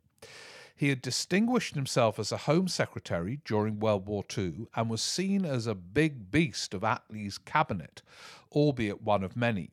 He 0.80 0.88
had 0.88 1.02
distinguished 1.02 1.74
himself 1.74 2.18
as 2.18 2.32
a 2.32 2.38
Home 2.48 2.66
Secretary 2.66 3.38
during 3.44 3.80
World 3.80 4.06
War 4.06 4.24
II 4.34 4.66
and 4.74 4.88
was 4.88 5.02
seen 5.02 5.44
as 5.44 5.66
a 5.66 5.74
big 5.74 6.30
beast 6.30 6.72
of 6.72 6.82
Attlee's 6.82 7.36
cabinet, 7.36 8.00
albeit 8.52 9.02
one 9.02 9.22
of 9.22 9.36
many. 9.36 9.72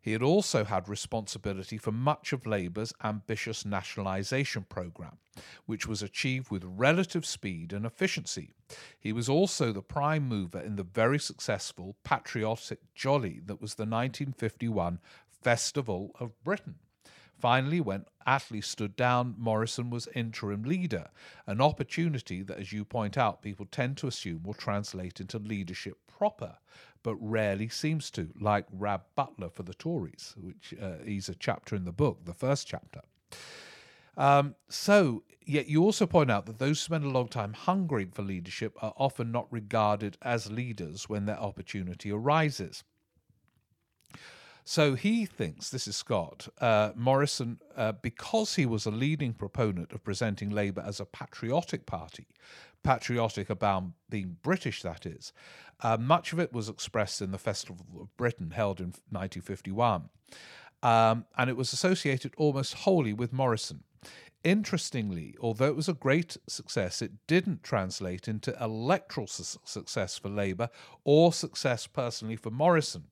He 0.00 0.12
had 0.12 0.22
also 0.22 0.64
had 0.64 0.88
responsibility 0.88 1.76
for 1.76 1.90
much 1.90 2.32
of 2.32 2.46
Labour's 2.46 2.92
ambitious 3.02 3.64
nationalisation 3.64 4.64
programme, 4.68 5.18
which 5.66 5.88
was 5.88 6.04
achieved 6.04 6.52
with 6.52 6.62
relative 6.64 7.26
speed 7.26 7.72
and 7.72 7.84
efficiency. 7.84 8.54
He 9.00 9.12
was 9.12 9.28
also 9.28 9.72
the 9.72 9.82
prime 9.82 10.28
mover 10.28 10.60
in 10.60 10.76
the 10.76 10.84
very 10.84 11.18
successful 11.18 11.96
patriotic 12.04 12.78
jolly 12.94 13.40
that 13.46 13.60
was 13.60 13.74
the 13.74 13.82
1951 13.82 15.00
Festival 15.42 16.12
of 16.20 16.40
Britain. 16.44 16.76
Finally, 17.38 17.80
when 17.80 18.04
Attlee 18.26 18.64
stood 18.64 18.96
down, 18.96 19.34
Morrison 19.38 19.90
was 19.90 20.08
interim 20.14 20.64
leader, 20.64 21.08
an 21.46 21.60
opportunity 21.60 22.42
that, 22.42 22.58
as 22.58 22.72
you 22.72 22.84
point 22.84 23.16
out, 23.16 23.42
people 23.42 23.66
tend 23.70 23.96
to 23.98 24.08
assume 24.08 24.42
will 24.42 24.54
translate 24.54 25.20
into 25.20 25.38
leadership 25.38 25.98
proper, 26.08 26.56
but 27.04 27.14
rarely 27.16 27.68
seems 27.68 28.10
to, 28.10 28.28
like 28.40 28.66
Rab 28.72 29.02
Butler 29.14 29.50
for 29.50 29.62
the 29.62 29.74
Tories, 29.74 30.34
which 30.36 30.74
uh, 30.82 30.96
is 31.04 31.28
a 31.28 31.34
chapter 31.34 31.76
in 31.76 31.84
the 31.84 31.92
book, 31.92 32.24
the 32.24 32.34
first 32.34 32.66
chapter. 32.66 33.02
Um, 34.16 34.56
so, 34.68 35.22
yet 35.46 35.68
you 35.68 35.84
also 35.84 36.04
point 36.04 36.30
out 36.30 36.46
that 36.46 36.58
those 36.58 36.80
who 36.80 36.86
spend 36.86 37.04
a 37.04 37.08
long 37.08 37.28
time 37.28 37.52
hungering 37.52 38.10
for 38.10 38.22
leadership 38.22 38.76
are 38.82 38.92
often 38.96 39.30
not 39.30 39.46
regarded 39.52 40.18
as 40.22 40.50
leaders 40.50 41.08
when 41.08 41.26
their 41.26 41.38
opportunity 41.38 42.10
arises. 42.10 42.82
So 44.70 44.96
he 44.96 45.24
thinks, 45.24 45.70
this 45.70 45.88
is 45.88 45.96
Scott, 45.96 46.46
uh, 46.60 46.90
Morrison, 46.94 47.58
uh, 47.74 47.92
because 47.92 48.56
he 48.56 48.66
was 48.66 48.84
a 48.84 48.90
leading 48.90 49.32
proponent 49.32 49.94
of 49.94 50.04
presenting 50.04 50.50
Labour 50.50 50.84
as 50.86 51.00
a 51.00 51.06
patriotic 51.06 51.86
party, 51.86 52.26
patriotic 52.82 53.48
about 53.48 53.84
being 54.10 54.36
British, 54.42 54.82
that 54.82 55.06
is, 55.06 55.32
uh, 55.80 55.96
much 55.96 56.34
of 56.34 56.38
it 56.38 56.52
was 56.52 56.68
expressed 56.68 57.22
in 57.22 57.30
the 57.30 57.38
Festival 57.38 57.86
of 57.98 58.14
Britain 58.18 58.50
held 58.50 58.78
in 58.78 58.88
1951. 59.08 60.10
Um, 60.82 61.24
and 61.38 61.48
it 61.48 61.56
was 61.56 61.72
associated 61.72 62.34
almost 62.36 62.74
wholly 62.74 63.14
with 63.14 63.32
Morrison. 63.32 63.84
Interestingly, 64.44 65.34
although 65.40 65.68
it 65.68 65.76
was 65.76 65.88
a 65.88 65.94
great 65.94 66.36
success, 66.46 67.00
it 67.00 67.12
didn't 67.26 67.62
translate 67.62 68.28
into 68.28 68.54
electoral 68.62 69.28
su- 69.28 69.60
success 69.64 70.18
for 70.18 70.28
Labour 70.28 70.68
or 71.04 71.32
success 71.32 71.86
personally 71.86 72.36
for 72.36 72.50
Morrison. 72.50 73.04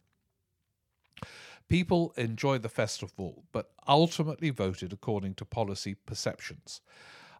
People 1.68 2.12
enjoyed 2.16 2.62
the 2.62 2.68
festival, 2.68 3.44
but 3.52 3.70
ultimately 3.88 4.50
voted 4.50 4.92
according 4.92 5.34
to 5.34 5.44
policy 5.44 5.94
perceptions. 5.94 6.80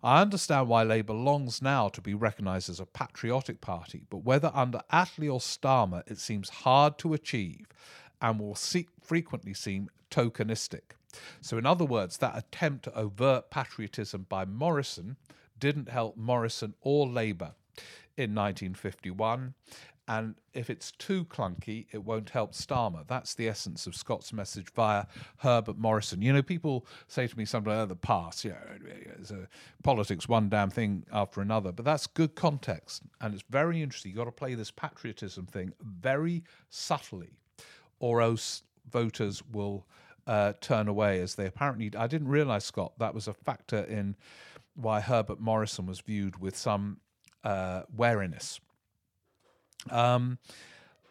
I 0.02 0.20
understand 0.20 0.68
why 0.68 0.82
Labour 0.82 1.14
longs 1.14 1.62
now 1.62 1.88
to 1.88 2.00
be 2.00 2.14
recognised 2.14 2.68
as 2.68 2.80
a 2.80 2.86
patriotic 2.86 3.60
party, 3.60 4.04
but 4.10 4.24
whether 4.24 4.50
under 4.54 4.82
Attlee 4.92 5.32
or 5.32 5.40
Starmer, 5.40 6.02
it 6.06 6.18
seems 6.18 6.48
hard 6.48 6.98
to 6.98 7.14
achieve 7.14 7.66
and 8.20 8.38
will 8.38 8.56
frequently 9.00 9.54
seem 9.54 9.88
tokenistic. 10.10 10.94
So, 11.40 11.56
in 11.56 11.66
other 11.66 11.84
words, 11.84 12.18
that 12.18 12.36
attempt 12.36 12.84
to 12.84 12.94
overt 12.94 13.50
patriotism 13.50 14.26
by 14.28 14.44
Morrison 14.44 15.16
didn't 15.58 15.88
help 15.88 16.16
Morrison 16.16 16.74
or 16.80 17.08
Labour 17.08 17.54
in 18.16 18.34
1951, 18.34 19.54
and 20.08 20.36
if 20.54 20.70
it's 20.70 20.92
too 20.92 21.24
clunky, 21.24 21.86
it 21.90 22.04
won't 22.04 22.30
help 22.30 22.52
Starmer. 22.52 23.04
That's 23.08 23.34
the 23.34 23.48
essence 23.48 23.88
of 23.88 23.96
Scott's 23.96 24.32
message 24.32 24.70
via 24.72 25.06
Herbert 25.38 25.78
Morrison. 25.78 26.22
You 26.22 26.32
know, 26.32 26.42
people 26.42 26.86
say 27.08 27.26
to 27.26 27.36
me 27.36 27.44
like, 27.52 27.66
oh, 27.66 27.86
the 27.86 27.96
past, 27.96 28.44
yeah, 28.44 28.54
it's 29.18 29.32
a, 29.32 29.48
politics, 29.82 30.28
one 30.28 30.48
damn 30.48 30.70
thing 30.70 31.04
after 31.12 31.40
another. 31.40 31.72
But 31.72 31.84
that's 31.84 32.06
good 32.06 32.36
context. 32.36 33.02
And 33.20 33.34
it's 33.34 33.42
very 33.50 33.82
interesting. 33.82 34.12
You've 34.12 34.18
got 34.18 34.26
to 34.26 34.32
play 34.32 34.54
this 34.54 34.70
patriotism 34.70 35.46
thing 35.46 35.72
very 35.80 36.44
subtly, 36.70 37.32
or 37.98 38.22
else 38.22 38.62
voters 38.88 39.42
will 39.50 39.86
uh, 40.28 40.52
turn 40.60 40.86
away 40.86 41.20
as 41.20 41.34
they 41.34 41.46
apparently. 41.46 41.90
I 41.96 42.06
didn't 42.06 42.28
realize, 42.28 42.64
Scott, 42.64 42.92
that 42.98 43.12
was 43.12 43.26
a 43.26 43.34
factor 43.34 43.82
in 43.82 44.14
why 44.74 45.00
Herbert 45.00 45.40
Morrison 45.40 45.86
was 45.86 46.00
viewed 46.00 46.40
with 46.40 46.56
some 46.56 46.98
uh, 47.42 47.82
wariness 47.94 48.60
um, 49.90 50.38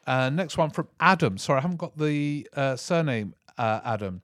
uh, 0.07 0.29
next 0.29 0.57
one 0.57 0.69
from 0.69 0.87
Adam. 0.99 1.37
Sorry, 1.37 1.59
I 1.59 1.61
haven't 1.61 1.77
got 1.77 1.97
the 1.97 2.47
uh, 2.55 2.75
surname, 2.75 3.33
uh, 3.57 3.81
Adam. 3.83 4.21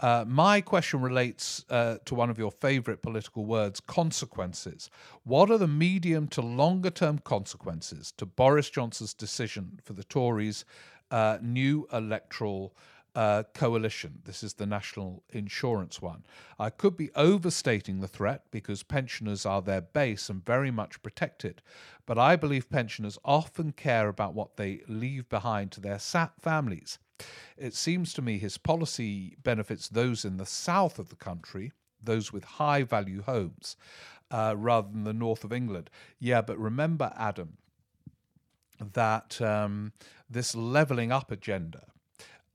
Uh, 0.00 0.24
my 0.28 0.60
question 0.60 1.00
relates 1.00 1.64
uh, 1.70 1.96
to 2.04 2.14
one 2.14 2.30
of 2.30 2.38
your 2.38 2.52
favorite 2.52 3.02
political 3.02 3.44
words 3.44 3.80
consequences. 3.80 4.90
What 5.24 5.50
are 5.50 5.58
the 5.58 5.66
medium 5.66 6.28
to 6.28 6.40
longer 6.40 6.90
term 6.90 7.18
consequences 7.18 8.12
to 8.16 8.26
Boris 8.26 8.70
Johnson's 8.70 9.12
decision 9.12 9.80
for 9.82 9.94
the 9.94 10.04
Tories' 10.04 10.64
uh, 11.10 11.38
new 11.42 11.88
electoral 11.92 12.74
uh, 13.14 13.42
coalition. 13.54 14.20
This 14.24 14.42
is 14.42 14.54
the 14.54 14.66
national 14.66 15.22
insurance 15.30 16.00
one. 16.00 16.24
I 16.58 16.70
could 16.70 16.96
be 16.96 17.10
overstating 17.14 18.00
the 18.00 18.08
threat 18.08 18.44
because 18.50 18.82
pensioners 18.82 19.44
are 19.44 19.62
their 19.62 19.80
base 19.80 20.28
and 20.28 20.44
very 20.44 20.70
much 20.70 21.02
protected, 21.02 21.62
but 22.06 22.18
I 22.18 22.36
believe 22.36 22.70
pensioners 22.70 23.18
often 23.24 23.72
care 23.72 24.08
about 24.08 24.34
what 24.34 24.56
they 24.56 24.82
leave 24.88 25.28
behind 25.28 25.72
to 25.72 25.80
their 25.80 25.98
families. 25.98 26.98
It 27.56 27.74
seems 27.74 28.12
to 28.14 28.22
me 28.22 28.38
his 28.38 28.58
policy 28.58 29.36
benefits 29.42 29.88
those 29.88 30.24
in 30.24 30.36
the 30.36 30.46
south 30.46 30.98
of 30.98 31.08
the 31.08 31.16
country, 31.16 31.72
those 32.02 32.32
with 32.32 32.44
high 32.44 32.84
value 32.84 33.22
homes, 33.22 33.76
uh, 34.30 34.54
rather 34.56 34.88
than 34.88 35.04
the 35.04 35.12
north 35.12 35.42
of 35.42 35.52
England. 35.52 35.90
Yeah, 36.20 36.42
but 36.42 36.58
remember, 36.58 37.12
Adam, 37.16 37.58
that 38.80 39.40
um, 39.40 39.92
this 40.30 40.54
levelling 40.54 41.10
up 41.10 41.32
agenda 41.32 41.86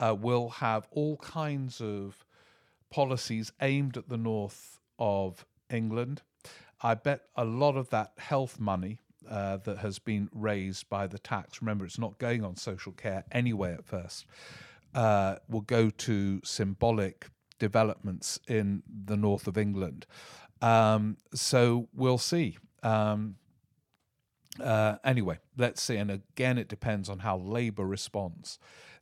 uh, 0.03 0.13
will 0.13 0.49
have 0.49 0.87
all 0.91 1.17
kinds 1.17 1.79
of 1.79 2.25
policies 2.89 3.51
aimed 3.61 3.95
at 3.97 4.09
the 4.09 4.17
north 4.17 4.79
of 4.99 5.45
England. 5.69 6.21
I 6.81 6.95
bet 6.95 7.21
a 7.35 7.45
lot 7.45 7.77
of 7.77 7.89
that 7.91 8.11
health 8.17 8.59
money 8.59 8.99
uh, 9.29 9.57
that 9.57 9.77
has 9.77 9.99
been 9.99 10.29
raised 10.33 10.89
by 10.89 11.07
the 11.07 11.19
tax, 11.19 11.61
remember, 11.61 11.85
it's 11.85 11.97
not 11.97 12.17
going 12.17 12.43
on 12.43 12.57
social 12.57 12.91
care 12.91 13.23
anyway 13.31 13.73
at 13.73 13.85
first, 13.85 14.25
uh, 14.93 15.35
will 15.47 15.61
go 15.61 15.89
to 15.89 16.41
symbolic 16.43 17.27
developments 17.57 18.39
in 18.49 18.83
the 19.05 19.15
north 19.15 19.47
of 19.47 19.57
England. 19.57 20.05
Um, 20.61 21.17
so 21.33 21.87
we'll 21.93 22.17
see. 22.17 22.57
Um, 22.83 23.35
uh, 24.61 24.97
anyway, 25.05 25.39
let's 25.57 25.81
see. 25.81 25.95
And 25.95 26.11
again, 26.11 26.57
it 26.57 26.67
depends 26.67 27.07
on 27.09 27.19
how 27.19 27.37
Labour 27.37 27.85
responds 27.85 28.59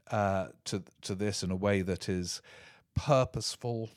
uh, 0.09 0.47
to 0.65 0.83
to 1.01 1.15
this 1.15 1.43
in 1.43 1.51
a 1.51 1.55
way 1.55 1.81
that 1.81 2.09
is 2.09 2.41
purposeful, 2.95 3.89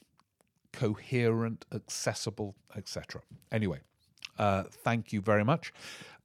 coherent, 0.72 1.64
accessible, 1.72 2.54
etc. 2.76 3.22
Anyway, 3.50 3.80
uh, 4.38 4.64
thank 4.70 5.12
you 5.12 5.20
very 5.20 5.44
much, 5.44 5.72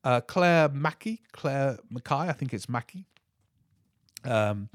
uh, 0.03 0.21
Claire 0.21 0.69
Mackey, 0.69 1.21
Claire 1.31 1.77
Mackay, 1.89 2.29
I 2.29 2.33
think 2.33 2.53
it's 2.53 2.69
Mackey. 2.69 3.05
Um, 4.25 4.69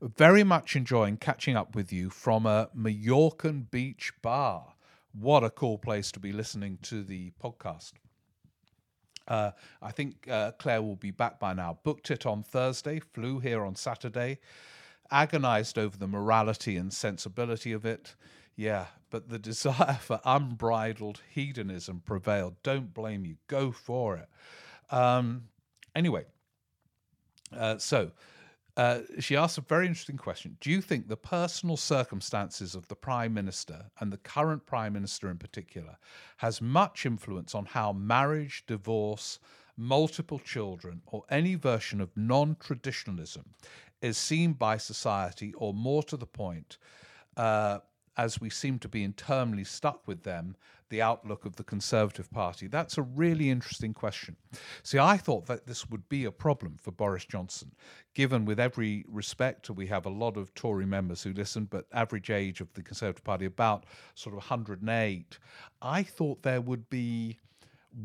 very 0.00 0.44
much 0.44 0.76
enjoying 0.76 1.16
catching 1.16 1.56
up 1.56 1.74
with 1.74 1.92
you 1.92 2.10
from 2.10 2.46
a 2.46 2.68
Mallorcan 2.76 3.70
beach 3.70 4.12
bar. 4.22 4.74
What 5.12 5.44
a 5.44 5.50
cool 5.50 5.78
place 5.78 6.12
to 6.12 6.20
be 6.20 6.32
listening 6.32 6.78
to 6.82 7.02
the 7.02 7.32
podcast. 7.42 7.92
Uh, 9.28 9.52
I 9.82 9.92
think 9.92 10.26
uh, 10.30 10.52
Claire 10.52 10.82
will 10.82 10.96
be 10.96 11.10
back 11.10 11.38
by 11.38 11.52
now. 11.52 11.78
Booked 11.84 12.10
it 12.10 12.26
on 12.26 12.42
Thursday, 12.42 12.98
flew 12.98 13.38
here 13.38 13.64
on 13.64 13.76
Saturday, 13.76 14.38
agonized 15.10 15.78
over 15.78 15.96
the 15.96 16.08
morality 16.08 16.76
and 16.76 16.92
sensibility 16.92 17.72
of 17.72 17.84
it. 17.84 18.14
Yeah, 18.56 18.86
but 19.10 19.28
the 19.28 19.38
desire 19.50 19.98
for 20.00 20.20
unbridled 20.24 21.20
hedonism 21.30 22.02
prevailed. 22.04 22.56
Don't 22.62 22.92
blame 22.94 23.24
you. 23.24 23.36
Go 23.46 23.70
for 23.70 24.16
it. 24.16 24.28
Um, 24.90 25.44
anyway, 25.94 26.24
uh, 27.54 27.78
so 27.78 28.10
uh, 28.78 29.00
she 29.18 29.34
asked 29.34 29.58
a 29.58 29.62
very 29.62 29.88
interesting 29.88 30.16
question. 30.16 30.56
Do 30.60 30.70
you 30.70 30.80
think 30.80 31.08
the 31.08 31.16
personal 31.16 31.76
circumstances 31.76 32.76
of 32.76 32.86
the 32.86 32.94
Prime 32.94 33.34
Minister, 33.34 33.86
and 33.98 34.12
the 34.12 34.18
current 34.18 34.66
Prime 34.66 34.92
Minister 34.92 35.28
in 35.28 35.36
particular, 35.36 35.96
has 36.36 36.62
much 36.62 37.04
influence 37.04 37.56
on 37.56 37.64
how 37.64 37.92
marriage, 37.92 38.62
divorce, 38.68 39.40
multiple 39.76 40.38
children, 40.38 41.02
or 41.06 41.24
any 41.28 41.56
version 41.56 42.00
of 42.00 42.16
non 42.16 42.56
traditionalism 42.60 43.46
is 44.00 44.16
seen 44.16 44.52
by 44.52 44.76
society, 44.76 45.52
or 45.54 45.74
more 45.74 46.04
to 46.04 46.16
the 46.16 46.24
point, 46.24 46.78
uh, 47.36 47.80
as 48.16 48.40
we 48.40 48.48
seem 48.48 48.78
to 48.78 48.88
be 48.88 49.02
internally 49.02 49.64
stuck 49.64 50.06
with 50.06 50.22
them, 50.22 50.54
the 50.88 51.02
outlook 51.02 51.44
of 51.44 51.56
the 51.56 51.64
Conservative 51.64 52.30
Party? 52.30 52.66
That's 52.66 52.98
a 52.98 53.02
really 53.02 53.50
interesting 53.50 53.94
question. 53.94 54.36
See, 54.82 54.98
I 54.98 55.16
thought 55.16 55.46
that 55.46 55.66
this 55.66 55.88
would 55.88 56.08
be 56.08 56.24
a 56.24 56.32
problem 56.32 56.76
for 56.80 56.90
Boris 56.92 57.24
Johnson, 57.24 57.72
given 58.14 58.44
with 58.44 58.58
every 58.58 59.04
respect, 59.08 59.70
we 59.70 59.86
have 59.86 60.06
a 60.06 60.10
lot 60.10 60.36
of 60.36 60.54
Tory 60.54 60.86
members 60.86 61.22
who 61.22 61.32
listen, 61.32 61.66
but 61.66 61.86
average 61.92 62.30
age 62.30 62.60
of 62.60 62.72
the 62.74 62.82
Conservative 62.82 63.24
Party 63.24 63.44
about 63.44 63.84
sort 64.14 64.34
of 64.34 64.38
108. 64.38 65.38
I 65.82 66.02
thought 66.02 66.42
there 66.42 66.60
would 66.60 66.88
be 66.90 67.38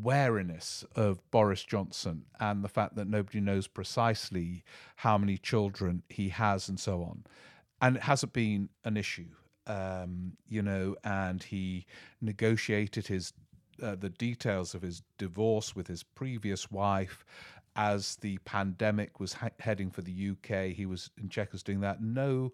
wariness 0.02 0.84
of 0.96 1.20
Boris 1.30 1.62
Johnson 1.62 2.24
and 2.40 2.64
the 2.64 2.68
fact 2.68 2.96
that 2.96 3.08
nobody 3.08 3.40
knows 3.40 3.66
precisely 3.66 4.64
how 4.96 5.18
many 5.18 5.36
children 5.36 6.02
he 6.08 6.30
has 6.30 6.68
and 6.68 6.80
so 6.80 7.02
on. 7.02 7.24
And 7.80 7.96
it 7.96 8.02
hasn't 8.02 8.32
been 8.32 8.70
an 8.84 8.96
issue, 8.96 9.28
um, 9.66 10.32
you 10.48 10.62
know, 10.62 10.96
and 11.04 11.42
he 11.42 11.86
negotiated 12.20 13.06
his 13.06 13.32
uh, 13.82 13.96
the 13.96 14.10
details 14.10 14.74
of 14.74 14.82
his 14.82 15.02
divorce 15.18 15.74
with 15.74 15.88
his 15.88 16.02
previous 16.02 16.70
wife 16.70 17.24
as 17.76 18.16
the 18.16 18.38
pandemic 18.44 19.18
was 19.18 19.32
ha- 19.32 19.48
heading 19.58 19.90
for 19.90 20.02
the 20.02 20.30
UK. 20.30 20.72
He 20.72 20.86
was 20.86 21.10
in 21.20 21.28
Chequers 21.28 21.64
doing 21.64 21.80
that. 21.80 22.00
No 22.00 22.52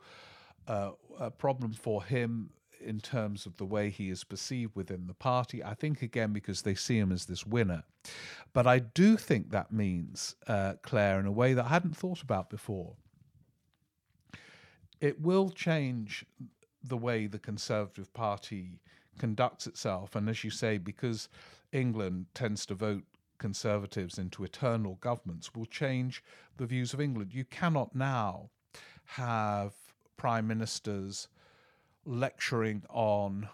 uh, 0.67 0.93
problem 1.37 1.73
for 1.73 2.03
him 2.03 2.51
in 2.83 3.01
terms 3.01 3.45
of 3.45 3.57
the 3.59 3.67
way 3.67 3.91
he 3.91 4.09
is 4.09 4.25
perceived 4.25 4.75
within 4.75 5.07
the 5.07 5.15
party. 5.15 5.63
I 5.63 5.75
think, 5.75 6.01
again, 6.01 6.33
because 6.33 6.63
they 6.63 6.75
see 6.75 6.99
him 6.99 7.13
as 7.13 7.27
this 7.27 7.45
winner. 7.45 7.85
But 8.53 8.67
I 8.67 8.79
do 8.79 9.17
think 9.17 9.51
that 9.51 9.71
means, 9.73 10.37
uh, 10.47 10.75
Claire, 10.83 11.21
in 11.21 11.27
a 11.27 11.33
way 11.33 11.53
that 11.53 11.67
I 11.67 11.69
hadn't 11.69 11.97
thought 11.97 12.23
about 12.23 12.49
before, 12.49 12.95
it 15.01 15.21
will 15.21 15.51
change 15.51 16.25
the 16.83 16.97
way 16.97 17.27
the 17.27 17.39
Conservative 17.39 18.13
Party 18.15 18.81
conducts 19.19 19.67
itself. 19.67 20.17
And 20.17 20.29
as 20.29 20.45
you 20.45 20.51
say, 20.51 20.79
because 20.79 21.29
England 21.73 22.27
tends 22.35 22.67
to 22.67 22.75
vote 22.75 23.05
Conservatives 23.39 24.19
into 24.19 24.45
eternal 24.45 24.99
governments, 25.01 25.55
will 25.55 25.65
change 25.65 26.23
the 26.59 26.67
views 26.67 26.93
of 26.93 27.01
England. 27.01 27.33
You 27.33 27.45
cannot 27.47 27.95
now 27.95 28.51
have 29.07 29.73
prime 30.19 30.47
ministers 30.47 31.29
lecturing 32.05 32.83
on 32.91 33.49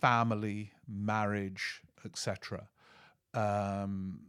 family, 0.00 0.70
marriage, 0.86 1.82
etc. 2.04 2.68
Um, 3.34 4.20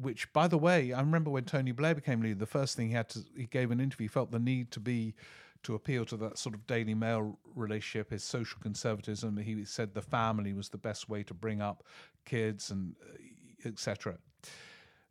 which, 0.00 0.30
by 0.32 0.48
the 0.48 0.58
way, 0.58 0.92
I 0.92 1.00
remember 1.00 1.30
when 1.30 1.44
Tony 1.44 1.72
Blair 1.72 1.94
became 1.94 2.20
leader, 2.20 2.34
the 2.34 2.46
first 2.46 2.76
thing 2.76 2.88
he 2.88 2.94
had 2.94 3.08
to 3.10 3.20
he 3.36 3.46
gave 3.46 3.70
an 3.70 3.80
interview, 3.80 4.04
he 4.04 4.08
felt 4.08 4.32
the 4.32 4.38
need 4.38 4.70
to 4.72 4.80
be 4.80 5.14
to 5.64 5.74
appeal 5.74 6.04
to 6.06 6.16
that 6.18 6.38
sort 6.38 6.54
of 6.54 6.66
Daily 6.66 6.94
Mail 6.94 7.38
relationship, 7.54 8.10
his 8.10 8.22
social 8.24 8.58
conservatism. 8.62 9.36
He 9.36 9.64
said 9.64 9.94
the 9.94 10.02
family 10.02 10.52
was 10.52 10.68
the 10.68 10.78
best 10.78 11.08
way 11.08 11.22
to 11.24 11.34
bring 11.34 11.60
up 11.60 11.84
kids 12.24 12.70
and 12.70 12.94
uh, 13.02 13.68
etc. 13.68 14.18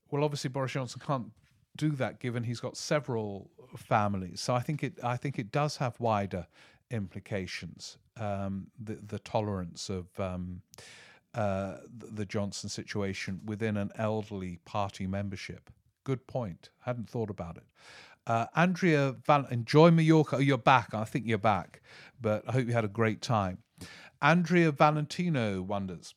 Well, 0.10 0.24
obviously 0.24 0.50
Boris 0.50 0.72
Johnson 0.72 1.02
can't 1.06 1.32
do 1.76 1.90
that 1.90 2.20
given 2.20 2.44
he's 2.44 2.60
got 2.60 2.78
several 2.78 3.50
families. 3.76 4.42
So 4.42 4.54
I 4.54 4.60
think 4.60 4.84
it 4.84 5.00
I 5.04 5.18
think 5.18 5.40
it 5.40 5.52
does 5.52 5.78
have 5.78 6.00
wider 6.00 6.48
implications. 6.92 7.98
Um, 8.18 8.68
the 8.80 8.96
the 8.96 9.20
tolerance 9.20 9.90
of 9.90 10.08
um, 10.20 10.62
uh, 11.34 11.78
the 11.98 12.26
Johnson 12.26 12.70
situation 12.70 13.42
within 13.46 13.78
an 13.78 13.92
elderly 13.98 14.60
party 14.66 15.08
membership. 15.08 15.72
Good 16.04 16.28
point. 16.28 16.70
Hadn't 16.82 17.10
thought 17.10 17.30
about 17.30 17.58
it. 17.58 17.64
Uh, 18.26 18.46
Andrea, 18.56 19.16
Val- 19.26 19.48
enjoy 19.48 19.92
Mallorca. 19.92 20.38
Oh, 20.38 20.40
you're 20.40 20.58
back. 20.58 20.94
I 20.94 21.04
think 21.04 21.26
you're 21.28 21.38
back, 21.38 21.82
but 22.22 22.44
I 22.48 22.54
hope 22.54 22.68
you 22.68 22.74
had 22.74 22.86
a 22.86 22.90
great 22.90 23.22
time. 23.22 23.60
Andrea 24.22 24.72
Valentino 24.72 25.62
wonders. 25.62 26.16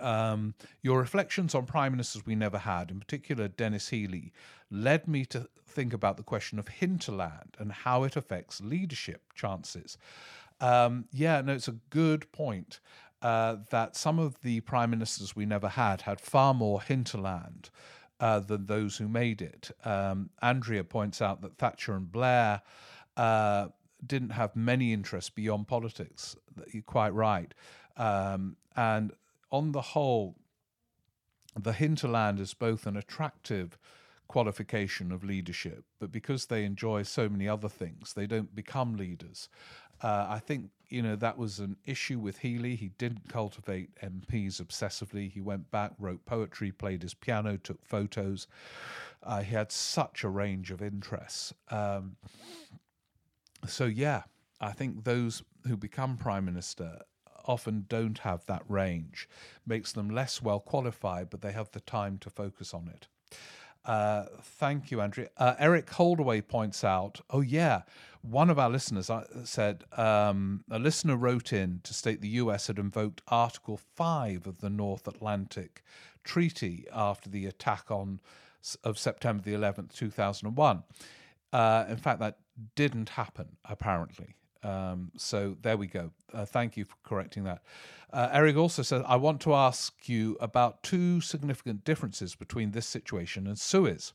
Um, 0.00 0.54
your 0.82 0.98
reflections 0.98 1.54
on 1.54 1.66
prime 1.66 1.92
ministers 1.92 2.26
we 2.26 2.34
never 2.34 2.58
had, 2.58 2.90
in 2.90 3.00
particular 3.00 3.48
Denis 3.48 3.88
Healey, 3.88 4.32
led 4.70 5.08
me 5.08 5.24
to 5.26 5.48
think 5.66 5.92
about 5.92 6.16
the 6.16 6.22
question 6.22 6.58
of 6.58 6.68
hinterland 6.68 7.56
and 7.58 7.72
how 7.72 8.04
it 8.04 8.16
affects 8.16 8.60
leadership 8.60 9.22
chances. 9.34 9.96
Um, 10.60 11.06
yeah, 11.12 11.40
no, 11.40 11.54
it's 11.54 11.68
a 11.68 11.78
good 11.90 12.30
point 12.32 12.80
uh, 13.22 13.56
that 13.70 13.96
some 13.96 14.18
of 14.18 14.40
the 14.42 14.60
prime 14.60 14.90
ministers 14.90 15.34
we 15.34 15.46
never 15.46 15.68
had 15.68 16.02
had 16.02 16.20
far 16.20 16.54
more 16.54 16.80
hinterland 16.82 17.70
uh, 18.20 18.40
than 18.40 18.66
those 18.66 18.96
who 18.96 19.08
made 19.08 19.42
it. 19.42 19.70
Um, 19.84 20.30
Andrea 20.42 20.84
points 20.84 21.20
out 21.20 21.42
that 21.42 21.56
Thatcher 21.58 21.94
and 21.94 22.10
Blair 22.10 22.62
uh, 23.16 23.68
didn't 24.06 24.30
have 24.30 24.56
many 24.56 24.92
interests 24.92 25.30
beyond 25.30 25.68
politics. 25.68 26.36
You're 26.72 26.82
quite 26.82 27.14
right. 27.14 27.52
Um, 27.96 28.56
and 28.76 29.12
on 29.50 29.72
the 29.72 29.80
whole, 29.80 30.36
the 31.58 31.72
hinterland 31.72 32.40
is 32.40 32.54
both 32.54 32.86
an 32.86 32.96
attractive 32.96 33.78
qualification 34.28 35.12
of 35.12 35.24
leadership, 35.24 35.84
but 35.98 36.10
because 36.10 36.46
they 36.46 36.64
enjoy 36.64 37.02
so 37.02 37.28
many 37.28 37.48
other 37.48 37.68
things, 37.68 38.12
they 38.14 38.26
don't 38.26 38.54
become 38.54 38.96
leaders. 38.96 39.48
Uh, 40.02 40.26
I 40.28 40.38
think 40.38 40.70
you 40.88 41.02
know 41.02 41.16
that 41.16 41.36
was 41.36 41.58
an 41.58 41.76
issue 41.84 42.18
with 42.18 42.38
Healey. 42.38 42.76
He 42.76 42.90
didn't 42.98 43.28
cultivate 43.28 43.90
MPs 44.02 44.60
obsessively. 44.62 45.30
He 45.30 45.40
went 45.40 45.70
back, 45.70 45.92
wrote 45.98 46.24
poetry, 46.26 46.70
played 46.70 47.02
his 47.02 47.14
piano, 47.14 47.56
took 47.56 47.84
photos. 47.84 48.46
Uh, 49.22 49.42
he 49.42 49.54
had 49.54 49.72
such 49.72 50.22
a 50.22 50.28
range 50.28 50.70
of 50.70 50.82
interests. 50.82 51.52
Um, 51.70 52.16
so 53.66 53.86
yeah, 53.86 54.22
I 54.60 54.72
think 54.72 55.04
those 55.04 55.42
who 55.66 55.76
become 55.76 56.16
prime 56.16 56.44
minister 56.44 57.00
often 57.46 57.86
don't 57.88 58.18
have 58.18 58.44
that 58.46 58.62
range. 58.68 59.28
Makes 59.66 59.92
them 59.92 60.08
less 60.10 60.42
well 60.42 60.60
qualified, 60.60 61.30
but 61.30 61.42
they 61.42 61.52
have 61.52 61.70
the 61.72 61.80
time 61.80 62.18
to 62.18 62.30
focus 62.30 62.74
on 62.74 62.88
it. 62.88 63.08
Uh, 63.86 64.24
thank 64.42 64.90
you, 64.90 65.00
Andrea. 65.00 65.28
Uh, 65.36 65.54
Eric 65.58 65.88
Holdaway 65.90 66.40
points 66.40 66.82
out, 66.82 67.20
oh, 67.30 67.40
yeah, 67.40 67.82
one 68.20 68.50
of 68.50 68.58
our 68.58 68.68
listeners 68.68 69.08
uh, 69.08 69.24
said 69.44 69.84
um, 69.96 70.64
a 70.70 70.78
listener 70.78 71.16
wrote 71.16 71.52
in 71.52 71.80
to 71.84 71.94
state 71.94 72.20
the 72.20 72.28
US 72.28 72.66
had 72.66 72.78
invoked 72.78 73.22
Article 73.28 73.76
5 73.76 74.48
of 74.48 74.60
the 74.60 74.70
North 74.70 75.06
Atlantic 75.06 75.84
Treaty 76.24 76.86
after 76.92 77.30
the 77.30 77.46
attack 77.46 77.90
on 77.90 78.20
of 78.82 78.98
September 78.98 79.44
the 79.44 79.52
11th, 79.52 79.94
2001. 79.94 80.82
Uh, 81.52 81.84
in 81.88 81.96
fact, 81.96 82.18
that 82.18 82.38
didn't 82.74 83.10
happen, 83.10 83.56
apparently. 83.64 84.34
Um, 84.66 85.12
so 85.16 85.56
there 85.62 85.76
we 85.76 85.86
go. 85.86 86.10
Uh, 86.34 86.44
thank 86.44 86.76
you 86.76 86.84
for 86.84 86.96
correcting 87.04 87.44
that. 87.44 87.62
Uh, 88.12 88.28
Eric 88.32 88.56
also 88.56 88.82
said, 88.82 89.02
I 89.06 89.16
want 89.16 89.40
to 89.42 89.54
ask 89.54 90.08
you 90.08 90.36
about 90.40 90.82
two 90.82 91.20
significant 91.20 91.84
differences 91.84 92.34
between 92.34 92.72
this 92.72 92.86
situation 92.86 93.46
and 93.46 93.58
Suez. 93.58 94.12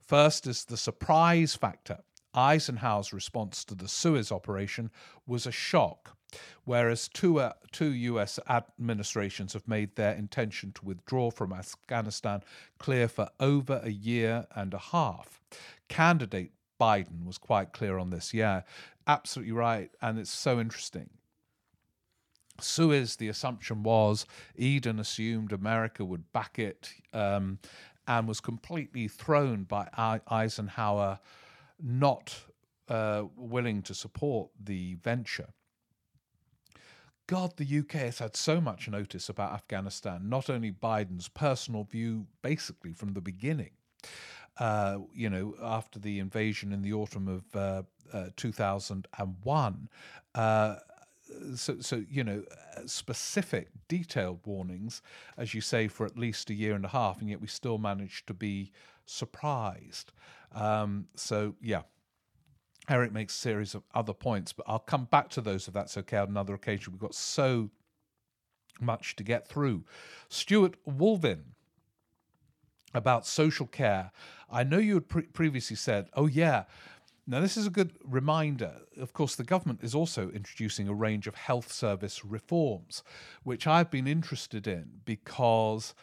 First 0.00 0.46
is 0.46 0.64
the 0.64 0.76
surprise 0.76 1.56
factor. 1.56 1.98
Eisenhower's 2.32 3.12
response 3.12 3.64
to 3.64 3.74
the 3.74 3.88
Suez 3.88 4.30
operation 4.30 4.90
was 5.26 5.46
a 5.46 5.52
shock, 5.52 6.16
whereas 6.64 7.08
two, 7.08 7.40
uh, 7.40 7.54
two 7.72 7.92
US 7.92 8.38
administrations 8.48 9.52
have 9.54 9.66
made 9.66 9.96
their 9.96 10.14
intention 10.14 10.70
to 10.72 10.84
withdraw 10.84 11.30
from 11.30 11.52
Afghanistan 11.52 12.42
clear 12.78 13.08
for 13.08 13.30
over 13.40 13.80
a 13.82 13.90
year 13.90 14.46
and 14.54 14.74
a 14.74 14.78
half. 14.78 15.40
Candidate 15.88 16.52
Biden 16.80 17.24
was 17.24 17.38
quite 17.38 17.72
clear 17.72 17.98
on 17.98 18.10
this. 18.10 18.32
Yeah, 18.32 18.62
absolutely 19.08 19.52
right. 19.52 19.90
And 20.00 20.18
it's 20.18 20.30
so 20.30 20.60
interesting. 20.60 21.10
Suez, 22.60 23.16
the 23.16 23.28
assumption 23.28 23.82
was 23.82 24.26
Eden 24.56 24.98
assumed 24.98 25.52
America 25.52 26.04
would 26.04 26.32
back 26.32 26.58
it 26.58 26.90
um, 27.12 27.58
and 28.06 28.28
was 28.28 28.40
completely 28.40 29.08
thrown 29.08 29.64
by 29.64 29.88
Eisenhower 30.28 31.18
not 31.80 32.36
uh, 32.88 33.24
willing 33.36 33.82
to 33.82 33.94
support 33.94 34.50
the 34.62 34.94
venture. 34.94 35.48
God, 37.28 37.56
the 37.58 37.78
UK 37.80 37.92
has 37.92 38.18
had 38.18 38.34
so 38.34 38.60
much 38.60 38.88
notice 38.88 39.28
about 39.28 39.52
Afghanistan, 39.52 40.28
not 40.30 40.48
only 40.48 40.72
Biden's 40.72 41.28
personal 41.28 41.84
view, 41.84 42.26
basically 42.42 42.92
from 42.92 43.12
the 43.12 43.20
beginning. 43.20 43.72
Uh, 44.58 44.98
you 45.14 45.30
know, 45.30 45.54
after 45.62 45.98
the 45.98 46.18
invasion 46.18 46.72
in 46.72 46.82
the 46.82 46.92
autumn 46.92 47.28
of 47.28 47.56
uh, 47.56 47.82
uh 48.12 48.30
2001. 48.36 49.88
Uh, 50.34 50.76
so, 51.54 51.76
so 51.80 52.02
you 52.10 52.24
know, 52.24 52.42
specific, 52.86 53.68
detailed 53.86 54.40
warnings, 54.44 55.02
as 55.36 55.54
you 55.54 55.60
say, 55.60 55.88
for 55.88 56.06
at 56.06 56.18
least 56.18 56.50
a 56.50 56.54
year 56.54 56.74
and 56.74 56.84
a 56.84 56.88
half, 56.88 57.20
and 57.20 57.28
yet 57.30 57.40
we 57.40 57.46
still 57.46 57.78
managed 57.78 58.26
to 58.26 58.34
be 58.34 58.72
surprised. 59.06 60.12
Um, 60.52 61.06
so, 61.14 61.54
yeah, 61.60 61.82
Eric 62.88 63.12
makes 63.12 63.34
a 63.34 63.38
series 63.38 63.74
of 63.74 63.82
other 63.94 64.14
points, 64.14 64.52
but 64.52 64.64
I'll 64.68 64.78
come 64.78 65.04
back 65.04 65.28
to 65.30 65.40
those 65.40 65.68
if 65.68 65.74
that's 65.74 65.96
okay 65.98 66.16
on 66.16 66.28
another 66.28 66.54
occasion. 66.54 66.92
We've 66.92 67.00
got 67.00 67.14
so 67.14 67.70
much 68.80 69.16
to 69.16 69.22
get 69.22 69.46
through. 69.46 69.84
Stuart 70.28 70.76
Wolvin 70.86 71.42
about 72.94 73.26
social 73.26 73.66
care. 73.66 74.10
I 74.50 74.64
know 74.64 74.78
you 74.78 74.94
had 74.94 75.08
pre- 75.08 75.22
previously 75.22 75.76
said, 75.76 76.08
oh, 76.14 76.26
yeah, 76.26 76.64
Now, 77.30 77.40
this 77.40 77.58
is 77.58 77.66
a 77.66 77.70
good 77.70 77.92
reminder. 78.02 78.72
Of 78.96 79.12
course, 79.12 79.36
the 79.36 79.44
government 79.44 79.80
is 79.82 79.94
also 79.94 80.30
introducing 80.30 80.88
a 80.88 80.94
range 80.94 81.26
of 81.26 81.34
health 81.34 81.70
service 81.70 82.24
reforms, 82.24 83.02
which 83.42 83.66
I've 83.66 83.90
been 83.90 84.06
interested 84.06 84.66
in 84.66 85.02
because, 85.04 85.94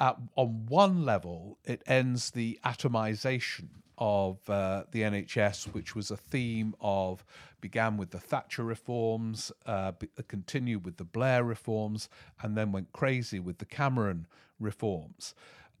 at, 0.00 0.16
on 0.34 0.66
one 0.66 1.04
level, 1.04 1.58
it 1.64 1.82
ends 1.86 2.32
the 2.32 2.58
atomization 2.64 3.68
of 3.96 4.38
uh, 4.50 4.82
the 4.90 5.02
NHS, 5.02 5.66
which 5.72 5.94
was 5.94 6.10
a 6.10 6.16
theme 6.16 6.74
of 6.80 7.24
began 7.60 7.96
with 7.96 8.10
the 8.10 8.18
Thatcher 8.18 8.64
reforms, 8.64 9.52
uh, 9.66 9.92
continued 10.26 10.84
with 10.84 10.96
the 10.96 11.04
Blair 11.04 11.44
reforms, 11.44 12.08
and 12.42 12.56
then 12.56 12.72
went 12.72 12.92
crazy 12.92 13.38
with 13.38 13.58
the 13.58 13.64
Cameron 13.64 14.26
reforms. 14.58 15.34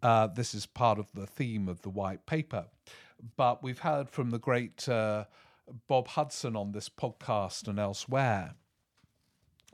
Uh, 0.04 0.26
this 0.26 0.54
is 0.54 0.66
part 0.66 0.98
of 0.98 1.10
the 1.14 1.26
theme 1.26 1.66
of 1.66 1.80
the 1.80 1.88
white 1.88 2.26
paper. 2.26 2.66
But 3.36 3.62
we've 3.62 3.78
heard 3.78 4.10
from 4.10 4.30
the 4.30 4.38
great 4.38 4.86
uh, 4.86 5.24
Bob 5.88 6.08
Hudson 6.08 6.54
on 6.56 6.72
this 6.72 6.90
podcast 6.90 7.68
and 7.68 7.78
elsewhere 7.78 8.54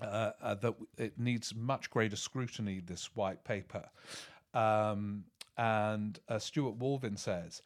uh, 0.01 0.31
uh, 0.41 0.55
that 0.55 0.75
it 0.97 1.19
needs 1.19 1.53
much 1.55 1.91
greater 1.91 2.15
scrutiny, 2.15 2.81
this 2.81 3.11
white 3.17 3.43
paper. 3.43 3.89
Um, 4.55 5.25
and 5.59 6.19
uh, 6.29 6.39
Stuart 6.39 6.79
Walvin 6.79 7.19
says, 7.19 7.61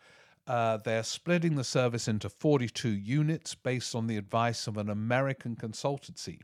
uh, 0.46 0.78
they're 0.78 1.02
splitting 1.02 1.56
the 1.56 1.64
service 1.64 2.08
into 2.08 2.30
42 2.30 2.88
units 2.88 3.54
based 3.54 3.94
on 3.94 4.06
the 4.06 4.16
advice 4.16 4.66
of 4.66 4.78
an 4.78 4.88
American 4.88 5.54
consultancy. 5.54 6.40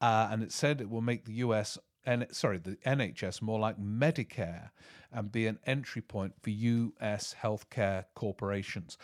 Uh, 0.00 0.28
and 0.30 0.42
it 0.42 0.52
said 0.52 0.80
it 0.80 0.88
will 0.88 1.00
make 1.00 1.24
the 1.24 1.34
US, 1.34 1.78
and 2.06 2.26
sorry, 2.30 2.58
the 2.58 2.76
NHS 2.86 3.42
more 3.42 3.58
like 3.58 3.78
Medicare 3.78 4.70
and 5.12 5.32
be 5.32 5.46
an 5.46 5.58
entry 5.66 6.02
point 6.02 6.34
for 6.42 6.50
US 6.50 7.34
healthcare 7.40 8.04
corporations. 8.14 8.98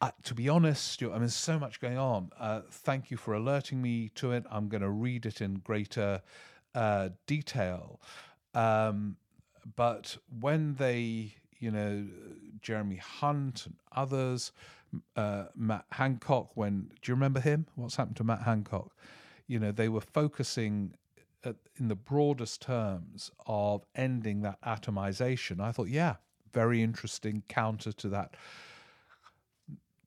Uh, 0.00 0.10
to 0.24 0.34
be 0.34 0.48
honest, 0.48 0.86
Stuart, 0.88 1.10
I 1.10 1.14
mean, 1.14 1.20
there's 1.22 1.34
so 1.34 1.58
much 1.58 1.80
going 1.80 1.98
on. 1.98 2.30
Uh, 2.38 2.62
thank 2.70 3.10
you 3.10 3.16
for 3.16 3.34
alerting 3.34 3.80
me 3.80 4.10
to 4.16 4.32
it. 4.32 4.44
I'm 4.50 4.68
going 4.68 4.82
to 4.82 4.90
read 4.90 5.24
it 5.24 5.40
in 5.40 5.54
greater 5.54 6.20
uh, 6.74 7.10
detail. 7.26 8.00
Um, 8.54 9.16
but 9.74 10.16
when 10.40 10.74
they 10.74 11.34
you 11.58 11.70
know, 11.70 12.06
Jeremy 12.60 12.96
Hunt 12.96 13.66
and 13.66 13.76
others, 13.92 14.52
uh, 15.16 15.44
Matt 15.54 15.84
Hancock. 15.92 16.50
When 16.54 16.90
do 17.02 17.10
you 17.10 17.14
remember 17.14 17.40
him? 17.40 17.66
What's 17.74 17.96
happened 17.96 18.16
to 18.16 18.24
Matt 18.24 18.42
Hancock? 18.42 18.94
You 19.46 19.58
know, 19.58 19.72
they 19.72 19.88
were 19.88 20.00
focusing 20.00 20.94
at, 21.46 21.56
in 21.76 21.88
the 21.88 21.94
broadest 21.94 22.62
terms 22.62 23.30
of 23.46 23.84
ending 23.94 24.42
that 24.42 24.60
atomization. 24.62 25.60
I 25.60 25.72
thought, 25.72 25.88
yeah, 25.88 26.16
very 26.52 26.82
interesting 26.82 27.42
counter 27.48 27.92
to 27.92 28.08
that 28.10 28.34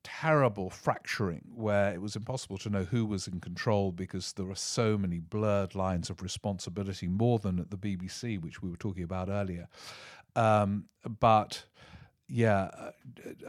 terrible 0.04 0.70
fracturing 0.70 1.44
where 1.54 1.94
it 1.94 2.02
was 2.02 2.16
impossible 2.16 2.58
to 2.58 2.70
know 2.70 2.84
who 2.84 3.06
was 3.06 3.28
in 3.28 3.40
control 3.40 3.92
because 3.92 4.34
there 4.34 4.46
were 4.46 4.56
so 4.56 4.98
many 4.98 5.20
blurred 5.20 5.76
lines 5.76 6.10
of 6.10 6.22
responsibility, 6.22 7.08
more 7.08 7.40
than 7.40 7.60
at 7.60 7.70
the 7.70 7.78
BBC, 7.78 8.42
which 8.42 8.62
we 8.62 8.70
were 8.70 8.78
talking 8.78 9.04
about 9.04 9.30
earlier. 9.30 9.68
Um, 10.36 10.86
but 11.20 11.66
yeah, 12.28 12.70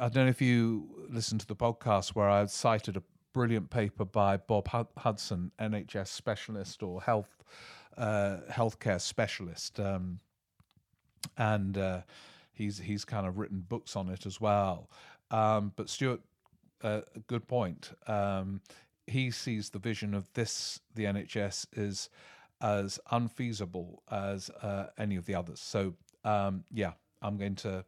I 0.01 0.09
don't 0.09 0.25
know 0.25 0.31
if 0.31 0.43
you 0.43 1.07
listened 1.09 1.41
to 1.43 1.47
the 1.47 1.57
podcast 1.57 2.11
where 2.11 2.29
I 2.29 2.45
cited 2.47 2.97
a 2.97 3.03
brilliant 3.33 3.71
paper 3.71 4.05
by 4.05 4.37
Bob 4.37 4.69
Hudson, 4.99 5.53
NHS 5.61 6.09
specialist 6.09 6.83
or 6.83 7.01
health 7.03 7.41
uh, 7.41 7.80
healthcare 8.01 9.01
specialist, 9.01 9.79
um, 9.79 10.21
and 11.37 11.77
uh, 11.77 12.01
he's 12.53 12.79
he's 12.79 13.05
kind 13.05 13.27
of 13.27 13.39
written 13.39 13.65
books 13.69 13.97
on 13.97 14.09
it 14.09 14.27
as 14.27 14.41
well. 14.41 14.89
Um, 15.31 15.73
but 15.77 15.89
Stuart, 15.89 16.21
uh, 16.83 17.03
good 17.27 17.47
point. 17.47 17.93
Um, 18.07 18.61
he 19.07 19.31
sees 19.31 19.71
the 19.71 19.79
vision 19.79 20.15
of 20.15 20.33
this 20.35 20.81
the 20.95 21.05
NHS 21.05 21.67
is 21.73 22.09
as 22.61 23.01
unfeasible 23.11 24.03
as 24.11 24.51
uh, 24.63 24.87
any 24.99 25.17
of 25.17 25.27
the 25.27 25.35
others. 25.35 25.61
So 25.61 25.95
um, 26.25 26.65
yeah, 26.73 26.93
I'm 27.23 27.37
going 27.37 27.57
to. 27.57 27.85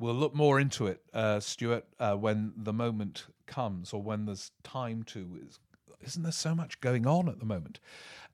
We'll 0.00 0.14
look 0.14 0.32
more 0.32 0.60
into 0.60 0.86
it, 0.86 1.02
uh, 1.12 1.40
Stuart, 1.40 1.84
uh, 1.98 2.14
when 2.14 2.52
the 2.56 2.72
moment 2.72 3.26
comes 3.46 3.92
or 3.92 4.00
when 4.00 4.26
there's 4.26 4.52
time 4.62 5.02
to. 5.04 5.40
Isn't 6.00 6.22
there 6.22 6.30
so 6.30 6.54
much 6.54 6.80
going 6.80 7.04
on 7.04 7.28
at 7.28 7.40
the 7.40 7.44
moment? 7.44 7.80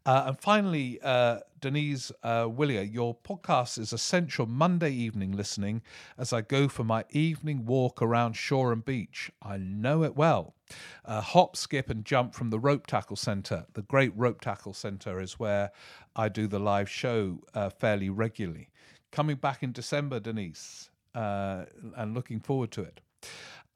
Uh, 0.07 0.25
and 0.27 0.39
finally, 0.39 1.01
uh, 1.03 1.39
Denise 1.61 2.13
uh, 2.23 2.47
Willier, 2.51 2.83
your 2.83 3.15
podcast 3.15 3.79
is 3.79 3.93
essential 3.93 4.45
Monday 4.47 4.91
evening 4.91 5.33
listening 5.33 5.81
as 6.19 6.33
I 6.33 6.43
go 6.43 6.69
for 6.69 6.85
my 6.85 7.05
evening 7.11 7.65
walk 7.65 8.03
around 8.03 8.35
Shoreham 8.35 8.81
Beach. 8.81 9.31
I 9.43 9.57
know 9.57 10.03
it 10.03 10.15
well. 10.15 10.55
Uh, 11.05 11.23
hop, 11.23 11.57
skip, 11.57 11.89
and 11.89 12.05
jump 12.05 12.35
from 12.35 12.51
the 12.51 12.59
Ropetackle 12.59 13.17
Centre. 13.17 13.65
The 13.73 13.83
great 13.83 14.17
Ropetackle 14.17 14.77
Centre 14.77 15.21
is 15.21 15.39
where 15.39 15.71
I 16.15 16.29
do 16.29 16.47
the 16.47 16.59
live 16.61 16.91
show 16.91 17.41
uh, 17.55 17.71
fairly 17.71 18.11
regularly 18.11 18.69
coming 19.15 19.37
back 19.37 19.63
in 19.63 19.71
December, 19.73 20.19
Denise, 20.19 20.91
uh, 21.15 21.65
and 21.97 22.15
looking 22.15 22.41
forward 22.41 22.73
to 22.73 22.83
it. 22.83 23.01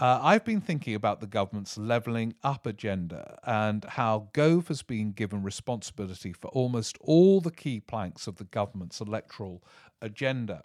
Uh, 0.01 0.21
I've 0.23 0.45
been 0.45 0.61
thinking 0.61 0.95
about 0.95 1.21
the 1.21 1.27
government's 1.27 1.77
levelling 1.77 2.35
up 2.45 2.67
agenda 2.67 3.37
and 3.43 3.85
how 3.85 4.29
Gove 4.33 4.69
has 4.69 4.83
been 4.83 5.11
given 5.11 5.43
responsibility 5.43 6.33
for 6.33 6.49
almost 6.49 6.97
all 7.01 7.41
the 7.41 7.51
key 7.51 7.81
planks 7.81 8.29
of 8.29 8.37
the 8.37 8.45
government's 8.45 9.01
electoral 9.01 9.61
agenda. 10.01 10.63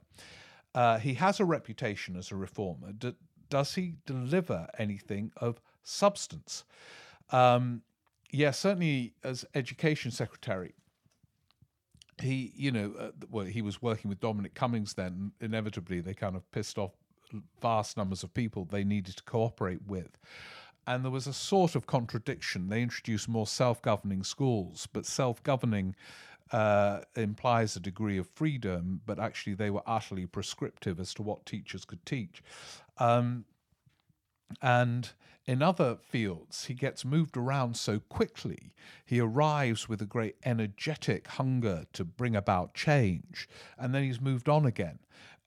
Uh, 0.75 0.99
he 0.99 1.15
has 1.15 1.39
a 1.39 1.45
reputation 1.45 2.15
as 2.15 2.31
a 2.31 2.36
reformer. 2.36 2.91
D- 2.91 3.15
does 3.49 3.73
he 3.73 3.95
deliver 4.05 4.67
anything 4.77 5.31
of 5.38 5.59
substance? 5.81 6.63
Um, 7.31 7.81
yes, 8.29 8.39
yeah, 8.39 8.51
certainly 8.51 9.13
as 9.23 9.45
education 9.55 10.11
secretary, 10.11 10.75
he, 12.21 12.53
you 12.55 12.71
know, 12.71 12.93
uh, 12.99 13.11
well, 13.31 13.45
he 13.45 13.63
was 13.63 13.81
working 13.81 14.09
with 14.09 14.19
Dominic 14.19 14.53
Cummings 14.53 14.93
then. 14.93 15.31
Inevitably, 15.41 16.01
they 16.01 16.13
kind 16.13 16.36
of 16.36 16.49
pissed 16.51 16.77
off 16.77 16.91
vast 17.61 17.97
numbers 17.97 18.23
of 18.23 18.34
people 18.34 18.65
they 18.65 18.84
needed 18.84 19.17
to 19.17 19.23
cooperate 19.23 19.86
with. 19.88 20.17
And 20.86 21.03
there 21.03 21.11
was 21.11 21.27
a 21.27 21.34
sort 21.34 21.75
of 21.75 21.88
contradiction. 21.88 22.67
They 22.67 22.81
introduced 22.81 23.29
more 23.29 23.47
self 23.47 23.81
governing 23.81 24.23
schools, 24.23 24.88
but 24.91 25.05
self 25.05 25.41
governing 25.43 25.95
uh, 26.51 27.01
implies 27.15 27.75
a 27.75 27.79
degree 27.79 28.17
of 28.17 28.27
freedom, 28.27 29.01
but 29.05 29.19
actually 29.19 29.55
they 29.55 29.69
were 29.69 29.84
utterly 29.88 30.25
prescriptive 30.25 30.99
as 30.99 31.13
to 31.15 31.23
what 31.23 31.45
teachers 31.45 31.86
could 31.86 32.05
teach. 32.05 32.43
Um, 32.97 33.45
and 34.61 35.09
in 35.45 35.61
other 35.61 35.97
fields, 36.01 36.65
he 36.65 36.73
gets 36.73 37.03
moved 37.03 37.36
around 37.36 37.75
so 37.75 37.99
quickly. 37.99 38.71
He 39.05 39.19
arrives 39.19 39.89
with 39.89 40.01
a 40.01 40.05
great 40.05 40.36
energetic 40.45 41.27
hunger 41.27 41.86
to 41.93 42.05
bring 42.05 42.36
about 42.36 42.73
change, 42.73 43.49
and 43.77 43.93
then 43.93 44.03
he's 44.03 44.21
moved 44.21 44.47
on 44.47 44.65
again. 44.65 44.99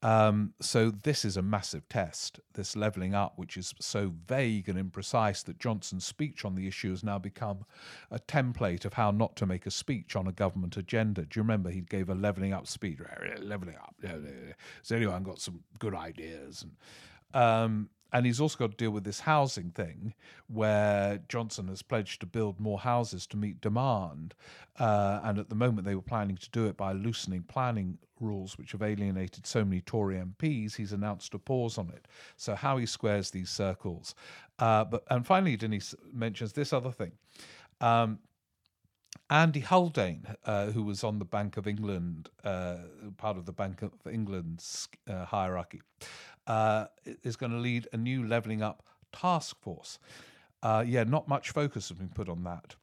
Um, 0.06 0.54
so 0.60 0.92
this 0.92 1.24
is 1.24 1.36
a 1.36 1.42
massive 1.42 1.88
test, 1.88 2.38
this 2.54 2.76
levelling 2.76 3.12
up, 3.12 3.32
which 3.34 3.56
is 3.56 3.74
so 3.80 4.12
vague 4.28 4.68
and 4.68 4.78
imprecise 4.78 5.44
that 5.46 5.58
Johnson's 5.58 6.06
speech 6.06 6.44
on 6.44 6.54
the 6.54 6.68
issue 6.68 6.90
has 6.90 7.02
now 7.02 7.18
become 7.18 7.64
a 8.12 8.20
template 8.20 8.84
of 8.84 8.92
how 8.92 9.10
not 9.10 9.34
to 9.34 9.46
make 9.46 9.66
a 9.66 9.70
speech 9.72 10.14
on 10.14 10.28
a 10.28 10.32
government 10.32 10.76
agenda. 10.76 11.22
Do 11.22 11.40
you 11.40 11.42
remember 11.42 11.70
he 11.70 11.80
gave 11.80 12.08
a 12.08 12.14
levelling 12.14 12.52
up 12.52 12.68
speech? 12.68 13.00
Levelling 13.40 13.74
up. 13.74 13.96
So 14.82 14.94
anyway, 14.94 15.12
I've 15.12 15.24
got 15.24 15.40
some 15.40 15.64
good 15.80 15.96
ideas. 15.96 16.62
And, 16.62 17.42
um, 17.42 17.88
and 18.12 18.24
he's 18.24 18.40
also 18.40 18.56
got 18.58 18.70
to 18.70 18.76
deal 18.76 18.90
with 18.90 19.04
this 19.04 19.20
housing 19.20 19.70
thing 19.70 20.14
where 20.48 21.20
Johnson 21.28 21.68
has 21.68 21.82
pledged 21.82 22.20
to 22.20 22.26
build 22.26 22.60
more 22.60 22.78
houses 22.78 23.26
to 23.28 23.36
meet 23.36 23.60
demand. 23.60 24.34
Uh, 24.78 25.20
and 25.24 25.38
at 25.38 25.48
the 25.48 25.54
moment, 25.54 25.86
they 25.86 25.94
were 25.94 26.02
planning 26.02 26.36
to 26.36 26.50
do 26.50 26.66
it 26.66 26.76
by 26.76 26.92
loosening 26.92 27.42
planning 27.42 27.98
rules, 28.20 28.56
which 28.56 28.72
have 28.72 28.82
alienated 28.82 29.46
so 29.46 29.64
many 29.64 29.80
Tory 29.80 30.16
MPs. 30.16 30.76
He's 30.76 30.92
announced 30.92 31.34
a 31.34 31.38
pause 31.38 31.78
on 31.78 31.90
it. 31.90 32.06
So, 32.36 32.54
how 32.54 32.76
he 32.76 32.86
squares 32.86 33.30
these 33.30 33.50
circles. 33.50 34.14
Uh, 34.58 34.84
but 34.84 35.04
And 35.10 35.26
finally, 35.26 35.56
Denise 35.56 35.94
mentions 36.12 36.52
this 36.52 36.72
other 36.72 36.92
thing. 36.92 37.12
Um, 37.80 38.20
Andy 39.28 39.60
Haldane, 39.60 40.26
uh, 40.44 40.66
who 40.66 40.84
was 40.84 41.02
on 41.02 41.18
the 41.18 41.24
Bank 41.24 41.56
of 41.56 41.66
England, 41.66 42.28
uh, 42.44 42.76
part 43.16 43.36
of 43.36 43.44
the 43.44 43.52
Bank 43.52 43.82
of 43.82 43.92
England's 44.10 44.88
uh, 45.08 45.24
hierarchy, 45.24 45.80
uh, 46.46 46.86
is 47.22 47.36
going 47.36 47.52
to 47.52 47.58
lead 47.58 47.88
a 47.92 47.96
new 47.96 48.26
levelling 48.26 48.62
up 48.62 48.82
task 49.12 49.60
force. 49.60 49.98
Uh, 50.62 50.84
yeah, 50.86 51.04
not 51.04 51.28
much 51.28 51.50
focus 51.50 51.88
has 51.88 51.98
been 51.98 52.08
put 52.08 52.28
on 52.28 52.44
that. 52.44 52.76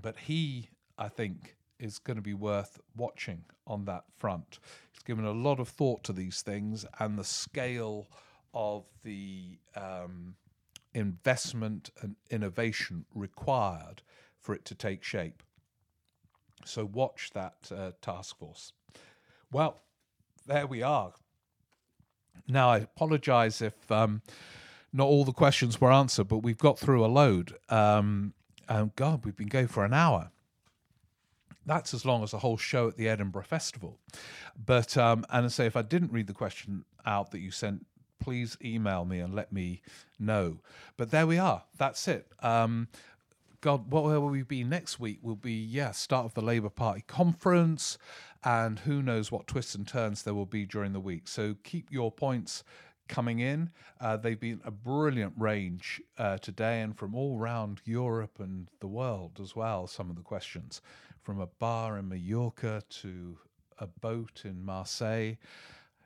But 0.00 0.16
he, 0.16 0.68
I 0.98 1.08
think, 1.08 1.56
is 1.78 1.98
going 1.98 2.16
to 2.16 2.22
be 2.22 2.34
worth 2.34 2.80
watching 2.96 3.44
on 3.66 3.84
that 3.86 4.04
front. 4.16 4.58
He's 4.92 5.02
given 5.02 5.24
a 5.24 5.32
lot 5.32 5.60
of 5.60 5.68
thought 5.68 6.04
to 6.04 6.12
these 6.12 6.42
things 6.42 6.84
and 6.98 7.18
the 7.18 7.24
scale 7.24 8.08
of 8.52 8.84
the 9.02 9.58
um, 9.76 10.36
investment 10.94 11.90
and 12.00 12.16
innovation 12.30 13.04
required 13.14 14.02
for 14.38 14.54
it 14.54 14.64
to 14.66 14.74
take 14.74 15.02
shape. 15.02 15.42
So 16.64 16.84
watch 16.84 17.30
that 17.34 17.70
uh, 17.74 17.92
task 18.00 18.38
force. 18.38 18.72
Well, 19.50 19.82
there 20.46 20.66
we 20.66 20.82
are. 20.82 21.12
Now, 22.46 22.70
I 22.70 22.78
apologize 22.78 23.62
if 23.62 23.90
um, 23.90 24.22
not 24.92 25.06
all 25.06 25.24
the 25.24 25.32
questions 25.32 25.80
were 25.80 25.92
answered, 25.92 26.28
but 26.28 26.38
we've 26.38 26.58
got 26.58 26.78
through 26.78 27.04
a 27.04 27.08
load. 27.08 27.56
Um, 27.68 28.34
and 28.68 28.94
God, 28.96 29.24
we've 29.24 29.36
been 29.36 29.48
going 29.48 29.68
for 29.68 29.84
an 29.84 29.92
hour. 29.92 30.30
That's 31.66 31.94
as 31.94 32.04
long 32.04 32.22
as 32.22 32.32
a 32.32 32.38
whole 32.38 32.58
show 32.58 32.88
at 32.88 32.96
the 32.96 33.08
Edinburgh 33.08 33.44
Festival. 33.44 33.98
But 34.62 34.96
um, 34.96 35.24
and 35.30 35.46
I 35.46 35.48
say, 35.48 35.66
if 35.66 35.76
I 35.76 35.82
didn't 35.82 36.12
read 36.12 36.26
the 36.26 36.34
question 36.34 36.84
out 37.06 37.30
that 37.30 37.40
you 37.40 37.50
sent, 37.50 37.86
please 38.20 38.56
email 38.62 39.04
me 39.04 39.20
and 39.20 39.34
let 39.34 39.52
me 39.52 39.82
know. 40.18 40.60
But 40.96 41.10
there 41.10 41.26
we 41.26 41.38
are. 41.38 41.64
That's 41.76 42.06
it. 42.06 42.28
Um, 42.40 42.88
God, 43.60 43.90
what 43.90 44.04
will 44.04 44.28
we 44.28 44.42
be 44.42 44.62
next 44.62 45.00
week? 45.00 45.20
Will 45.22 45.36
be 45.36 45.54
yeah, 45.54 45.92
start 45.92 46.26
of 46.26 46.34
the 46.34 46.42
Labour 46.42 46.68
Party 46.68 47.02
conference, 47.06 47.96
and 48.44 48.80
who 48.80 49.02
knows 49.02 49.32
what 49.32 49.46
twists 49.46 49.74
and 49.74 49.86
turns 49.86 50.22
there 50.22 50.34
will 50.34 50.46
be 50.46 50.66
during 50.66 50.92
the 50.92 51.00
week. 51.00 51.28
So 51.28 51.56
keep 51.62 51.90
your 51.90 52.12
points 52.12 52.64
coming 53.08 53.38
in. 53.38 53.70
Uh, 54.00 54.16
they've 54.16 54.40
been 54.40 54.60
a 54.64 54.70
brilliant 54.70 55.34
range 55.36 56.00
uh, 56.18 56.38
today, 56.38 56.80
and 56.80 56.96
from 56.96 57.14
all 57.14 57.38
around 57.38 57.80
Europe 57.84 58.38
and 58.38 58.68
the 58.80 58.86
world 58.86 59.38
as 59.42 59.54
well. 59.56 59.86
Some 59.86 60.10
of 60.10 60.16
the 60.16 60.22
questions, 60.22 60.80
from 61.22 61.40
a 61.40 61.46
bar 61.46 61.98
in 61.98 62.08
Mallorca 62.08 62.82
to 63.02 63.38
a 63.78 63.86
boat 63.86 64.42
in 64.44 64.64
Marseille. 64.64 65.34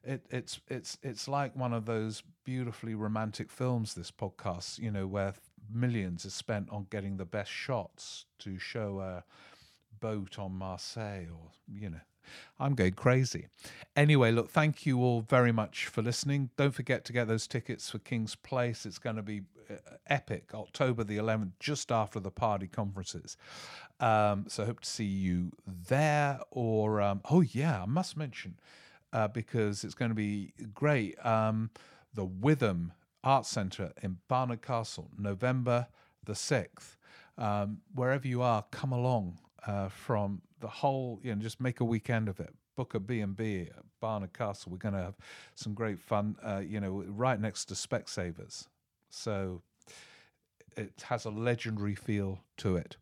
It, 0.05 0.25
it's 0.31 0.61
it's 0.69 0.97
it's 1.03 1.29
like 1.29 1.55
one 1.55 1.73
of 1.73 1.85
those 1.85 2.23
beautifully 2.45 2.95
romantic 2.95 3.51
films. 3.51 3.95
This 3.95 4.11
podcast, 4.11 4.79
you 4.79 4.91
know, 4.91 5.07
where 5.07 5.35
millions 5.73 6.25
are 6.25 6.31
spent 6.31 6.71
on 6.71 6.87
getting 6.91 7.17
the 7.17 7.25
best 7.25 7.51
shots 7.51 8.25
to 8.39 8.59
show 8.59 9.01
a 9.01 9.25
boat 10.01 10.39
on 10.39 10.53
Marseille 10.53 11.27
or, 11.31 11.51
you 11.71 11.91
know, 11.91 12.01
I'm 12.59 12.75
going 12.75 12.95
crazy. 12.95 13.47
Anyway, 13.97 14.31
look, 14.33 14.51
thank 14.51 14.87
you 14.87 14.99
all 15.01 15.21
very 15.23 15.53
much 15.53 15.87
for 15.87 16.03
listening. 16.03 16.51
Don't 16.57 16.75
forget 16.75 17.05
to 17.07 17.13
get 17.13 17.29
those 17.29 17.47
tickets 17.47 17.91
for 17.91 17.99
Kings 17.99 18.35
Place. 18.35 18.87
It's 18.87 18.99
going 18.99 19.17
to 19.17 19.23
be 19.23 19.43
uh, 19.71 19.75
epic, 20.07 20.51
October 20.55 21.05
the 21.05 21.17
11th, 21.19 21.53
just 21.61 21.93
after 21.93 22.21
the 22.21 22.31
party 22.31 22.67
conferences. 22.67 23.37
Um, 24.01 24.47
so 24.49 24.65
hope 24.65 24.81
to 24.81 24.89
see 24.89 25.05
you 25.05 25.53
there. 25.67 26.41
Or, 26.51 27.01
um, 27.01 27.21
oh, 27.31 27.41
yeah, 27.41 27.83
I 27.83 27.87
must 27.87 28.17
mention, 28.17 28.59
uh, 29.13 29.29
because 29.29 29.85
it's 29.85 29.95
going 29.95 30.11
to 30.11 30.15
be 30.15 30.53
great, 30.75 31.25
um, 31.25 31.71
the 32.15 32.25
Witham 32.25 32.93
Arts 33.25 33.49
Centre 33.49 33.93
in 34.03 34.19
Barnard 34.29 34.63
Castle, 34.63 35.11
November 35.19 35.89
the 36.25 36.33
6th. 36.35 36.97
Um, 37.37 37.79
wherever 37.95 38.27
you 38.27 38.43
are, 38.43 38.65
come 38.71 38.93
along 38.93 39.39
uh, 39.67 39.89
from 39.89 40.43
the 40.61 40.69
whole, 40.69 41.21
you 41.23 41.35
know, 41.35 41.41
just 41.41 41.61
make 41.61 41.81
a 41.81 41.85
weekend 41.85 42.29
of 42.29 42.41
it. 42.41 42.55
Book 42.77 42.95
a 42.95 43.01
B&B 43.01 43.63
at 43.63 43.85
Barnard 44.01 44.33
Castle. 44.33 44.73
We're 44.73 44.79
going 44.79 44.95
to 44.95 45.03
have 45.03 45.17
some 45.55 45.75
great 45.75 46.01
fun, 46.01 46.37
uh, 46.43 46.59
you 46.59 46.81
know, 46.81 47.05
right 47.09 47.41
next 47.41 47.67
to 47.67 47.75
Specsavers. 47.75 48.67
So 49.11 49.63
it 50.77 51.03
has 51.09 51.25
a 51.25 51.31
legendary 51.31 51.95
feel 51.95 52.41
to 52.59 52.77
it. 52.77 52.97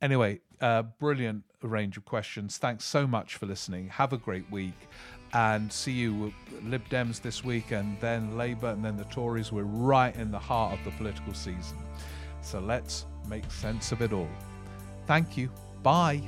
Anyway, 0.00 0.40
uh, 0.60 0.82
brilliant 0.82 1.42
range 1.62 1.96
of 1.96 2.04
questions. 2.04 2.58
Thanks 2.58 2.84
so 2.84 3.06
much 3.06 3.36
for 3.36 3.46
listening. 3.46 3.88
Have 3.88 4.12
a 4.12 4.18
great 4.18 4.48
week 4.50 4.88
and 5.32 5.72
see 5.72 5.92
you 5.92 6.32
Lib 6.62 6.88
Dems 6.88 7.20
this 7.20 7.42
week 7.42 7.72
and 7.72 8.00
then 8.00 8.36
Labour 8.36 8.68
and 8.68 8.84
then 8.84 8.96
the 8.96 9.04
Tories. 9.04 9.50
We're 9.50 9.64
right 9.64 10.14
in 10.14 10.30
the 10.30 10.38
heart 10.38 10.78
of 10.78 10.84
the 10.84 10.92
political 10.92 11.34
season. 11.34 11.78
So 12.42 12.60
let's 12.60 13.06
make 13.28 13.50
sense 13.50 13.90
of 13.90 14.02
it 14.02 14.12
all. 14.12 14.28
Thank 15.06 15.36
you. 15.36 15.50
Bye. 15.82 16.22